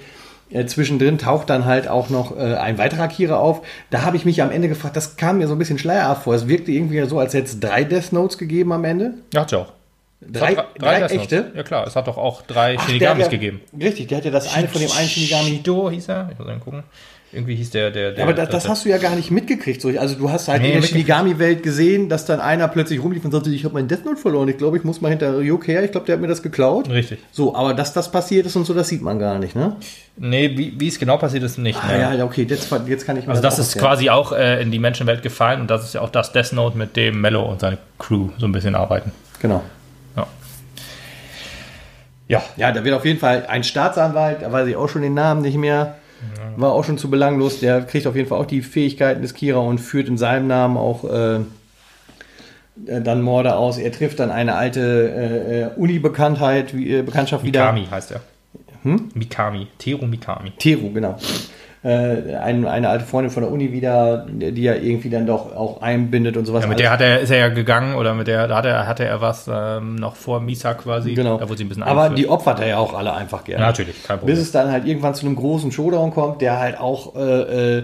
[0.50, 3.62] Äh, zwischendrin taucht dann halt auch noch äh, ein weiterer Kira auf.
[3.90, 6.34] Da habe ich mich am Ende gefragt, das kam mir so ein bisschen schleierhaft vor.
[6.34, 9.14] Es wirkte irgendwie so, als hätte es drei Death Notes gegeben am Ende.
[9.32, 9.72] Ja, hat ja auch.
[10.20, 11.12] Drei, hat drei, Death Notes.
[11.22, 11.52] echte.
[11.54, 13.60] Ja klar, es hat doch auch drei Ach, Shinigamis der, der, gegeben.
[13.80, 15.50] Richtig, der hatte das eine von dem einen Shinigami.
[15.50, 16.28] Shido hieß er.
[16.32, 16.82] Ich muss mal gucken.
[17.32, 19.80] Irgendwie hieß der, der, der Ja, aber das, das hast du ja gar nicht mitgekriegt.
[19.80, 19.88] So.
[19.88, 20.86] Also du hast halt Nee, in der.
[20.88, 24.48] Shinigami-Welt gesehen, dass dann einer plötzlich rumlief und sagte, ich habe meinen Death Note verloren.
[24.48, 25.84] Ich glaube, ich muss mal hinter Ryuk her.
[25.84, 26.90] Ich glaube, der hat mir das geklaut.
[26.90, 27.20] Richtig.
[27.30, 29.76] So, aber dass das passiert ist und so, das sieht man gar nicht, ne?
[30.16, 31.78] Nee, wie, wie es genau passiert ist, nicht.
[31.80, 32.00] Ah, ne?
[32.00, 34.60] ja, ja, okay, jetzt, jetzt kann ich mir Also das auch ist quasi auch äh,
[34.60, 37.42] in die Menschenwelt gefallen und das ist ja auch das Death Note, mit dem Mello
[37.48, 39.12] und seine Crew so ein bisschen arbeiten.
[39.40, 39.62] Genau.
[42.30, 42.42] Ja.
[42.56, 45.42] Ja, da wird auf jeden Fall ein Staatsanwalt, da weiß ich auch schon den Namen
[45.42, 45.96] nicht mehr,
[46.36, 46.60] ja.
[46.60, 49.58] war auch schon zu belanglos, der kriegt auf jeden Fall auch die Fähigkeiten des Kira
[49.58, 51.36] und führt in seinem Namen auch äh,
[52.86, 53.78] äh dann Morde aus.
[53.78, 57.72] Er trifft dann eine alte äh, äh Uni-Bekanntheit, äh, Bekanntschaft Mikami wieder.
[57.72, 58.20] Mikami heißt er.
[58.82, 59.10] Hm?
[59.14, 60.52] Mikami, Teru Mikami.
[60.58, 61.18] Teru, genau
[61.82, 65.80] äh, ein, eine alte Freundin von der Uni wieder, die er irgendwie dann doch auch
[65.80, 66.64] einbindet und sowas.
[66.64, 68.86] Ja, mit der hat er, ist er ja gegangen oder mit der da hat er,
[68.86, 71.14] hatte er was ähm, noch vor Misa quasi.
[71.14, 71.38] Genau.
[71.38, 73.62] Da wurde sie ein bisschen Aber die opfert er ja auch alle einfach gerne.
[73.62, 74.36] Ja, natürlich, kein Problem.
[74.36, 77.82] Bis es dann halt irgendwann zu einem großen Showdown kommt, der halt auch äh, äh,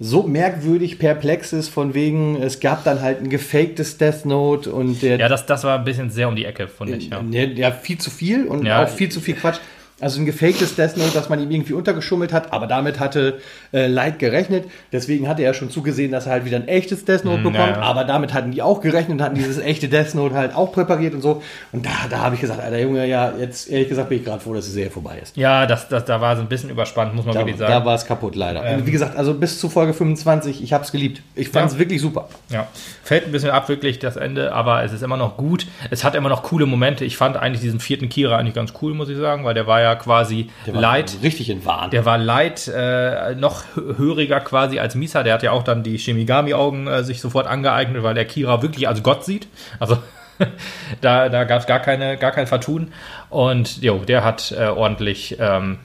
[0.00, 5.00] so merkwürdig perplex ist, von wegen, es gab dann halt ein gefaktes Death Note und
[5.02, 5.18] der.
[5.18, 7.10] Ja, das, das war ein bisschen sehr um die Ecke, fand ich.
[7.10, 9.58] Ja, ja viel zu viel und ja, auch viel zu viel Quatsch.
[10.00, 13.40] Also ein gefaktes Death Note, das man ihm irgendwie untergeschummelt hat, aber damit hatte
[13.72, 14.66] äh, Light gerechnet.
[14.92, 17.76] Deswegen hatte er schon zugesehen, dass er halt wieder ein echtes Death Note mm, bekommt,
[17.76, 17.82] ja.
[17.82, 21.14] aber damit hatten die auch gerechnet und hatten dieses echte Death Note halt auch präpariert
[21.14, 21.42] und so.
[21.72, 24.40] Und da, da habe ich gesagt, Alter Junge, ja, jetzt ehrlich gesagt bin ich gerade
[24.40, 25.36] froh, dass die Serie vorbei ist.
[25.36, 27.72] Ja, das, das, da war es ein bisschen überspannt, muss man da, wirklich sagen.
[27.72, 28.64] Da war es kaputt, leider.
[28.64, 31.22] Ähm, Wie gesagt, also bis zu Folge 25, ich habe es geliebt.
[31.34, 31.80] Ich fand es ja.
[31.80, 32.28] wirklich super.
[32.50, 32.68] Ja,
[33.02, 35.66] fällt ein bisschen ab, wirklich das Ende, aber es ist immer noch gut.
[35.90, 37.04] Es hat immer noch coole Momente.
[37.04, 39.80] Ich fand eigentlich diesen vierten Kira eigentlich ganz cool, muss ich sagen, weil der war
[39.80, 41.18] ja quasi der Light.
[41.22, 41.90] Richtig in Wahn.
[41.90, 45.22] Der war Light äh, noch höriger quasi als Misa.
[45.22, 48.88] Der hat ja auch dann die Shimigami-Augen äh, sich sofort angeeignet, weil der Kira wirklich
[48.88, 49.48] als Gott sieht.
[49.78, 49.98] Also
[51.00, 52.92] da, da gab es gar, keine, gar kein Vertun.
[53.30, 55.78] Und jo, der hat äh, ordentlich ähm,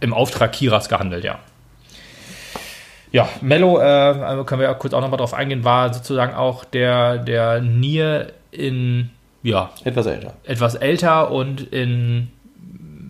[0.00, 1.38] im Auftrag Kiras gehandelt, ja.
[3.12, 7.18] Ja, Mello, äh, können wir ja kurz auch nochmal drauf eingehen, war sozusagen auch der,
[7.18, 9.10] der Nier in,
[9.42, 9.70] ja.
[9.84, 10.34] Etwas älter.
[10.44, 12.28] Etwas älter und in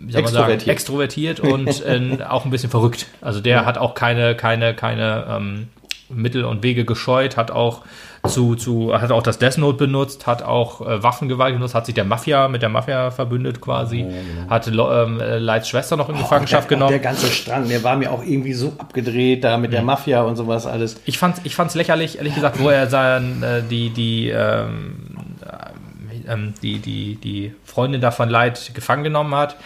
[0.01, 3.07] wie soll man sagen, extrovertiert und äh, auch ein bisschen verrückt.
[3.20, 3.64] Also der ja.
[3.64, 5.68] hat auch keine, keine, keine ähm,
[6.09, 7.82] Mittel und Wege gescheut, hat auch
[8.26, 11.94] zu, zu, hat auch das Death Note benutzt, hat auch äh, Waffengewalt genutzt, hat sich
[11.94, 14.51] der Mafia mit der Mafia verbündet quasi, genau.
[14.51, 16.92] hat ähm, Leids Schwester noch in oh, Gefangenschaft der, genommen.
[16.92, 19.74] Der ganze Strang, der war mir auch irgendwie so abgedreht da mit mhm.
[19.74, 21.01] der Mafia und sowas alles.
[21.07, 24.96] Ich fand ich fand's lächerlich, ehrlich gesagt, wo er sein, äh, die, die, ähm,
[25.42, 29.57] äh, ähm, die, die, die Freundin da von Leid gefangen genommen hat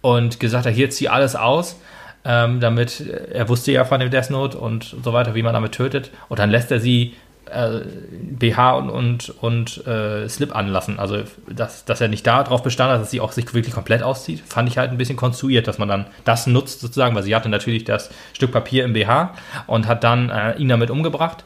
[0.00, 1.78] und gesagt hat, hier zieh alles aus,
[2.24, 3.00] ähm, damit
[3.32, 6.10] er wusste ja von dem Death Note und so weiter, wie man damit tötet.
[6.28, 7.14] Und dann lässt er sie
[7.50, 7.80] äh,
[8.10, 10.98] BH und, und, und äh, Slip anlassen.
[10.98, 14.42] Also, dass, dass er nicht darauf bestand hat, dass sie auch sich wirklich komplett auszieht,
[14.46, 17.48] fand ich halt ein bisschen konstruiert, dass man dann das nutzt sozusagen, weil sie hatte
[17.48, 19.34] natürlich das Stück Papier im BH
[19.66, 21.44] und hat dann äh, ihn damit umgebracht.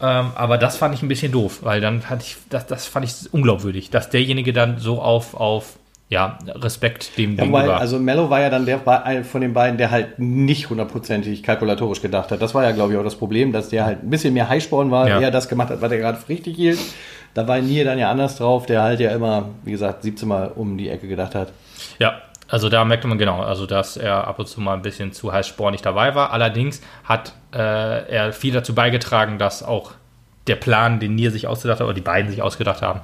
[0.00, 3.06] Ähm, aber das fand ich ein bisschen doof, weil dann hatte ich, das, das fand
[3.06, 5.78] ich unglaubwürdig, dass derjenige dann so auf, auf
[6.12, 7.68] ja, Respekt dem ja, gegenüber.
[7.68, 8.80] Weil, also Mello war ja dann der
[9.24, 12.42] von den beiden, der halt nicht hundertprozentig kalkulatorisch gedacht hat.
[12.42, 14.90] Das war ja, glaube ich, auch das Problem, dass der halt ein bisschen mehr Highsporn
[14.90, 15.18] war, ja.
[15.18, 16.78] eher das gemacht hat, was er gerade richtig hielt.
[17.32, 20.52] Da war Nier dann ja anders drauf, der halt ja immer, wie gesagt, 17 Mal
[20.54, 21.50] um die Ecke gedacht hat.
[21.98, 25.12] Ja, also da merkte man genau, also dass er ab und zu mal ein bisschen
[25.12, 26.30] zu heißspornig dabei war.
[26.30, 29.92] Allerdings hat äh, er viel dazu beigetragen, dass auch
[30.46, 33.00] der Plan, den Nier sich ausgedacht hat, oder die beiden sich ausgedacht haben,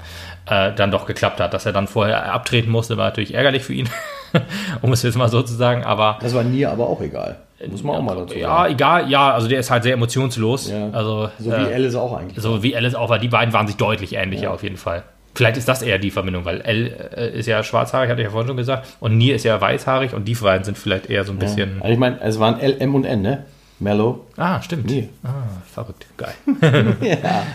[0.47, 1.55] äh, dann doch geklappt hat.
[1.55, 3.89] Dass er dann vorher abtreten musste, war natürlich ärgerlich für ihn,
[4.83, 5.85] um es jetzt mal so zu sagen.
[5.85, 7.37] Aber das war Nier aber auch egal.
[7.67, 8.41] Muss man auch mal dazu sagen.
[8.41, 10.71] Ja, egal, ja, also der ist halt sehr emotionslos.
[10.71, 10.91] Ja.
[10.93, 12.41] Also, so wie äh, Alice auch eigentlich.
[12.41, 13.19] So wie Alice auch war.
[13.19, 14.51] Die beiden waren sich deutlich ähnlicher ja.
[14.51, 15.03] auf jeden Fall.
[15.35, 18.31] Vielleicht ist das eher die Verbindung, weil L äh, ist ja schwarzhaarig, hatte ich ja
[18.31, 21.33] vorhin schon gesagt, und Nier ist ja weißhaarig und die beiden sind vielleicht eher so
[21.33, 21.77] ein bisschen.
[21.77, 21.83] Ja.
[21.83, 23.45] Also ich meine, es waren L, M und N, ne?
[23.81, 24.27] Mellow.
[24.37, 24.87] Ah, stimmt.
[24.87, 25.09] Nee.
[25.23, 26.07] Ah, verrückt.
[26.17, 26.35] Geil.
[27.01, 27.47] ja.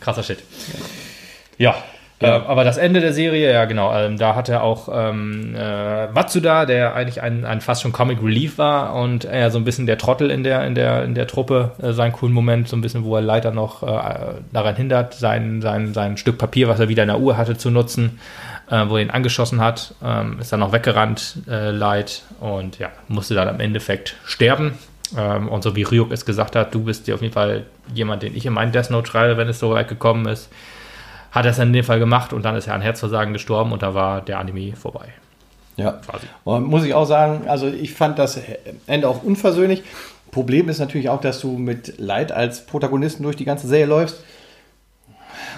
[0.00, 0.42] Krasser Shit.
[1.56, 1.74] Ja.
[2.20, 2.38] Ja.
[2.38, 6.66] Äh, aber das Ende der Serie, ja genau, ähm, da hatte auch ähm, äh, Matsuda,
[6.66, 9.98] der eigentlich ein, ein fast schon Comic Relief war und er so ein bisschen der
[9.98, 13.04] Trottel in der, in der, in der Truppe, äh, seinen coolen Moment, so ein bisschen,
[13.04, 17.04] wo er leider noch äh, daran hindert, sein, sein, sein Stück Papier, was er wieder
[17.04, 18.18] in der Uhr hatte, zu nutzen,
[18.68, 22.88] äh, wo er ihn angeschossen hat, ähm, ist dann noch weggerannt, äh, Leid, und ja,
[23.06, 24.76] musste dann im Endeffekt sterben.
[25.16, 28.22] Ähm, und so wie Ryuk es gesagt hat, du bist dir auf jeden Fall jemand,
[28.22, 30.48] den ich in meinen Death Note schreibe, wenn es so weit gekommen ist,
[31.30, 33.82] hat er es in dem Fall gemacht und dann ist er an Herzversagen gestorben und
[33.82, 35.08] da war der Anime vorbei.
[35.76, 36.26] Ja, quasi.
[36.44, 38.40] Und muss ich auch sagen, also ich fand das
[38.86, 39.82] Ende auch unversöhnlich.
[40.32, 44.22] Problem ist natürlich auch, dass du mit Leid als Protagonisten durch die ganze Serie läufst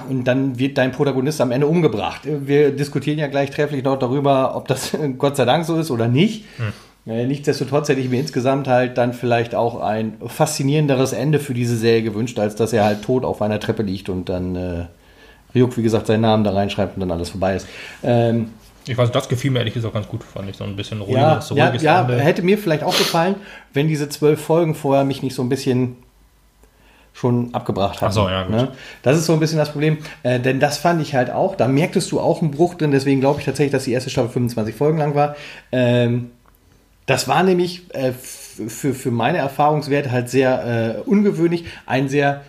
[0.09, 2.23] und dann wird dein Protagonist am Ende umgebracht.
[2.25, 6.09] Wir diskutieren ja gleich trefflich noch darüber, ob das Gott sei Dank so ist oder
[6.09, 6.45] nicht.
[6.57, 6.73] Hm.
[7.07, 12.03] Nichtsdestotrotz hätte ich mir insgesamt halt dann vielleicht auch ein faszinierenderes Ende für diese Serie
[12.03, 14.85] gewünscht, als dass er halt tot auf einer Treppe liegt und dann äh,
[15.55, 17.67] Ryuk, wie gesagt, seinen Namen da reinschreibt und dann alles vorbei ist.
[18.03, 18.51] Ähm,
[18.87, 21.51] ich weiß, das gefiel mir ehrlich gesagt ganz gut, fand ich so ein bisschen ruhiges,
[21.51, 23.37] ja, ruhiges ja, ja, hätte mir vielleicht auch gefallen,
[23.73, 25.97] wenn diese zwölf Folgen vorher mich nicht so ein bisschen
[27.13, 28.11] schon abgebracht hat.
[28.11, 28.49] Ach so, ja.
[28.49, 28.69] Ne?
[29.03, 29.99] Das ist so ein bisschen das Problem.
[30.23, 31.57] Äh, denn das fand ich halt auch.
[31.57, 32.93] Da merktest du auch einen Bruch drin.
[32.93, 35.37] Deswegen glaube ich tatsächlich, dass die erste Staffel 25 Folgen lang war.
[35.73, 36.31] Ähm,
[37.11, 41.65] das war nämlich äh, für, für meine Erfahrungswerte halt sehr äh, ungewöhnlich.
[41.85, 42.43] Ein sehr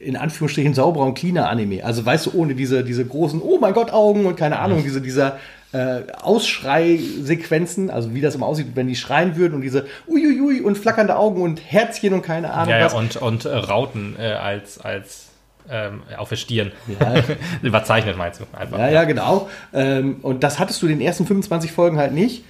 [0.00, 1.84] in Anführungsstrichen sauberer und cleaner Anime.
[1.84, 5.00] Also weißt du, ohne diese, diese großen, oh mein Gott, Augen und keine Ahnung, diese,
[5.00, 5.38] dieser
[5.72, 10.76] äh, Ausschrei-Sequenzen, also wie das immer aussieht, wenn die schreien würden und diese uiuiui und
[10.76, 12.94] flackernde Augen und Herzchen und keine Ahnung Ja, ja was.
[12.94, 15.28] und, und äh, Rauten äh, als, als
[15.70, 16.72] ähm, auf der Stirn.
[16.98, 17.14] Ja.
[17.62, 18.76] Überzeichnet meinst du einfach.
[18.76, 19.48] Ja, ja, genau.
[19.72, 22.42] Ähm, und das hattest du in den ersten 25 Folgen halt nicht.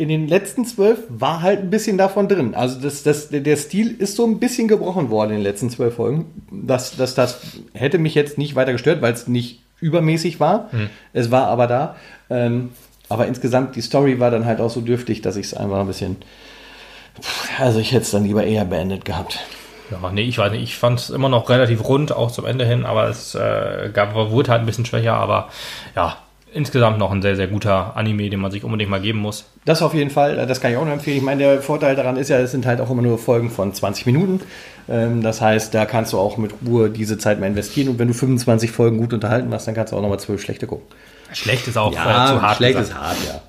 [0.00, 2.54] In den letzten zwölf war halt ein bisschen davon drin.
[2.54, 5.96] Also das, das, der- Stil ist so ein bisschen gebrochen worden in den letzten zwölf
[5.96, 6.24] Folgen.
[6.50, 7.40] Das, das, das
[7.74, 10.70] hätte mich jetzt nicht weiter gestört, weil es nicht übermäßig war.
[11.12, 11.96] Es war aber da.
[12.30, 12.70] Ähm,
[13.10, 15.86] aber insgesamt, die Story war dann halt auch so dürftig, dass ich es einfach ein
[15.86, 16.16] bisschen.
[17.58, 19.38] Also ich hätte es dann lieber eher beendet gehabt.
[19.90, 20.62] Ja, nee, ich weiß nicht.
[20.62, 24.14] Ich fand es immer noch relativ rund, auch zum Ende hin, aber es äh, gab,
[24.14, 25.50] wurde halt ein bisschen schwächer, aber
[25.94, 26.16] ja,
[26.52, 29.44] insgesamt noch ein sehr, sehr guter Anime, den man sich unbedingt mal geben muss.
[29.64, 31.16] Das auf jeden Fall, das kann ich auch nur empfehlen.
[31.18, 33.72] Ich meine, der Vorteil daran ist ja, es sind halt auch immer nur Folgen von
[33.72, 34.40] 20 Minuten.
[34.88, 37.88] Ähm, Das heißt, da kannst du auch mit Ruhe diese Zeit mal investieren.
[37.88, 40.66] Und wenn du 25 Folgen gut unterhalten hast, dann kannst du auch nochmal 12 schlechte
[40.66, 40.86] gucken.
[41.32, 42.02] Schlecht ist auch äh, zu
[42.42, 42.56] hart.
[42.56, 42.96] schlecht gesagt.
[43.00, 43.40] ist hart, ja.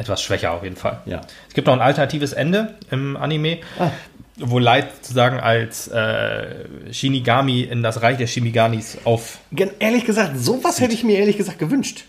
[0.00, 1.00] Etwas schwächer auf jeden Fall.
[1.06, 1.20] Ja.
[1.48, 3.90] Es gibt noch ein alternatives Ende im Anime, Ah.
[4.38, 6.46] wo Light sozusagen als äh,
[6.92, 9.38] Shinigami in das Reich der Shinigamis auf.
[9.80, 12.04] Ehrlich gesagt, sowas hätte ich mir ehrlich gesagt gewünscht.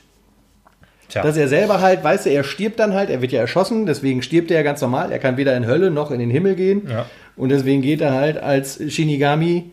[1.10, 3.86] Tja, Dass er selber halt, weißt du, er stirbt dann halt, er wird ja erschossen,
[3.86, 5.12] deswegen stirbt er ja ganz normal.
[5.12, 6.88] Er kann weder in Hölle noch in den Himmel gehen.
[6.90, 7.06] Ja.
[7.36, 9.72] Und deswegen geht er halt als Shinigami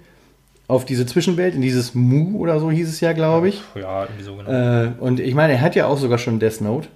[0.68, 3.62] auf diese Zwischenwelt, in dieses Mu oder so hieß es ja, glaube ich.
[3.74, 4.50] ja, irgendwie so genau.
[4.50, 6.88] Äh, und ich meine, er hat ja auch sogar schon Death Note,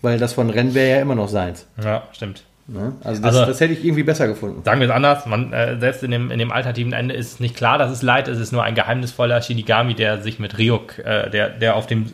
[0.00, 1.66] weil das von Ren wäre ja immer noch seins.
[1.84, 2.42] Ja, stimmt.
[2.68, 2.92] Ne?
[3.04, 4.62] Also, das, Also- das hätte ich irgendwie besser gefunden.
[4.64, 7.56] Sagen wir es anders, man, äh, selbst in dem, in dem alternativen Ende ist nicht
[7.56, 10.98] klar, dass es Light ist, es ist nur ein geheimnisvoller Shinigami, der sich mit Ryuk,
[11.00, 12.06] äh, der, der auf dem, äh,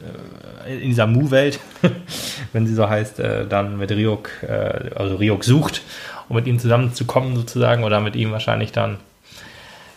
[0.68, 1.58] in dieser Mu-Welt,
[2.52, 5.82] wenn sie so heißt, äh, dann mit Ryuk, äh, also Ryuk sucht,
[6.28, 8.98] um mit ihm zusammenzukommen sozusagen oder mit ihm wahrscheinlich dann,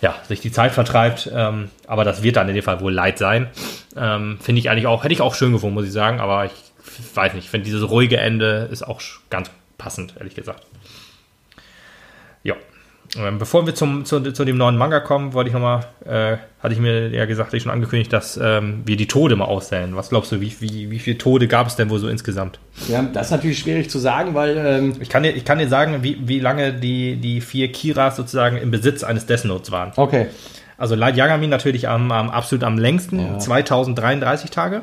[0.01, 3.17] ja, sich die Zeit vertreibt, ähm, aber das wird dann in dem Fall wohl Light
[3.17, 3.47] sein.
[3.95, 6.51] Ähm, Finde ich eigentlich auch, hätte ich auch schön gefunden, muss ich sagen, aber ich
[7.13, 10.65] weiß nicht, ich finde dieses ruhige Ende ist auch ganz passend, ehrlich gesagt.
[12.43, 12.55] Ja.
[13.18, 16.74] Ähm, Bevor wir zum, zu, zu dem neuen Manga kommen, wollte ich nochmal, äh, hatte
[16.74, 19.95] ich mir ja gesagt, hatte ich schon angekündigt, dass ähm, wir die Tode mal auszählen.
[19.97, 22.59] Was glaubst du, wie, wie, wie viele Tode gab es denn wohl so insgesamt?
[22.88, 25.68] Ja, das ist natürlich schwierig zu sagen, weil ähm, Ich kann dir, ich kann dir
[25.68, 29.91] sagen, wie, wie lange die, die vier Kiras sozusagen im Besitz eines Death Notes waren.
[29.97, 30.28] okay.
[30.78, 33.38] Also Light Yagami natürlich am, am absolut am längsten, Ja.
[33.38, 34.82] 2033 Tage.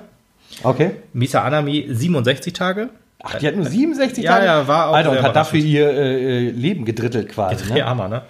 [0.62, 0.92] Okay.
[1.12, 2.90] Misa Anami 67 Tage.
[3.22, 4.46] Ach, die hat nur 67 Ja, Tage?
[4.46, 7.64] ja, war auch Alter, und hat dafür ihr äh, äh, Leben gedrittelt quasi.
[7.66, 7.86] Der Ne?
[7.86, 8.22] Hammer, ne?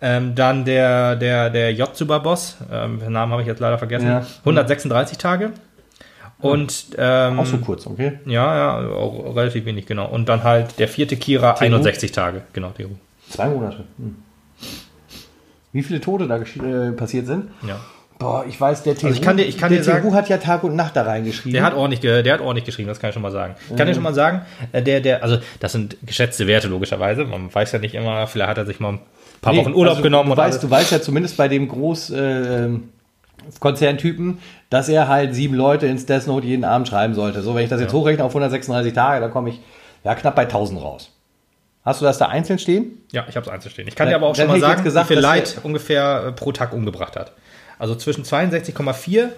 [0.00, 4.26] Ähm, dann der, der, der Yotsuba-Boss, ähm, den Namen habe ich jetzt leider vergessen, Ja.
[4.40, 5.52] 136 Tage.
[6.38, 8.18] Und ähm, Auch so kurz, okay.
[8.26, 10.06] ja, ja, auch relativ wenig, genau.
[10.06, 11.64] Und dann halt der vierte Kira, Teru?
[11.76, 12.90] 61 Tage, genau, Teru.
[13.30, 13.84] Zwei Monate.
[13.98, 14.16] Hm.
[15.72, 17.48] Wie viele Tote da äh, passiert sind?
[17.66, 17.80] Ja.
[18.18, 20.14] Boah, ich weiß, der Teru, Also ich kann dir- ich kann der dir sagen- Teru
[20.14, 21.52] hat ja Tag und Nacht da reingeschrieben.
[21.52, 23.54] Der hat ordentlich, der hat ordentlich geschrieben, das kann ich schon mal sagen.
[23.70, 24.40] Ich kann dir schon mal sagen,
[24.72, 27.24] äh, der, der, also das sind geschätzte Werte logischerweise.
[27.24, 29.00] Man weiß ja nicht immer, vielleicht hat er sich mal ein
[29.42, 30.60] paar Nee, Wochen Urlaub also genommen Du weißt, alles.
[30.62, 32.16] du weißt ja zumindest bei dem Groß äh,
[32.64, 32.88] ähm,
[33.60, 34.38] Konzerntypen,
[34.70, 37.42] dass er halt sieben Leute ins Death Note jeden Abend schreiben sollte.
[37.42, 39.60] So, wenn ich das jetzt hochrechne auf 136 Tage, dann komme ich
[40.04, 41.10] ja knapp bei 1000 raus.
[41.84, 43.02] Hast du das da einzeln stehen?
[43.12, 43.86] Ja, ich habe es einzustehen.
[43.86, 46.32] Ich kann Dann- dir aber auch schon mal sagen, gesagt, wie viel Leid ungefähr äh,
[46.32, 47.32] pro Tag umgebracht hat.
[47.78, 49.30] Also zwischen 62,4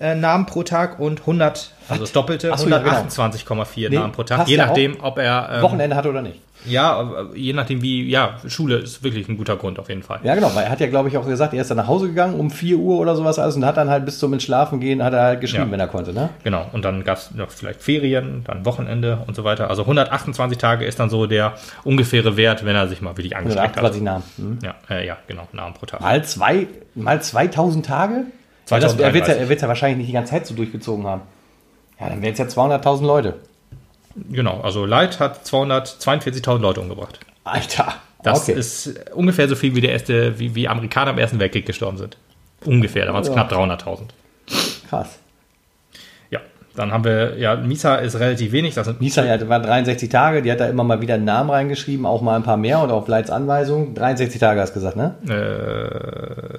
[0.00, 2.90] äh, Namen pro Tag und 100, also das Doppelte, so, ja, genau.
[2.92, 4.48] 128,4 Nee, Namen pro Tag.
[4.48, 4.66] Je auch.
[4.66, 5.50] nachdem, ob er.
[5.54, 6.40] ähm, Wochenende hatte oder nicht?
[6.64, 7.02] Ja,
[7.34, 10.20] äh, je nachdem wie, ja, Schule ist wirklich ein guter Grund auf jeden Fall.
[10.22, 12.06] Ja, genau, weil er hat ja, glaube ich, auch gesagt, er ist dann nach Hause
[12.06, 15.02] gegangen um 4 Uhr oder sowas alles und hat dann halt bis zum Entschlafen gehen,
[15.02, 15.72] hat er halt geschrieben, Ja.
[15.72, 16.28] wenn er konnte, ne?
[16.44, 16.64] Genau.
[16.72, 19.70] Und dann gab es noch vielleicht Ferien, dann Wochenende und so weiter.
[19.70, 23.76] Also 128 Tage ist dann so der ungefähre Wert, wenn er sich mal wirklich angestrengt
[23.76, 23.84] hat.
[23.96, 24.22] 128 Namen.
[24.36, 24.58] Hm.
[24.62, 26.00] Ja, äh, ja, genau, Namen pro Tag.
[26.00, 28.24] Mal, zwei, mal 2000 Tage?
[28.72, 29.40] Ja, das, er wird ja, 2033.
[29.42, 31.22] er wird's ja wahrscheinlich nicht die ganze Zeit so durchgezogen haben.
[32.00, 33.34] Ja, dann wären es ja 200.000 Leute.
[34.30, 37.20] Genau, also Light hat 242.000 Leute umgebracht.
[37.44, 37.94] Alter.
[38.22, 38.58] Das okay.
[38.58, 42.16] ist ungefähr so viel wie der erste, wie, wie Amerikaner im Ersten Weltkrieg gestorben sind.
[42.64, 43.34] Ungefähr, da waren es Ja.
[43.34, 44.02] knapp 300.000.
[44.88, 45.18] krass.
[46.30, 46.40] Ja,
[46.76, 50.42] dann haben wir, ja, Misa ist relativ wenig, das sind Nisa ja, waren 63 Tage,
[50.42, 52.90] die hat da immer mal wieder einen Namen reingeschrieben, auch mal ein paar mehr und
[52.90, 53.94] auf Leits Anweisung.
[53.94, 55.14] 63 Tage hast du gesagt, ne?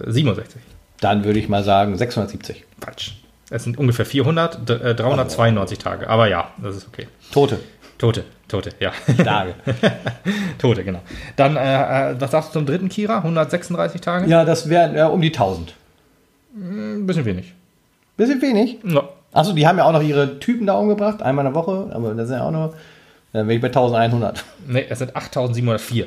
[0.05, 0.59] äh, 67.
[1.03, 2.63] Dann würde ich mal sagen 670.
[2.79, 3.17] Falsch.
[3.49, 6.09] Es sind ungefähr 400, d- äh, 392 Tage.
[6.09, 7.07] Aber ja, das ist okay.
[7.31, 7.59] Tote.
[7.97, 8.23] Tote.
[8.47, 8.91] Tote, ja.
[9.23, 9.53] Tage.
[10.57, 10.99] Tote, genau.
[11.35, 13.17] Dann, äh, äh, was sagst du zum dritten Kira?
[13.17, 14.27] 136 Tage?
[14.29, 15.73] ja, das wären ja, um die 1000.
[16.55, 17.53] Ein bisschen wenig.
[18.17, 18.77] Bisschen wenig.
[18.83, 19.09] Ja.
[19.31, 22.13] Achso, die haben ja auch noch ihre Typen da umgebracht, einmal in der Woche, aber
[22.13, 22.73] das sind ja auch nur,
[23.33, 24.43] dann bin ich bei 1100.
[24.67, 26.05] Nee, es sind 8704.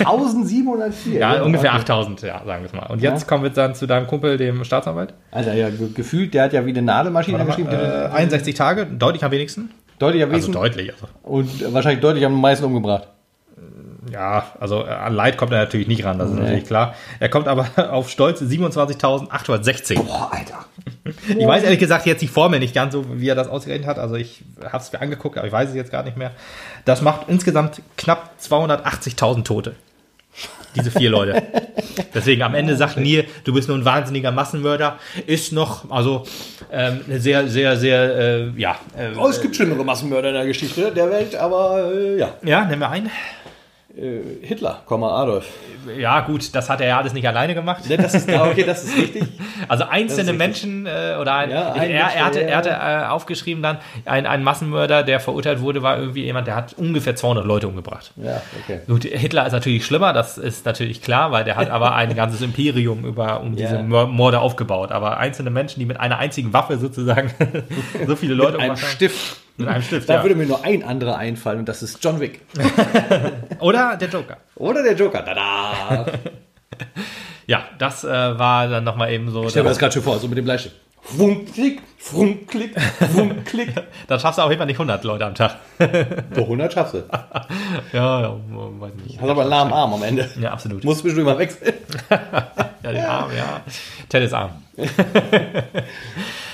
[0.00, 1.20] 1704.
[1.20, 2.86] Ja, ungefähr 8000, ja, sagen wir es mal.
[2.92, 3.26] Und jetzt Ja.
[3.28, 5.14] kommen wir dann zu deinem Kumpel, dem Staatsanwalt.
[5.30, 7.68] Alter, ja, ge- gefühlt, der hat ja wie eine Nadelmaschine geschrieben.
[7.70, 9.70] äh, 61 Tage, deutlich am wenigsten.
[9.98, 10.92] deutlich am Also wenigsten deutlich.
[10.92, 11.06] Also.
[11.22, 13.08] und wahrscheinlich deutlich am meisten umgebracht.
[14.12, 16.94] Ja, also äh, an Leid kommt er natürlich nicht ran, das ist natürlich klar.
[17.20, 20.02] Er kommt aber auf stolze 27.816.
[20.02, 20.64] Boah, Alter.
[21.28, 23.98] Ich weiß ehrlich gesagt jetzt die Formel nicht ganz so, wie er das ausgerechnet hat.
[23.98, 26.32] Also ich habe es mir angeguckt, aber ich weiß es jetzt gar nicht mehr.
[26.84, 29.74] Das macht insgesamt knapp 280.000 Tote.
[30.76, 31.42] Diese vier Leute.
[32.14, 34.98] Deswegen am Ende sagt Neil, du bist nur ein wahnsinniger Massenmörder.
[35.26, 36.24] Ist noch, also
[36.70, 38.76] ähm, eine sehr, sehr, sehr, äh, ja.
[38.96, 42.34] Äh, Oh, es gibt schlimmere Massenmörder in der Geschichte der Welt, aber äh, ja.
[42.44, 43.10] ja, nehmen wir ein.
[43.96, 45.46] Äh, Hitler, Komma Adolf.
[45.98, 47.88] Ja, gut, das hat er ja alles nicht alleine gemacht.
[47.88, 49.24] Ne, das ist, ah, okay, das ist richtig.
[49.66, 50.38] Also einzelne richtig.
[50.38, 54.24] Menschen äh, oder ein, Ja, ein er, er hatte, er hatte äh, aufgeschrieben dann, ein,
[54.26, 58.12] ein Massenmörder, der verurteilt wurde, war irgendwie jemand, der hat ungefähr 200 Leute umgebracht.
[58.16, 58.80] Ja, okay.
[58.86, 62.40] Gut, Hitler ist natürlich schlimmer, das ist natürlich klar, weil der hat aber ein ganzes
[62.40, 63.80] Imperium über um diese Ja.
[63.80, 64.92] Mör- Morde aufgebaut.
[64.92, 67.30] Aber einzelne Menschen, die mit einer einzigen Waffe sozusagen
[68.06, 68.94] so viele Leute Mit einem umgebracht haben.
[68.96, 69.36] Stift.
[69.58, 70.22] Mit einem Stift, Da ja.
[70.22, 72.42] würde mir nur ein anderer einfallen und das ist John Wick.
[73.58, 74.38] Oder der Joker.
[74.54, 75.24] Oder der Joker.
[75.24, 76.06] Tada!
[77.48, 79.44] Ja, das äh, war dann nochmal eben so.
[79.44, 80.76] Ich stelle mir das gerade schon vor, so mit dem Bleistift.
[81.10, 81.80] Wunk, klick,
[82.12, 82.76] wunk, klick,
[83.14, 83.72] wunk, klick.
[84.08, 85.56] Da schaffst du auf jeden Fall nicht 100 Leute am Tag.
[86.34, 86.98] So 100 schaffst du.
[87.92, 88.36] Ja, ja,
[88.78, 89.20] weiß nicht.
[89.20, 90.28] Hast aber einen lahmen Arm am Ende.
[90.40, 90.84] Ja, absolut.
[90.84, 91.74] Musst zwischendurch mal wechseln.
[92.82, 93.60] Ja, den Arm, ja.
[94.08, 94.50] Ted ist arm.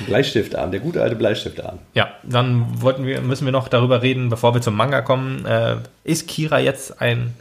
[0.07, 1.79] Bleistiftarm, der gute alte Bleistiftarm.
[1.95, 5.45] Ja, dann wollten wir, müssen wir noch darüber reden, bevor wir zum Manga kommen.
[5.47, 7.35] Äh, ist Kira jetzt ein,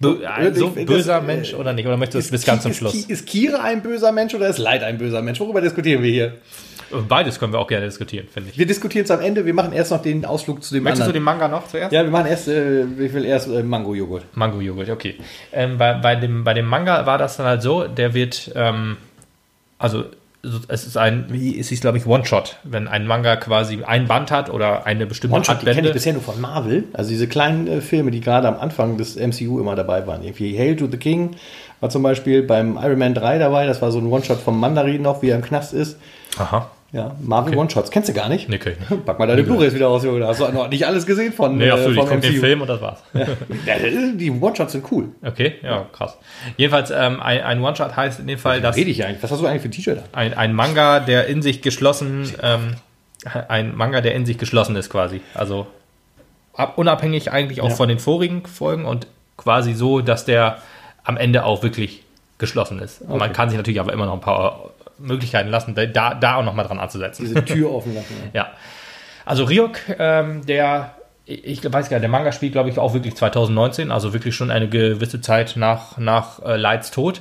[0.00, 1.86] bö ein so Ich- das, böser äh, Mensch oder nicht?
[1.86, 2.94] Oder möchtest du bis ganz zum Schluss?
[2.94, 5.38] Ist, ist Kira ein böser Mensch oder ist Leid ein böser Mensch?
[5.40, 6.32] Worüber diskutieren wir hier?
[7.08, 8.58] Beides können wir auch gerne diskutieren, finde ich.
[8.58, 9.46] Wir diskutieren es am Ende.
[9.46, 11.14] Wir machen erst noch den Ausflug zu dem Möchtest du anderen.
[11.20, 11.92] den Manga noch zuerst?
[11.92, 14.24] ja, wir machen erst, äh, ich will erst äh, Mango-Joghurt.
[14.34, 15.14] Mango-Joghurt, okay.
[15.52, 18.96] Ähm, bei, bei, dem, bei dem Manga war das dann halt so, der wird, ähm,
[19.78, 20.08] also so-
[20.68, 24.30] es ist ein, wie es hieß, glaube ich, One-Shot, wenn ein Manga quasi ein Band
[24.30, 26.84] hat oder eine bestimmte One-Shot, die kenne ich bisher nur von Marvel.
[26.94, 30.22] Also diese kleinen äh, Filme, die gerade am Anfang des MCU immer dabei waren.
[30.22, 31.36] Irgendwie Hail to the King
[31.80, 33.66] war zum Beispiel beim Iron Man 3 dabei.
[33.66, 35.98] Das war so ein One-Shot vom Mandarin noch, wie er im Knast ist.
[36.38, 37.90] Aha, Ja, Marvel One-Shots.
[37.92, 38.48] Kennst du gar nicht?
[38.48, 39.06] nee, ich nicht.
[39.06, 40.26] Pack mal deine Blu-rays wieder raus, Junge.
[40.26, 42.40] Hast du noch nicht alles gesehen von, Nee, äh, absolut, ich vom gucke den.
[42.40, 42.98] Film und das war's.
[43.14, 43.76] Ja,
[44.14, 45.08] die One-Shots sind cool.
[45.24, 46.16] Okay, ja, krass.
[46.56, 49.22] Jedenfalls, ähm, ein, ein One-Shot heißt in dem Fall, dass Rede ich eigentlich?
[49.22, 50.18] Was hast du eigentlich für ein T-Shirt da?
[50.18, 52.74] ein, ein Manga, der in sich geschlossen, ähm,
[53.48, 55.20] ein Manga, der in sich geschlossen ist quasi.
[55.34, 55.68] Also
[56.54, 57.74] ab, unabhängig eigentlich auch Ja.
[57.76, 59.06] von den vorigen Folgen und
[59.36, 60.58] quasi so, dass der
[61.04, 62.02] am Ende auch wirklich
[62.38, 63.06] geschlossen ist.
[63.08, 63.32] Man Okay.
[63.32, 66.78] kann sich natürlich aber immer noch ein paar Möglichkeiten lassen, da, da auch nochmal dran
[66.78, 67.26] anzusetzen.
[67.26, 68.14] Diese Tür offen lassen.
[68.32, 68.40] Ja.
[68.40, 68.52] Ja.
[69.26, 70.94] Also Ryuk, ähm, der,
[71.26, 74.50] ich weiß gar nicht, der Manga spielt, glaube ich, auch wirklich 2019, also wirklich schon
[74.50, 77.20] eine gewisse Zeit nach, nach äh, Lights Tod,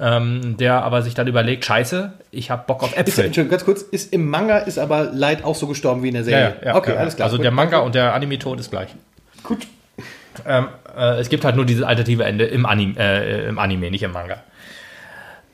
[0.00, 3.26] ähm, der aber sich dann überlegt, scheiße, ich habe Bock auf Äpfel.
[3.26, 6.24] Entschuldigung, ganz kurz, ist im Manga ist aber Light auch so gestorben wie in der
[6.24, 6.56] Serie?
[6.60, 7.26] ja, ja, okay, alles klar.
[7.26, 7.44] Also Gut.
[7.44, 8.88] der Manga und der Anime-Tod ist gleich.
[9.42, 9.66] Gut.
[10.46, 14.02] Ähm, äh, es gibt halt nur dieses alternative Ende im Anime, äh, im Anime nicht
[14.02, 14.42] im Manga.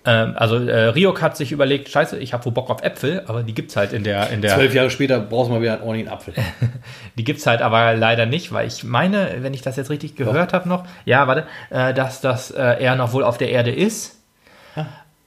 [0.04, 3.42] Ähm, also äh, Ryuk hat sich überlegt, scheiße, ich habe wohl Bock auf Äpfel, aber
[3.42, 5.82] die gibt's halt in der, in der Zwölf Jahre später brauchst du mal wieder einen
[5.82, 6.34] ordentlichen Apfel.
[7.18, 10.54] Die gibt's halt aber leider nicht, weil ich meine, wenn ich das jetzt richtig gehört
[10.54, 14.16] habe noch, ja, warte, äh, dass das äh, er noch wohl auf der Erde ist.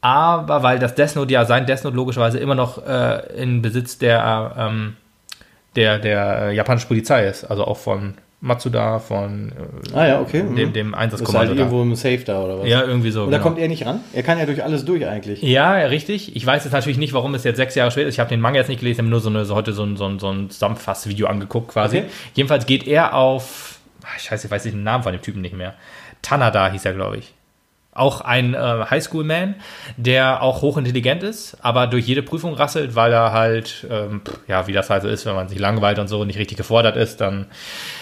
[0.01, 3.99] Aber weil das Death Note ja sein Death Note logischerweise immer noch äh, in Besitz
[3.99, 4.97] der, ähm,
[5.77, 9.53] der, der äh, japanischen Polizei ist, also auch von Matsuda, von
[9.93, 10.41] äh, Ah ja, okay.
[10.41, 10.73] dem, mhm.
[10.73, 11.53] dem Das ist halt Einsatzkommando.
[11.53, 12.67] irgendwo im Safe da oder was?
[12.67, 13.23] Ja, irgendwie so.
[13.23, 13.47] Und da genau.
[13.47, 14.01] kommt er nicht ran?
[14.11, 15.41] Er kann ja durch alles durch eigentlich.
[15.41, 16.35] Ja, ja, richtig.
[16.35, 18.15] Ich weiß jetzt natürlich nicht, warum es jetzt sechs Jahre später ist.
[18.15, 19.83] Ich habe den Manga jetzt nicht gelesen, ich habe nur so, eine, so heute so
[19.83, 21.99] ein, so ein, so ein Zusammenfassvideo angeguckt quasi.
[21.99, 22.09] Okay.
[22.33, 25.75] Jedenfalls geht er auf, ah, scheiße, ich weiß den Namen von dem Typen nicht mehr.
[26.21, 27.33] Tanada hieß er, glaube ich.
[27.93, 29.55] Auch ein äh, Highschool-Man,
[29.97, 34.73] der auch hochintelligent ist, aber durch jede Prüfung rasselt, weil er halt, ähm, ja, wie
[34.73, 37.47] das halt so ist, wenn man sich langweilt und so nicht richtig gefordert ist, dann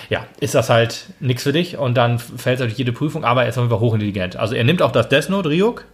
[0.10, 3.44] ja, ist das halt nichts für dich und dann fällt er durch jede Prüfung, aber
[3.44, 4.36] er ist auf jeden Fall hochintelligent.
[4.36, 5.86] Also er nimmt auch das Death Note, Ryuk,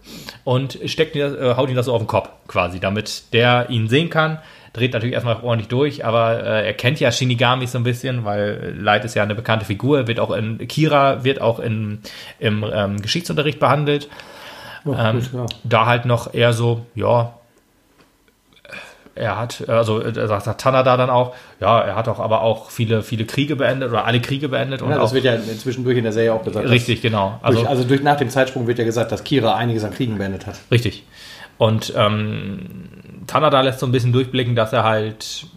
[0.44, 3.90] und steckt ihn, äh, haut ihn das so auf den Kopf quasi, damit der ihn
[3.90, 4.40] sehen kann.
[4.74, 8.76] Dreht natürlich erstmal ordentlich durch, aber äh, er kennt ja Shinigamis so ein bisschen, weil
[8.80, 12.00] Light ist ja eine bekannte Figur, wird auch in Kira wird auch in,
[12.40, 14.10] im ähm, Geschichtsunterricht behandelt.
[14.86, 15.46] Oh, Ähm, gut, ja.
[15.64, 17.34] Da halt noch eher so, ja,
[19.18, 22.70] er hat, also er sagt, sagt Tanada dann auch, ja, er hat auch aber auch
[22.70, 24.82] viele, viele Kriege beendet oder alle Kriege beendet.
[24.82, 26.70] Und ja, das wird ja zwischendurch in der Serie auch gesagt.
[26.70, 27.40] Richtig, genau.
[27.42, 30.18] Also, durch, also durch, nach dem Zeitsprung wird ja gesagt, dass Kira einiges an Kriegen
[30.18, 30.60] beendet hat.
[30.72, 31.04] Richtig.
[31.58, 32.90] Und ähm,
[33.26, 35.48] Tanada lässt so ein bisschen durchblicken, dass er halt,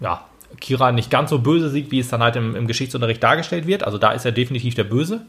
[0.00, 0.24] ja,
[0.60, 3.84] Kira nicht ganz so böse sieht, wie es dann halt im, im Geschichtsunterricht dargestellt wird.
[3.84, 5.22] Also da ist er definitiv der Böse.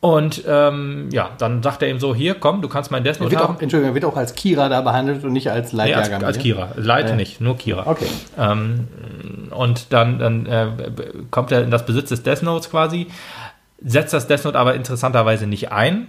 [0.00, 3.36] Und ähm, ja, dann sagt er ihm so, hier, komm, du kannst mein Death Note
[3.36, 3.56] haben.
[3.56, 6.08] Auch, Entschuldigung, er wird auch als Kira da behandelt und nicht als Leitjäger.
[6.08, 6.70] Nee, als, als Kira.
[6.76, 7.16] Leit äh.
[7.16, 7.86] nicht, nur Kira.
[7.86, 8.06] Okay.
[8.38, 8.88] Ähm,
[9.50, 10.68] und dann, dann äh,
[11.30, 13.08] kommt er in das Besitz des Death Notes quasi,
[13.84, 16.08] setzt das Death Note aber interessanterweise nicht ein.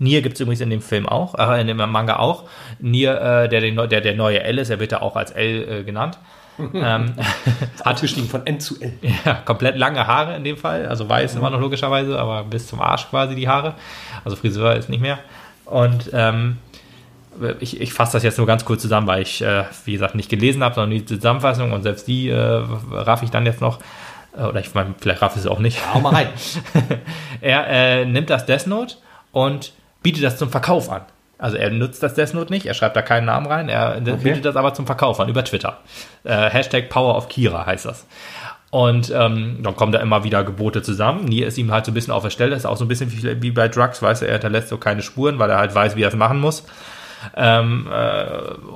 [0.00, 2.48] Nier gibt es übrigens in dem Film auch, äh, in dem Manga auch.
[2.80, 5.84] Nier, äh, der, der, der neue L ist, er wird ja auch als L äh,
[5.84, 6.18] genannt
[6.74, 7.14] ähm,
[7.84, 8.92] hat gestiegen von N zu L.
[9.24, 10.86] Ja, komplett lange Haare in dem Fall.
[10.86, 13.74] Also weiß immer noch logischerweise, aber bis zum Arsch quasi die Haare.
[14.24, 15.18] Also Friseur ist nicht mehr.
[15.64, 16.58] Und ähm,
[17.60, 20.28] ich, ich fasse das jetzt nur ganz kurz zusammen, weil ich, äh, wie gesagt, nicht
[20.28, 23.78] gelesen habe, sondern die Zusammenfassung und selbst die äh, raff ich dann jetzt noch.
[24.36, 25.78] Äh, oder ich meine, vielleicht raff ich es auch nicht.
[25.94, 26.28] Hau mal rein.
[27.40, 28.96] er äh, nimmt das Death Note
[29.32, 29.72] und
[30.02, 31.02] bietet das zum Verkauf an.
[31.38, 34.16] Also er nutzt das Death Note nicht, er schreibt da keinen Namen rein, er okay.
[34.22, 35.78] bietet das aber zum Verkauf an über Twitter.
[36.22, 38.06] Äh, Hashtag Power of Kira heißt das.
[38.70, 41.24] Und ähm, dann kommen da immer wieder Gebote zusammen.
[41.24, 43.10] Nie ist ihm halt so ein bisschen auf der Stelle, ist auch so ein bisschen
[43.10, 45.96] wie, wie bei Drugs, weiß er, er hinterlässt so keine Spuren, weil er halt weiß,
[45.96, 46.64] wie er es machen muss.
[47.36, 48.24] Ähm, äh,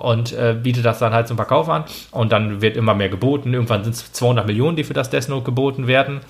[0.01, 1.85] und äh, bietet das dann halt zum Verkauf an.
[2.11, 3.55] Und dann wird immer mehr geboten.
[3.55, 6.21] Irgendwann sind es 200 Millionen, die für das Death Note geboten werden.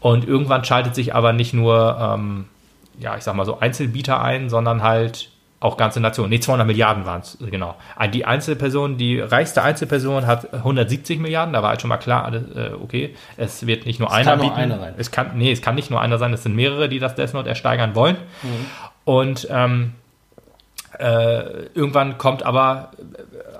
[0.00, 2.46] Und irgendwann schaltet sich aber nicht nur, ähm,
[3.00, 6.30] ja, ich sag mal so Einzelbieter ein, sondern halt auch ganze Nationen.
[6.30, 7.76] Nee, 200 Milliarden waren es, genau.
[8.14, 12.72] Die Einzelperson, die reichste Einzelperson hat 170 Milliarden, da war halt schon mal klar, äh,
[12.82, 14.68] okay, es wird nicht nur es einer kann bieten.
[14.68, 14.94] Nur sein.
[14.96, 17.34] Es kann, nee, es kann nicht nur einer sein, es sind mehrere, die das Death
[17.34, 18.16] Note ersteigern wollen.
[18.42, 18.66] Mhm.
[19.04, 19.92] Und ähm,
[20.98, 22.90] äh, irgendwann kommt aber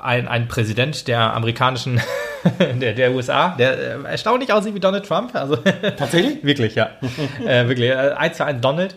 [0.02, 2.00] ein, ein Präsident der amerikanischen,
[2.58, 5.34] der, der USA, der äh, erstaunlich aussieht wie Donald Trump.
[5.34, 6.42] Also, Tatsächlich?
[6.44, 6.90] wirklich, ja.
[7.46, 7.90] äh, wirklich.
[7.90, 8.96] Äh, eins zu eins Donald,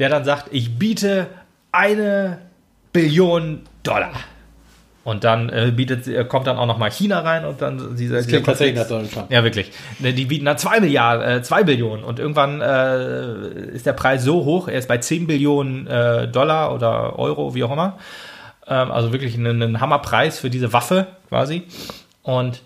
[0.00, 1.28] der dann sagt, ich biete
[1.70, 2.38] eine
[2.92, 4.12] Billion Dollar.
[5.02, 8.16] Und dann äh, bietet, äh, kommt dann auch noch mal China rein und dann dieser.
[8.16, 9.30] Das klingt tatsächlich nach Donald Trump.
[9.30, 9.72] Ja, wirklich.
[9.98, 14.44] Ne, die bieten dann zwei Milliarden, äh, Billionen und irgendwann äh, ist der Preis so
[14.44, 17.98] hoch, er ist bei 10 Billionen äh, Dollar oder Euro, wie auch immer.
[18.66, 21.62] Ähm, also wirklich ein, ein Hammerpreis für diese Waffe quasi.
[22.22, 22.62] Und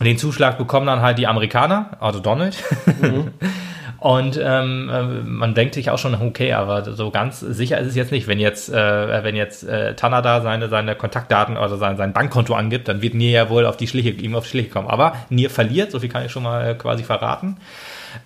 [0.00, 2.56] den Zuschlag bekommen dann halt die Amerikaner, also Donald.
[3.00, 3.28] Mhm.
[4.02, 7.94] Und ähm, äh, man denkt sich auch schon, okay, aber so ganz sicher ist es
[7.94, 8.26] jetzt nicht.
[8.26, 12.88] Wenn jetzt, äh, wenn jetzt äh, Tanada seine, seine Kontaktdaten oder sein, sein Bankkonto angibt,
[12.88, 14.88] dann wird Nier ja wohl auf die Schliche, ihm auf die Schliche kommen.
[14.88, 17.58] Aber Nier verliert, so viel kann ich schon mal quasi verraten.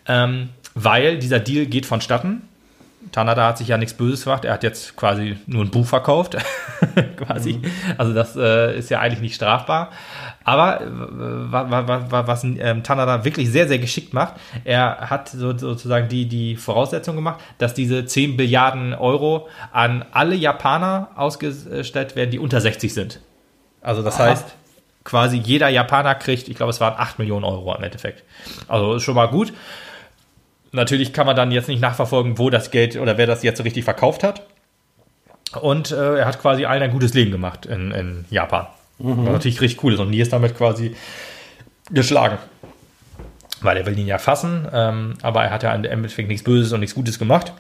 [0.09, 2.49] Ähm, weil dieser Deal geht vonstatten.
[3.13, 4.45] Tanada hat sich ja nichts Böses gemacht.
[4.45, 6.37] Er hat jetzt quasi nur ein Buch verkauft.
[7.17, 7.55] quasi.
[7.55, 7.71] Mhm.
[7.99, 9.91] Also das äh, ist ja eigentlich nicht strafbar.
[10.45, 14.35] Aber äh, was ähm, Tanada wirklich sehr, sehr geschickt macht,
[14.65, 21.09] er hat sozusagen die, die Voraussetzung gemacht, dass diese 10 Milliarden Euro an alle Japaner
[21.17, 23.21] ausgestellt werden, die unter 60 sind.
[23.83, 24.25] Also das Aha.
[24.25, 24.55] heißt,
[25.07, 28.25] quasi jeder Japaner kriegt, ich glaube, es waren 8 Millionen Euro im Endeffekt.
[28.69, 29.53] Also ist schon mal gut.
[30.73, 33.65] Natürlich kann man dann jetzt nicht nachverfolgen, wo das Geld oder wer das jetzt so
[33.65, 34.43] richtig verkauft hat.
[35.61, 38.67] Und äh, er hat quasi allen ein gutes Leben gemacht in, in Japan.
[38.99, 39.27] Mhm.
[39.27, 40.01] Was natürlich richtig cool ist.
[40.01, 40.95] Und Nie ist damit quasi
[41.91, 42.39] geschlagen.
[43.63, 46.73] Weil er will ihn ja fassen, ähm, aber er hat ja im Endeffekt nichts Böses
[46.73, 47.53] und nichts Gutes gemacht.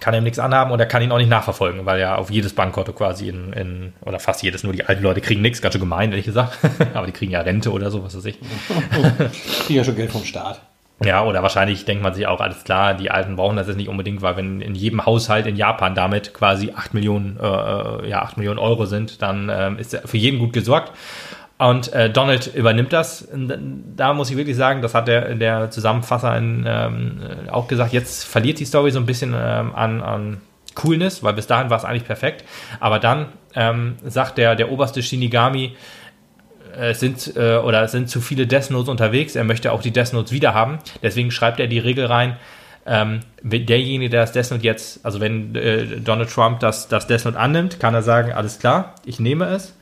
[0.00, 2.54] Kann ihm nichts anhaben und er kann ihn auch nicht nachverfolgen, weil er auf jedes
[2.54, 5.80] Bankkonto quasi in, in oder fast jedes, nur die alten Leute kriegen nichts, ganz schön
[5.80, 6.58] gemein, ehrlich gesagt.
[6.94, 8.38] aber die kriegen ja Rente oder so, was weiß ich.
[9.66, 10.60] kriegen ja schon Geld vom Staat.
[11.02, 13.88] Ja, oder wahrscheinlich denkt man sich auch, alles klar, die Alten brauchen das jetzt nicht
[13.88, 18.20] unbedingt, weil wenn in jedem Haushalt in Japan damit quasi 8 Millionen, äh, äh ja,
[18.22, 20.92] 8 Millionen Euro sind, dann ähm, ist für jeden gut gesorgt.
[21.56, 23.28] Und äh, Donald übernimmt das.
[23.34, 27.20] Da muss ich wirklich sagen, das hat der, der Zusammenfasser in, ähm,
[27.50, 30.40] auch gesagt, jetzt verliert die Story so ein bisschen ähm, an, an
[30.74, 32.44] Coolness, weil bis dahin war es eigentlich perfekt.
[32.78, 35.76] Aber dann ähm, sagt der, der oberste Shinigami,
[36.76, 39.36] es sind äh, oder es sind zu viele Death Notes unterwegs.
[39.36, 40.78] Er möchte auch die Death Notes wieder haben.
[41.02, 42.36] Deswegen schreibt er die Regel rein.
[42.86, 47.24] Ähm, derjenige, der das Death Note jetzt, also wenn äh, Donald Trump das, das Death
[47.26, 49.74] Note annimmt, kann er sagen, alles klar, ich nehme es,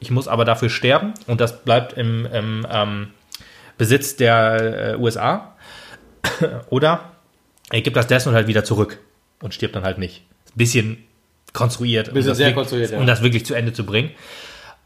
[0.00, 3.08] ich muss aber dafür sterben und das bleibt im, im ähm,
[3.78, 5.54] Besitz der äh, USA.
[6.70, 7.12] Oder
[7.70, 8.98] er gibt das Death Note halt wieder zurück
[9.40, 10.22] und stirbt dann halt nicht.
[10.54, 11.04] Bisschen
[11.52, 12.98] konstruiert, Bisschen um, sehr konstruiert ja.
[12.98, 14.10] um das wirklich zu Ende zu bringen.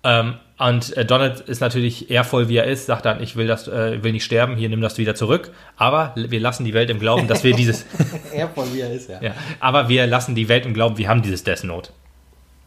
[0.02, 3.66] Ähm, und äh, Donald ist natürlich ehrvoll, wie er ist, sagt dann, ich will das,
[3.66, 5.52] äh, will nicht sterben, hier nimm das wieder zurück.
[5.76, 7.86] Aber wir lassen die Welt im Glauben, dass wir dieses.
[8.34, 9.22] ehrvoll, wie er ist, ja.
[9.22, 9.34] ja.
[9.58, 11.92] Aber wir lassen die Welt im Glauben, wir haben dieses Death Note.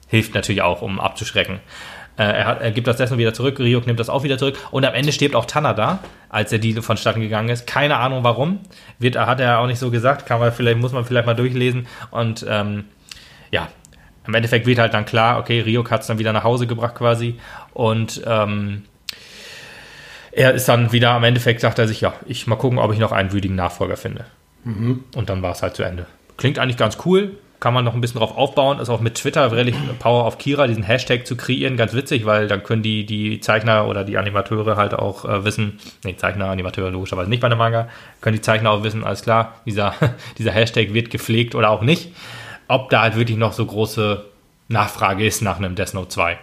[0.07, 1.59] Hilft natürlich auch, um abzuschrecken.
[2.17, 4.37] Äh, er, hat, er gibt das Death Note wieder zurück, Ryuk nimmt das auch wieder
[4.37, 5.99] zurück und am Ende stirbt auch Tanada,
[6.29, 7.65] als der Deal vonstatten gegangen ist.
[7.67, 8.59] Keine Ahnung warum.
[8.97, 11.87] Wird, hat er auch nicht so gesagt, kann man vielleicht, muss man vielleicht mal durchlesen.
[12.09, 12.85] Und ähm,
[13.51, 13.69] ja,
[14.25, 16.95] im Endeffekt wird halt dann klar, okay, Ryuk hat es dann wieder nach Hause gebracht
[16.95, 17.39] quasi.
[17.73, 18.83] Und ähm,
[20.31, 22.99] er ist dann wieder am Endeffekt, sagt er sich, ja, ich mal gucken, ob ich
[22.99, 24.25] noch einen würdigen Nachfolger finde.
[24.63, 25.03] Mhm.
[25.15, 26.05] Und dann war es halt zu Ende.
[26.37, 28.79] Klingt eigentlich ganz cool, kann man noch ein bisschen drauf aufbauen.
[28.79, 32.47] Ist auch mit Twitter wirklich Power of Kira, diesen Hashtag zu kreieren, ganz witzig, weil
[32.47, 36.89] dann können die, die Zeichner oder die Animateure halt auch äh, wissen, nee, Zeichner, Animateure
[36.89, 37.87] logischerweise nicht bei einem Manga,
[38.19, 39.93] können die Zeichner auch wissen, alles klar, dieser,
[40.37, 42.11] dieser Hashtag wird gepflegt oder auch nicht.
[42.67, 44.25] Ob da halt wirklich noch so große
[44.67, 46.37] Nachfrage ist nach einem Death Note 2.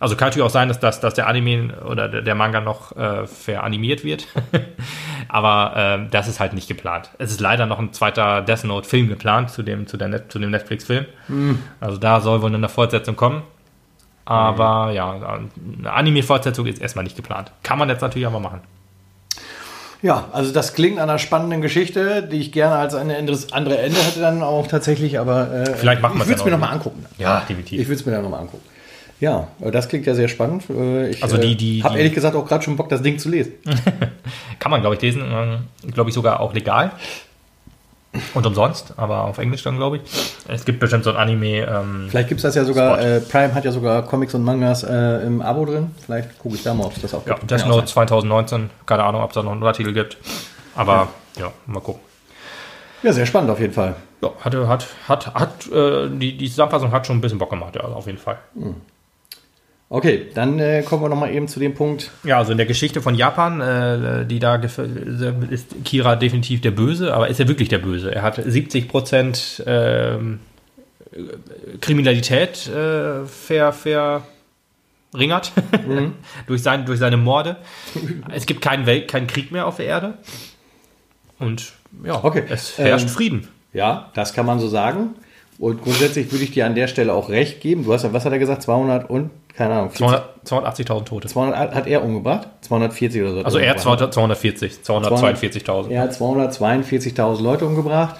[0.00, 3.26] Also kann natürlich auch sein, dass, dass, dass der Anime oder der, Manga noch äh,
[3.26, 4.26] veranimiert wird.
[5.28, 7.10] Aber äh, das ist halt nicht geplant.
[7.18, 10.50] Es ist leider noch ein zweiter Death Note-Film geplant zu dem, zu Net, zu dem
[10.50, 11.04] Netflix-Film.
[11.28, 11.62] Mhm.
[11.80, 13.42] Also da soll wohl eine Fortsetzung kommen.
[14.24, 14.92] Aber mhm.
[14.92, 17.52] ja, eine Anime-Fortsetzung ist erstmal nicht geplant.
[17.62, 18.62] Kann man jetzt natürlich aber machen.
[20.02, 23.98] Ja, also das klingt an einer spannenden Geschichte, die ich gerne als ein andere Ende
[23.98, 27.04] hätte dann auch tatsächlich, aber äh, Vielleicht machen wir ich würde es mir nochmal angucken.
[27.18, 27.80] Ja, definitiv.
[27.80, 28.64] Ich würde es mir dann nochmal angucken.
[29.20, 30.64] Ja, das klingt ja sehr spannend.
[30.70, 33.28] Äh, ich also die, die, habe ehrlich gesagt auch gerade schon Bock, das Ding zu
[33.28, 33.52] lesen.
[34.58, 35.22] Kann man, glaube ich, lesen.
[35.30, 36.92] Ähm, glaube ich sogar auch legal.
[38.34, 40.02] Und umsonst, aber auf Englisch dann, glaube ich.
[40.48, 41.60] Es gibt bestimmt so ein Anime.
[41.60, 44.82] Ähm, Vielleicht gibt es das ja sogar, äh, Prime hat ja sogar Comics und Mangas
[44.82, 45.92] äh, im Abo drin.
[46.04, 47.38] Vielleicht gucke ich da mal, ob es das auch gibt.
[47.38, 50.16] Ja, Death Note 2019, keine Ahnung, ob es da noch einen Untertitel gibt.
[50.74, 51.42] Aber ja.
[51.44, 52.00] ja, mal gucken.
[53.02, 53.94] Ja, sehr spannend auf jeden Fall.
[54.22, 57.76] Ja, hatte, hat, hat, hat, äh, die, die Zusammenfassung hat schon ein bisschen Bock gemacht,
[57.76, 58.38] ja, auf jeden Fall.
[58.54, 58.76] Mhm.
[59.92, 62.12] Okay, dann äh, kommen wir nochmal eben zu dem Punkt.
[62.22, 67.12] Ja, also in der Geschichte von Japan, äh, die da ist Kira definitiv der Böse,
[67.12, 68.14] aber ist er wirklich der Böse?
[68.14, 70.16] Er hat 70 Prozent äh,
[71.80, 75.50] Kriminalität äh, ver, verringert
[75.84, 76.12] mhm.
[76.46, 77.56] durch, sein, durch seine Morde.
[78.32, 80.14] Es gibt keinen, Welt, keinen Krieg mehr auf der Erde.
[81.40, 81.72] Und
[82.04, 82.44] ja, okay.
[82.48, 83.48] es herrscht ähm, Frieden.
[83.72, 85.16] Ja, das kann man so sagen.
[85.60, 87.84] Und grundsätzlich würde ich dir an der Stelle auch recht geben.
[87.84, 88.62] Du hast ja, was hat er gesagt?
[88.62, 89.90] 200 und keine Ahnung.
[89.90, 91.28] 280.000 Tote.
[91.28, 92.48] 200, hat er umgebracht?
[92.62, 93.42] 240 oder so.
[93.42, 95.90] Also er 240, 242.000.
[95.90, 98.16] Er hat 242.000 Leute umgebracht.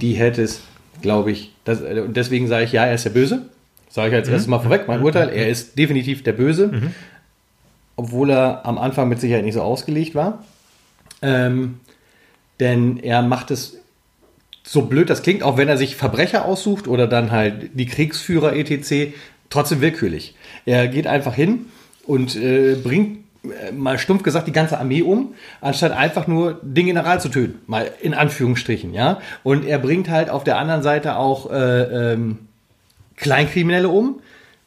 [0.00, 0.62] Die hätte es,
[1.02, 3.46] glaube ich, das, und deswegen sage ich, ja, er ist der Böse.
[3.88, 4.34] Sage ich als mhm.
[4.34, 6.68] erstes mal vorweg, mein Urteil, er ist definitiv der Böse.
[6.68, 6.94] Mhm.
[7.96, 10.44] Obwohl er am Anfang mit Sicherheit nicht so ausgelegt war.
[11.20, 11.80] Ähm,
[12.60, 13.79] denn er macht es
[14.70, 18.54] so blöd das klingt, auch wenn er sich Verbrecher aussucht oder dann halt die Kriegsführer
[18.54, 19.12] etc.,
[19.48, 20.36] trotzdem willkürlich.
[20.64, 21.66] Er geht einfach hin
[22.06, 26.86] und äh, bringt äh, mal stumpf gesagt die ganze Armee um, anstatt einfach nur den
[26.86, 29.20] General zu töten, mal in Anführungsstrichen, ja.
[29.42, 32.38] Und er bringt halt auf der anderen Seite auch äh, ähm,
[33.16, 34.20] Kleinkriminelle um,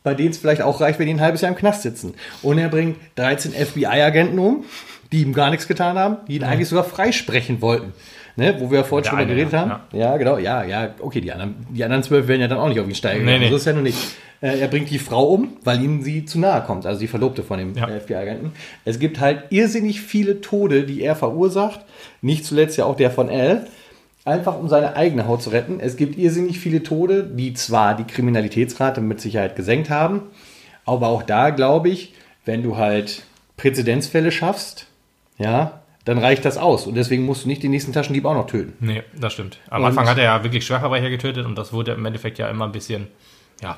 [0.04, 2.14] bei denen es vielleicht auch reicht, wenn die ein halbes Jahr im Knast sitzen.
[2.42, 4.66] Und er bringt 13 FBI-Agenten um,
[5.14, 6.50] die ihm gar nichts getan haben, die ihn ja.
[6.50, 7.94] eigentlich sogar freisprechen wollten
[8.36, 9.72] ne, wo wir ja vorhin schon mal geredet haben.
[9.92, 10.00] Ja.
[10.00, 10.18] ja.
[10.18, 12.88] genau, ja, ja, okay, die anderen, die anderen zwölf werden ja dann auch nicht auf
[12.88, 13.26] ihn steigen.
[13.26, 13.50] Nee, nee.
[13.50, 13.98] So ist ja nur nicht.
[14.42, 17.44] Äh, er bringt die Frau um, weil ihm sie zu nahe kommt, also die Verlobte
[17.44, 17.88] von dem ja.
[17.88, 18.52] FBI-Agenten.
[18.86, 21.82] Es gibt halt irrsinnig viele Tode, die er verursacht.
[22.22, 23.68] Nicht zuletzt ja auch der von Al.
[24.26, 25.82] Einfach um seine eigene Haut zu retten.
[25.82, 30.22] Es gibt irrsinnig viele Tode, die zwar die Kriminalitätsrate mit Sicherheit gesenkt haben,
[30.86, 32.14] aber auch da glaube ich,
[32.46, 33.24] wenn du halt
[33.58, 34.88] Präzedenzfälle schaffst,
[35.38, 36.86] ja, dann reicht das aus.
[36.86, 38.74] Und deswegen musst du nicht den nächsten Taschendieb auch noch töten.
[38.80, 39.60] Nee, das stimmt.
[39.70, 42.50] Am und Anfang hat er ja wirklich Schwerverbrecher getötet und das wurde im Endeffekt ja
[42.50, 43.08] immer ein bisschen,
[43.62, 43.78] ja.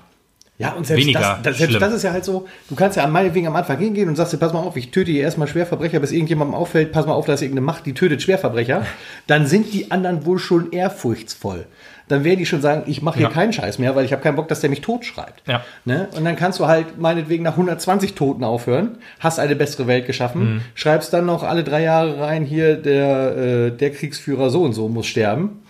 [0.58, 3.06] Ja, und selbst, weniger das, das, selbst das ist ja halt so, du kannst ja
[3.08, 6.00] meinetwegen am Anfang hingehen und sagst dir, pass mal auf, ich töte hier erstmal Schwerverbrecher,
[6.00, 8.86] bis irgendjemandem auffällt, pass mal auf, da ist irgendeine Macht, die tötet Schwerverbrecher.
[9.28, 11.66] Dann sind die anderen wohl schon ehrfurchtsvoll
[12.08, 13.34] dann werden die schon sagen, ich mache hier ja.
[13.34, 15.48] keinen Scheiß mehr, weil ich habe keinen Bock, dass der mich totschreibt.
[15.48, 15.64] Ja.
[15.86, 16.08] Ne?
[16.16, 20.56] Und dann kannst du halt meinetwegen nach 120 Toten aufhören, hast eine bessere Welt geschaffen,
[20.56, 20.62] mhm.
[20.76, 24.88] schreibst dann noch alle drei Jahre rein, hier der, äh, der Kriegsführer so und so
[24.88, 25.62] muss sterben.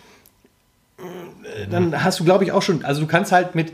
[1.69, 2.03] Dann mhm.
[2.03, 3.71] hast du, glaube ich, auch schon, also du kannst halt mit,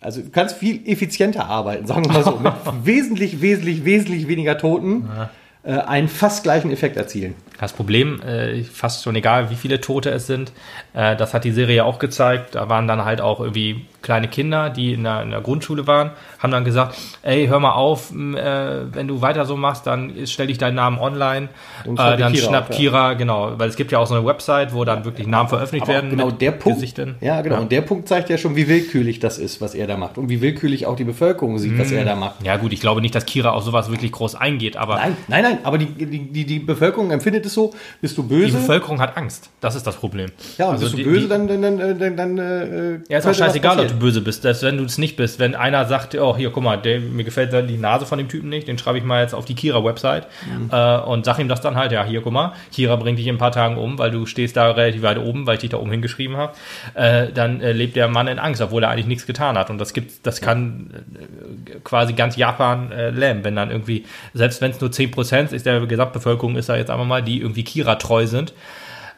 [0.00, 2.52] also du kannst viel effizienter arbeiten, sagen wir mal so, mit
[2.84, 5.08] wesentlich, wesentlich, wesentlich weniger Toten.
[5.14, 5.30] Ja
[5.64, 7.34] äh, einen fast gleichen Effekt erzielen.
[7.58, 10.52] Das Problem, äh, fast schon egal, wie viele Tote es sind,
[10.92, 12.56] äh, das hat die Serie auch gezeigt.
[12.56, 16.10] Da waren dann halt auch irgendwie kleine Kinder, die in der, in der Grundschule waren,
[16.38, 20.48] haben dann gesagt, ey, hör mal auf, äh, wenn du weiter so machst, dann stell
[20.48, 21.48] dich deinen Namen online,
[21.84, 23.14] äh, dann Kira schnappt auf, Kira, ja.
[23.14, 26.10] genau, weil es gibt ja auch so eine Website, wo dann wirklich Namen veröffentlicht werden.
[26.10, 27.14] Genau, der Punkt, Gesichten.
[27.20, 27.60] ja genau, ja.
[27.62, 30.28] und der Punkt zeigt ja schon, wie willkürlich das ist, was er da macht und
[30.28, 31.98] wie willkürlich auch die Bevölkerung sieht, was hm.
[31.98, 32.44] er da macht.
[32.44, 34.96] Ja gut, ich glaube nicht, dass Kira auf sowas wirklich groß eingeht, aber...
[34.96, 37.72] Nein, nein, nein, aber die, die, die, die Bevölkerung empfindet empfindet es so.
[38.00, 38.46] Bist du böse?
[38.46, 39.50] Die Bevölkerung hat Angst.
[39.60, 40.30] Das ist das Problem.
[40.58, 43.18] Ja, und Also bist du die- böse, die- dann, dann, dann, dann, dann äh, Ja,
[43.18, 44.42] ist was scheißegal, ob du böse bist.
[44.42, 45.38] Selbst wenn du es nicht bist.
[45.38, 48.48] Wenn einer sagt, oh, hier, guck mal, der, mir gefällt die Nase von dem Typen
[48.48, 50.70] nicht, den schreibe ich mal jetzt auf die Kira-Website Mhm.
[50.72, 53.36] äh, und sag ihm das dann halt, ja, hier, guck mal, Kira bringt dich in
[53.36, 55.78] ein paar Tagen um, weil du stehst da relativ weit oben, weil ich dich da
[55.78, 56.52] oben hingeschrieben habe.
[56.94, 59.70] Äh, dann äh, lebt der Mann in Angst, obwohl er eigentlich nichts getan hat.
[59.70, 60.90] Und das gibt, das kann
[61.74, 65.66] äh, quasi ganz Japan äh, lähmen, wenn dann irgendwie, selbst wenn es nur 10% ist
[65.66, 68.52] der Gesamtbevölkerung, ist da jetzt einfach mal, die irgendwie Kira treu sind,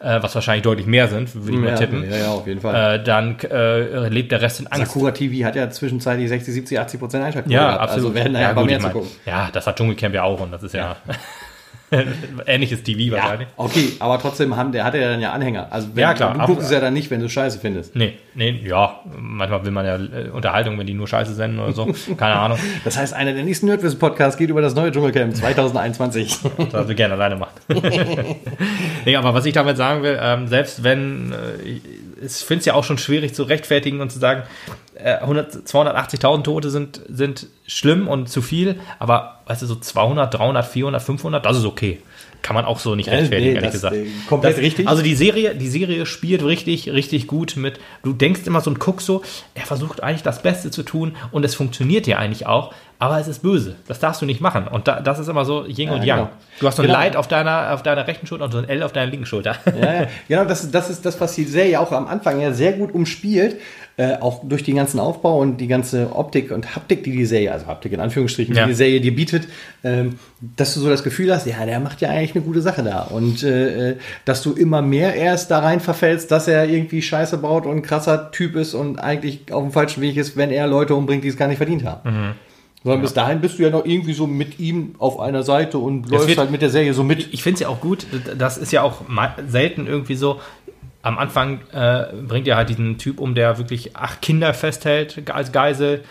[0.00, 2.04] äh, was wahrscheinlich deutlich mehr sind, würde ich mal Ja, tippen.
[2.10, 2.96] ja, ja, auf jeden Fall.
[2.96, 4.92] Äh, dann äh, lebt der Rest in Angst.
[4.92, 7.80] Sakura TV hat ja zwischenzeitlich 60, 70, 80 Prozent Einschaltquote Ja, gehabt.
[7.82, 8.04] absolut.
[8.10, 9.10] Also werden da ja, ja, gut, mehr ich zu gucken.
[9.24, 10.96] ja, das hat Dschungelcamp ja auch und das ist ja,
[12.46, 13.48] ähnliches TV Ja, wahrscheinlich.
[13.56, 15.68] okay, aber trotzdem haben, der hat er dann ja Anhänger.
[15.70, 16.34] Also wenn, Ja, klar.
[16.34, 17.94] du guckst es ja dann nicht, wenn du Scheiße findest.
[17.94, 21.72] Nee, nee, ja, manchmal will man ja äh, Unterhaltung, wenn die nur Scheiße senden oder
[21.72, 21.86] so.
[22.16, 22.58] Keine Ahnung.
[22.84, 26.38] Das heißt, einer der nächsten Nerdwissen-Podcasts geht über das neue Dschungelcamp 2021.
[26.72, 27.52] Das wir gerne alleine machen.
[29.04, 32.74] nee, aber was ich damit sagen will, ähm, selbst wenn, äh, ich finde es ja
[32.74, 34.42] auch schon schwierig zu rechtfertigen und zu sagen,
[34.98, 40.32] äh, 100 280.000 Tote sind, sind schlimm und zu viel, aber weißt du, so 200,
[40.32, 42.00] 300, 400, 500, das ist okay.
[42.42, 43.96] Kann man auch so nicht rechtfertigen, nee, ehrlich das, gesagt.
[43.96, 44.86] äh, komplett richtig.
[44.86, 47.80] Also die Serie, die Serie spielt richtig, richtig gut mit.
[48.04, 49.22] Du denkst immer so und guckst so,
[49.54, 53.28] er versucht eigentlich das Beste zu tun und es funktioniert ja eigentlich auch, aber es
[53.28, 53.76] ist böse.
[53.88, 54.66] Das darfst du nicht machen.
[54.68, 56.18] Und da, das ist immer so Yin und Yang.
[56.18, 56.30] genau.
[56.60, 56.98] Du hast so ein Genau.
[56.98, 59.56] Leid auf deiner, auf deiner rechten Schulter und so ein L auf deiner linken Schulter.
[59.80, 60.06] Ja, ja.
[60.28, 63.56] Genau, das, das ist das, was die Serie auch am Anfang ja sehr gut umspielt.
[63.98, 67.50] Äh, auch durch den ganzen Aufbau und die ganze Optik und Haptik, die die Serie,
[67.50, 68.64] also Haptik in Anführungsstrichen, Ja.
[68.64, 69.48] die die Serie dir bietet,
[69.84, 70.18] ähm,
[70.54, 73.04] dass du so das Gefühl hast, ja, der macht ja eigentlich eine gute Sache da.
[73.04, 73.96] Und äh, äh,
[74.26, 77.82] dass du immer mehr erst da rein verfällst, dass er irgendwie Scheiße baut und ein
[77.82, 81.28] krasser Typ ist und eigentlich auf dem falschen Weg ist, wenn er Leute umbringt, die
[81.28, 82.10] es gar nicht verdient haben.
[82.10, 82.32] Mhm.
[82.86, 86.08] Sondern bis dahin bist du ja noch irgendwie so mit ihm auf einer Seite und
[86.08, 87.34] läufst wird- halt mit der Serie so mit.
[87.34, 88.06] Ich finde es ja auch gut,
[88.38, 89.02] das ist ja auch
[89.48, 90.40] selten irgendwie so.
[91.02, 95.50] Am Anfang äh, bringt er halt diesen Typ um, der wirklich acht Kinder festhält als
[95.50, 96.04] Geisel.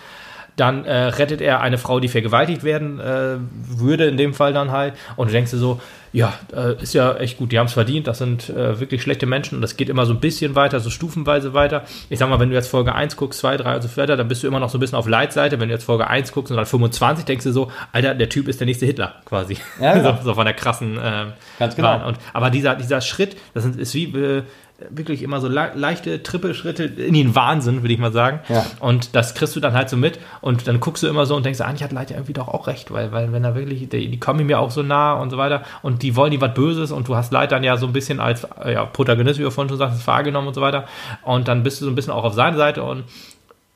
[0.55, 4.71] Dann äh, rettet er eine Frau, die vergewaltigt werden äh, würde, in dem Fall dann
[4.71, 4.93] halt.
[5.15, 5.81] Und du denkst dir so,
[6.15, 9.25] ja, äh, ist ja echt gut, die haben es verdient, das sind äh, wirklich schlechte
[9.25, 11.83] Menschen und das geht immer so ein bisschen weiter, so stufenweise weiter.
[12.09, 14.29] Ich sag mal, wenn du jetzt Folge 1 guckst, 2, 3 und so weiter, dann
[14.29, 15.59] bist du immer noch so ein bisschen auf Leitseite.
[15.59, 18.47] Wenn du jetzt Folge 1 guckst und dann 25, denkst du so, Alter, der Typ
[18.47, 19.57] ist der nächste Hitler quasi.
[19.81, 20.15] Ja, genau.
[20.15, 22.07] so, so von der krassen ähm, Ganz genau.
[22.07, 24.43] Und, aber dieser, dieser Schritt, das ist wie äh,
[24.89, 28.41] wirklich immer so le leichte Trippelschritte in den Wahnsinn, würde ich mal sagen.
[28.49, 28.65] Ja.
[28.79, 31.45] Und das kriegst du dann halt so mit und dann guckst du immer so und
[31.45, 34.19] denkst, eigentlich hat Leute irgendwie doch auch recht, weil, weil wenn da wirklich, die, die
[34.19, 37.07] kommen mir auch so nah und so weiter und die wollen die was Böses und
[37.07, 39.69] du hast Leid dann ja so ein bisschen als äh, ja, Protagonist, wie du vorhin
[39.69, 40.85] schon sagst, wahrgenommen und so weiter
[41.23, 43.05] und dann bist du so ein bisschen auch auf seine Seite und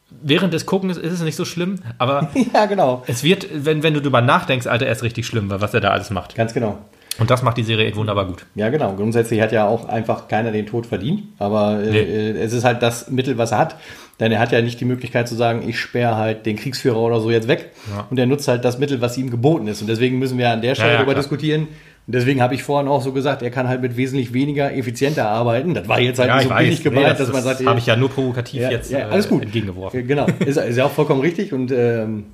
[0.09, 3.03] während des Guckens ist es nicht so schlimm, aber Ja, genau.
[3.07, 5.89] es wird, wenn, wenn du drüber nachdenkst, Alter, erst richtig schlimm, weil was er da
[5.91, 6.35] alles macht.
[6.35, 6.79] Ganz genau.
[7.19, 8.45] Und das macht die Serie echt wunderbar gut.
[8.55, 8.93] Ja, genau.
[8.93, 11.23] Grundsätzlich hat ja auch einfach keiner den Tod verdient.
[11.37, 11.99] Aber äh, Nee.
[11.99, 13.75] äh, es ist halt das Mittel, was er hat.
[14.19, 17.19] Denn er hat ja nicht die Möglichkeit zu sagen, ich sperre halt den Kriegsführer oder
[17.21, 17.71] so jetzt weg.
[17.95, 18.05] Ja.
[18.09, 19.81] Und er nutzt halt das Mittel, was ihm geboten ist.
[19.81, 21.21] Und deswegen müssen wir an der Stelle ja, darüber klar.
[21.23, 21.67] diskutieren.
[22.07, 25.29] Und deswegen habe ich vorhin auch so gesagt, er kann halt mit wesentlich weniger effizienter
[25.29, 25.73] arbeiten.
[25.75, 27.79] Das war jetzt halt nicht so billig gemeint, Nee, das dass man das sagt, habe
[27.79, 29.43] ich ja nur provokativ ja, jetzt ja, alles äh, gut.
[29.43, 29.99] entgegengeworfen.
[29.99, 32.25] Ja, Genau, ist, ist ja auch vollkommen richtig und ähm,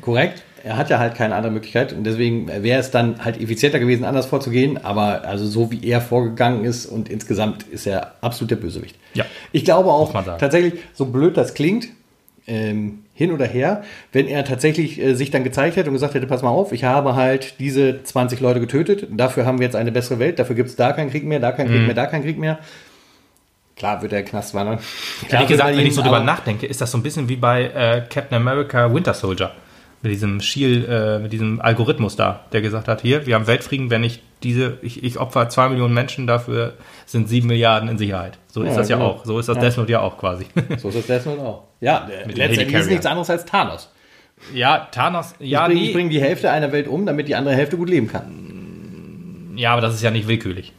[0.00, 0.42] korrekt.
[0.64, 4.04] Er hat ja halt keine andere Möglichkeit und deswegen wäre es dann halt effizienter gewesen,
[4.04, 4.82] anders vorzugehen.
[4.84, 8.96] Aber also so wie er vorgegangen ist und insgesamt ist er absolut der Bösewicht.
[9.14, 9.24] Ja.
[9.52, 11.88] Ich glaube auch tatsächlich, so blöd das klingt,
[12.46, 13.82] ähm, hin oder her,
[14.12, 16.84] wenn er tatsächlich äh, sich dann gezeigt hätte und gesagt hätte, pass mal auf, ich
[16.84, 20.70] habe halt diese 20 Leute getötet, dafür haben wir jetzt eine bessere Welt, dafür gibt
[20.70, 21.74] es da keinen Krieg mehr, da keinen Mhm.
[21.76, 22.58] Krieg mehr, da keinen Krieg mehr.
[23.76, 24.78] Klar wird er Knast wandern.
[25.30, 28.02] Ehrlich gesagt, wenn ich so drüber nachdenke, ist das so ein bisschen wie bei äh,
[28.08, 29.52] Captain America Winter Soldier.
[30.02, 33.90] Mit diesem Shield, äh, mit diesem Algorithmus da, der gesagt hat, hier, wir haben Weltfrieden,
[33.90, 36.72] wenn ich diese, ich, ich opfer zwei Millionen Menschen, dafür
[37.04, 38.38] sind sieben Milliarden in Sicherheit.
[38.46, 39.08] So ist Ja, das ja genau.
[39.10, 39.24] auch.
[39.26, 39.62] So ist das Ja.
[39.64, 40.46] Death Note ja auch quasi.
[40.78, 41.64] So ist das Death Note auch.
[41.80, 43.90] Ja, Mit letztendlich ist nichts anderes als Thanos.
[44.54, 47.54] ja, Thanos, ja, ich bringe nee, bring die Hälfte einer Welt um, damit die andere
[47.54, 49.52] Hälfte gut leben kann.
[49.56, 50.72] ja, aber das ist ja nicht willkürlich.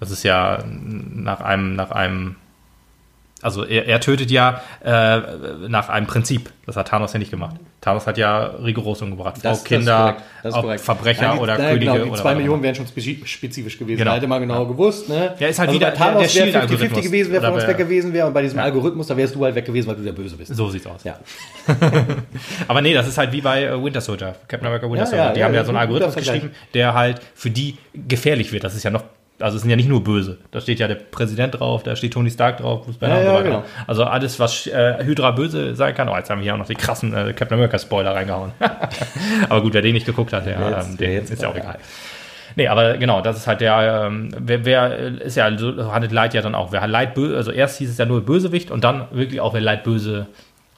[0.00, 2.34] Das ist ja nach einem, nach einem,
[3.42, 5.20] also er, er tötet ja äh,
[5.68, 6.50] nach einem Prinzip.
[6.64, 7.56] Das hat Thanos ja nicht gemacht.
[7.80, 9.36] Thanos hat ja rigoros umgebracht.
[9.38, 10.16] Frau, Das- ist Kinder.
[10.42, 10.80] Das korrekt.
[10.80, 13.98] Verbrecher Nein, die- oder Könige Genau, die zwei auch Millionen wären schon spezi- spezifisch gewesen.
[13.98, 14.10] Genau.
[14.12, 15.08] Da hätte man genau gewusst.
[15.08, 15.34] Ne?
[15.38, 17.02] Ja, ist halt also wieder bei der- Thanos der wäre 50-50 Shield-Algorithmus.
[17.04, 18.26] gewesen, wer von uns weg gewesen wäre.
[18.26, 20.54] Und bei diesem Algorithmus, da wärst du halt weg gewesen, weil du der Böse bist.
[20.56, 21.04] So sieht's aus.
[21.04, 21.18] Ja.
[22.68, 25.24] Aber nee, das ist halt wie bei äh, Winter Soldier, Captain America Winter Ja, Soldier.
[25.26, 28.64] ja, die ja, haben ja so einen Algorithmus geschrieben, der halt für die gefährlich wird.
[28.64, 29.04] Das ist ja noch,
[29.38, 30.38] also es sind ja nicht nur böse.
[30.50, 33.24] Da steht ja der Präsident drauf, da steht Tony Stark drauf, Bruce Banner Ja, und
[33.26, 33.44] so ja, weiter.
[33.48, 33.64] genau.
[33.86, 36.08] Also alles, was äh, Hydra böse sein kann.
[36.08, 38.52] Oh, jetzt haben wir hier auch noch die krassen äh, Captain America Spoiler reingehauen.
[39.48, 41.56] Aber gut, wer den nicht geguckt hat, der, jetzt- ähm, den jetzt- ist ja auch
[41.56, 41.78] egal.
[42.58, 46.32] Nee, aber genau, das ist halt der, ähm, wer, wer ist ja, so handelt Leid
[46.32, 46.72] ja dann auch.
[46.72, 49.60] Wer Leid böse, also erst hieß es ja nur Bösewicht und dann wirklich auch, wer
[49.60, 50.26] Leid böse,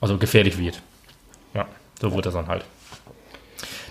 [0.01, 0.81] also gefährlich wird.
[1.55, 1.67] Ja,
[2.01, 2.65] so wurde das dann halt.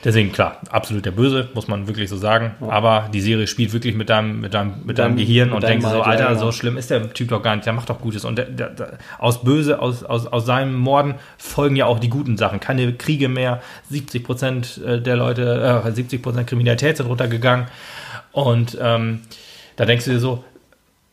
[0.03, 2.55] Deswegen, klar, absolut der Böse, muss man wirklich so sagen.
[2.61, 2.69] Ja.
[2.69, 5.85] Aber die Serie spielt wirklich mit deinem, mit deinem, mit deinem, Gehirn mit und denkst
[5.85, 6.39] so, Alter, genau.
[6.39, 8.25] so schlimm ist der Typ doch gar nicht, der macht doch Gutes.
[8.25, 12.09] Und der, der, der, aus Böse, aus, aus, aus seinem Morden folgen ja auch die
[12.09, 12.59] guten Sachen.
[12.59, 17.67] Keine Kriege mehr, 70 Prozent äh, der Leute, äh, 70 Prozent Kriminalität sind runtergegangen.
[18.31, 19.21] Und ähm,
[19.75, 20.43] da denkst du dir so,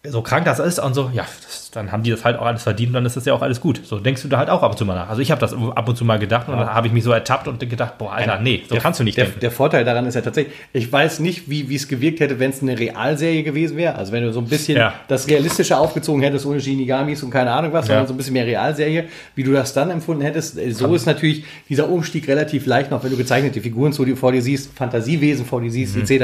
[0.07, 2.63] so krank das ist und so, ja, das, dann haben die das halt auch alles
[2.63, 3.81] verdient und dann ist das ja auch alles gut.
[3.85, 5.09] So denkst du da halt auch ab und zu mal nach.
[5.09, 6.65] Also ich habe das ab und zu mal gedacht und ja.
[6.65, 9.05] dann habe ich mich so ertappt und gedacht, boah, Alter, nee, so der, kannst du
[9.05, 12.39] nicht der, der, Vorteil daran ist ja tatsächlich, ich weiß nicht, wie es gewirkt hätte,
[12.39, 13.95] wenn es eine Realserie gewesen wäre.
[13.97, 14.95] Also wenn du so ein bisschen ja.
[15.09, 18.47] das Realistische aufgezogen hättest ohne Shinigamis und keine Ahnung was, sondern so ein bisschen mehr
[18.47, 20.59] Realserie, wie du das dann empfunden hättest.
[20.59, 20.95] Äh, so Kann.
[20.95, 24.43] ist natürlich dieser Umstieg relativ leicht noch, wenn du gezeichnete Figuren zu dir vor dir
[24.43, 26.03] siehst, Fantasiewesen vor dir siehst, mhm.
[26.03, 26.15] etc.,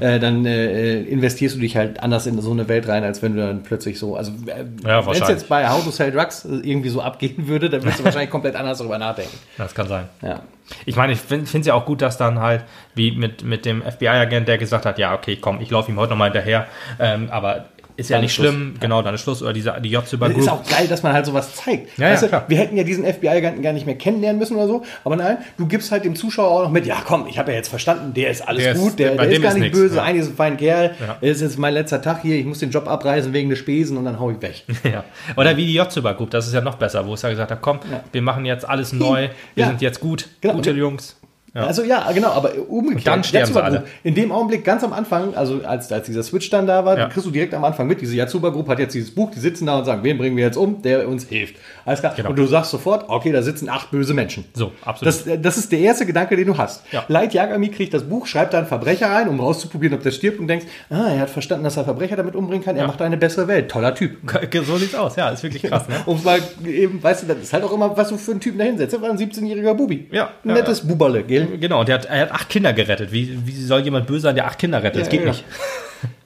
[0.00, 3.34] äh, dann äh, investierst du dich halt anders in so eine Welt rein, als wenn
[3.36, 6.44] du dann plötzlich so, also äh, ja, wenn es jetzt bei How to Sell Drugs
[6.44, 9.36] irgendwie so abgehen würde, dann würdest du wahrscheinlich komplett anders darüber nachdenken.
[9.56, 10.08] Das kann sein.
[10.22, 10.40] Ja.
[10.86, 13.82] Ich meine, ich finde es ja auch gut, dass dann halt, wie mit, mit dem
[13.82, 16.66] FBI-Agent, der gesagt hat, ja, okay, komm, ich laufe ihm heute nochmal hinterher,
[16.98, 17.66] ähm, aber
[17.96, 18.48] ist ja nicht Schluss.
[18.48, 20.38] schlimm, genau, dann ist Schluss oder diese, die Jotsuba Group.
[20.38, 21.96] Ist auch geil, dass man halt sowas zeigt.
[21.96, 24.66] Ja, weißt ja, du, wir hätten ja diesen FBI-Agenten gar nicht mehr kennenlernen müssen oder
[24.66, 27.52] so, aber nein, du gibst halt dem Zuschauer auch noch mit, ja komm, ich habe
[27.52, 29.78] ja jetzt verstanden, der ist alles der gut, ist, der, der ist gar nicht nix,
[29.78, 30.02] böse, ja.
[30.02, 31.16] eigentlich ist ein feiner Kerl, ja.
[31.20, 34.04] ist jetzt mein letzter Tag hier, ich muss den Job abreisen wegen des Spesen und
[34.04, 34.64] dann hau ich weg.
[34.84, 35.02] Ja.
[35.36, 37.62] Oder wie die Jotsuba Group, das ist ja noch besser, wo es ja gesagt hat,
[37.62, 37.80] komm,
[38.12, 40.54] wir machen jetzt alles neu, wir sind jetzt gut, genau.
[40.54, 41.16] gute Jungs.
[41.54, 41.66] Ja.
[41.66, 42.98] Also ja, genau, aber umgekehrt.
[42.98, 43.84] Und dann sterben sie alle.
[44.02, 47.08] In dem Augenblick, ganz am Anfang, also als, als dieser Switch dann da war, ja.
[47.08, 49.66] kriegst du direkt am Anfang mit, diese Yatsuba Group hat jetzt dieses Buch, die sitzen
[49.66, 51.54] da und sagen, wen bringen wir jetzt um, der uns hilft.
[51.84, 52.12] Alles klar.
[52.16, 52.30] Genau.
[52.30, 54.44] Und du sagst sofort, okay, da sitzen acht böse Menschen.
[54.54, 55.14] So, absolut.
[55.14, 56.82] Das, das ist der erste Gedanke, den du hast.
[56.90, 57.04] Ja.
[57.06, 60.40] Light Yagami kriegt das Buch, schreibt da einen Verbrecher rein, um rauszuprobieren, ob der stirbt
[60.40, 63.16] und denkst, ah, er hat verstanden, dass er Verbrecher damit umbringen kann, er macht eine
[63.16, 63.70] bessere Welt.
[63.70, 64.16] Toller Typ.
[64.64, 65.88] So sieht's aus, ja, ist wirklich krass.
[65.88, 65.96] Ne?
[66.06, 68.58] um mal eben, weißt du, das ist halt auch immer, was du für einen Typen
[68.58, 68.94] da hinsetzt.
[68.94, 70.08] Er war ein 17-jähriger Bubi.
[70.10, 70.30] Ja.
[70.42, 70.88] Nettes ja.
[70.88, 71.43] Buberle, gell?
[71.60, 73.12] Genau, und der hat, er hat acht Kinder gerettet.
[73.12, 75.02] Wie, wie soll jemand böse sein, der acht Kinder rettet?
[75.02, 75.44] das geht nicht.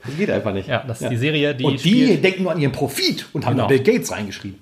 [0.05, 0.69] Das geht einfach nicht.
[0.69, 1.65] Ja, das ist die Serie, die.
[1.65, 3.69] Und die denken nur an ihren Profit und haben genau.
[3.69, 4.61] Bill Gates reingeschrieben.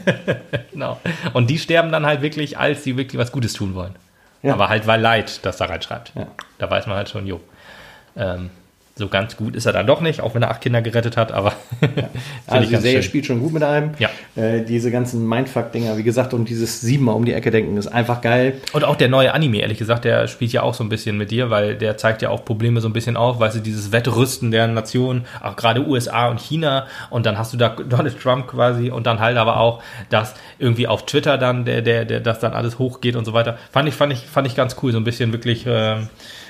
[0.72, 0.98] genau.
[1.34, 3.94] Und die sterben dann halt wirklich, als sie wirklich was Gutes tun wollen.
[4.42, 4.54] Ja.
[4.54, 6.12] Aber halt, weil Leid das da reinschreibt.
[6.16, 6.26] Ja.
[6.58, 7.40] Da weiß man halt schon, jo.
[8.16, 8.50] Ähm,
[9.00, 11.32] so ganz gut ist er dann doch nicht, auch wenn er acht Kinder gerettet hat,
[11.32, 11.54] aber
[12.46, 13.02] also die Serie schön.
[13.02, 13.92] spielt schon gut mit einem.
[13.98, 14.10] Ja.
[14.36, 18.20] Äh, diese ganzen Mindfuck-Dinger, wie gesagt, und dieses siebenmal um die Ecke denken ist einfach
[18.20, 18.58] geil.
[18.72, 21.30] Und auch der neue Anime, ehrlich gesagt, der spielt ja auch so ein bisschen mit
[21.30, 24.50] dir, weil der zeigt ja auch Probleme so ein bisschen auf, weißt du, dieses Wettrüsten
[24.50, 28.90] der Nationen, auch gerade USA und China und dann hast du da Donald Trump quasi
[28.90, 32.52] und dann halt aber auch, dass irgendwie auf Twitter dann der, der, der, das dann
[32.52, 33.56] alles hochgeht und so weiter.
[33.72, 35.96] Fand ich, fand ich, fand ich ganz cool, so ein bisschen wirklich, äh,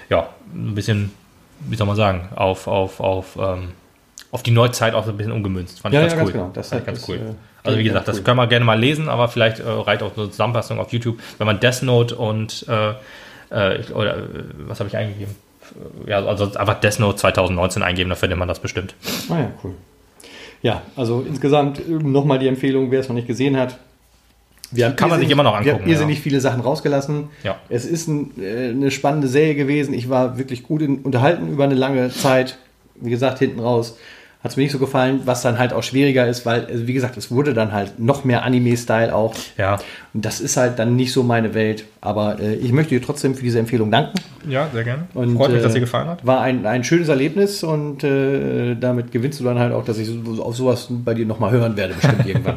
[0.09, 1.12] ja, ein bisschen
[1.69, 3.73] wie soll man sagen, auf, auf, auf, ähm,
[4.32, 5.81] auf die Neuzeit auch so ein bisschen umgemünzt.
[5.81, 6.32] Fand ja, ich ganz ja, cool.
[6.32, 6.51] Genau.
[6.53, 7.16] Das fand ich ganz cool.
[7.16, 10.16] Äh, also wie gesagt, das können wir gerne mal lesen, aber vielleicht äh, reicht auch
[10.16, 12.95] eine Zusammenfassung auf YouTube, wenn man Death Note und äh,
[13.51, 14.23] äh, oder äh,
[14.66, 15.35] was habe ich eingegeben?
[16.07, 18.95] Ja, also einfach Death Note 2019 eingeben, da findet man das bestimmt.
[19.28, 19.74] Ah ja, cool.
[20.62, 23.78] Ja, also insgesamt nochmal die Empfehlung, wer es noch nicht gesehen hat,
[24.70, 25.78] wir haben Kann man sich immer noch angucken.
[25.78, 26.22] Wir haben irrsinnig ja.
[26.22, 27.28] viele Sachen rausgelassen.
[27.42, 27.56] Ja.
[27.68, 29.94] Es ist ein, äh, eine spannende Serie gewesen.
[29.94, 32.59] Ich war wirklich gut in, unterhalten über eine lange Zeit.
[32.97, 33.97] Wie gesagt, hinten raus
[34.42, 36.94] hat es mir nicht so gefallen, was dann halt auch schwieriger ist, weil, also wie
[36.94, 39.34] gesagt, es wurde dann halt noch mehr Anime-Style auch.
[39.59, 39.78] Ja.
[40.14, 41.84] Und das ist halt dann nicht so meine Welt.
[42.01, 44.18] Aber äh, ich möchte dir trotzdem für diese Empfehlung danken.
[44.48, 45.09] Ja, sehr gerne.
[45.12, 46.24] Und, Freut mich, dass dir äh, gefallen hat.
[46.24, 50.09] War ein, ein schönes Erlebnis und äh, damit gewinnst du dann halt auch, dass ich
[50.09, 52.56] so, auf sowas bei dir nochmal hören werde, bestimmt irgendwann.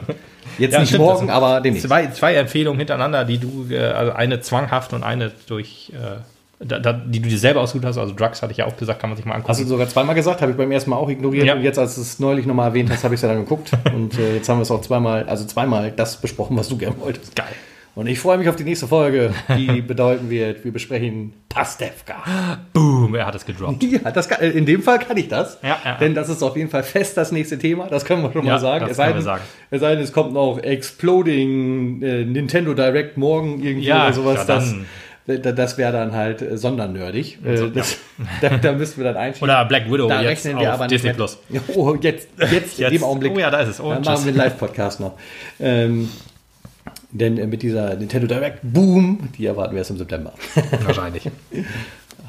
[0.57, 1.87] Jetzt ja, nicht stimmt, morgen, aber demnächst.
[1.87, 6.19] Zwei, zwei Empfehlungen hintereinander, die du, äh, also eine zwanghaft und eine durch, äh,
[6.59, 7.97] da, da, die du dir selber ausgesucht hast.
[7.97, 9.49] Also Drugs hatte ich ja auch gesagt, kann man sich mal angucken.
[9.49, 11.45] Hast du sogar zweimal gesagt, habe ich beim ersten Mal auch ignoriert.
[11.45, 11.55] Ja.
[11.55, 13.71] Und jetzt, als du es neulich nochmal erwähnt hast, habe ich es ja dann geguckt.
[13.93, 16.95] und äh, jetzt haben wir es auch zweimal, also zweimal das besprochen, was du gerne
[16.99, 17.35] wolltest.
[17.35, 17.47] Geil.
[17.95, 22.59] Und ich freue mich auf die nächste Folge, die bedeuten wird, wir besprechen Pastewka.
[22.73, 23.83] Boom, er hat es gedroppt.
[23.83, 25.59] Ja, das kann, in dem Fall kann ich das.
[25.61, 28.31] Ja, ja, denn das ist auf jeden Fall fest das nächste Thema, das können wir
[28.31, 28.87] schon ja, mal sagen.
[28.89, 29.43] Es, sei denn, sagen.
[29.69, 34.45] es sei denn, es kommt noch Exploding äh, Nintendo Direct morgen irgendwie ja, oder sowas.
[34.47, 34.73] Das
[35.25, 37.39] das wäre dann halt äh, sondernerdig.
[37.45, 37.97] Äh, das,
[38.41, 39.49] da, da, müssten wir dann einschieben.
[39.49, 41.37] Oder Black Widow da jetzt rechnen wir aber Disney nicht Plus.
[41.75, 43.31] Oh, jetzt, jetzt, jetzt, in dem Augenblick.
[43.33, 43.79] Oh ja, da ist es.
[43.79, 45.13] Oh, dann machen wir einen Live-Podcast noch.
[45.61, 46.09] Ähm,
[47.13, 50.33] denn äh, mit dieser Nintendo Direct Boom, die erwarten wir erst im September.
[50.83, 51.29] Wahrscheinlich.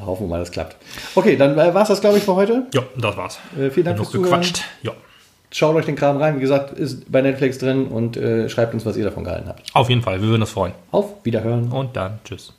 [0.04, 0.76] Hoffen wir mal, das klappt.
[1.14, 2.66] Okay, dann äh, war es das, glaube ich, für heute.
[2.72, 3.38] Ja, das war's.
[3.58, 4.62] Äh, vielen Dank fürs gequatscht.
[4.82, 4.92] Ja.
[5.50, 6.36] Schaut euch den Kram rein.
[6.36, 9.62] Wie gesagt, ist bei Netflix drin und äh, schreibt uns, was ihr davon gehalten habt.
[9.72, 10.72] Auf jeden Fall, wir würden uns freuen.
[10.90, 11.70] Auf Wiederhören.
[11.70, 12.52] Und dann tschüss.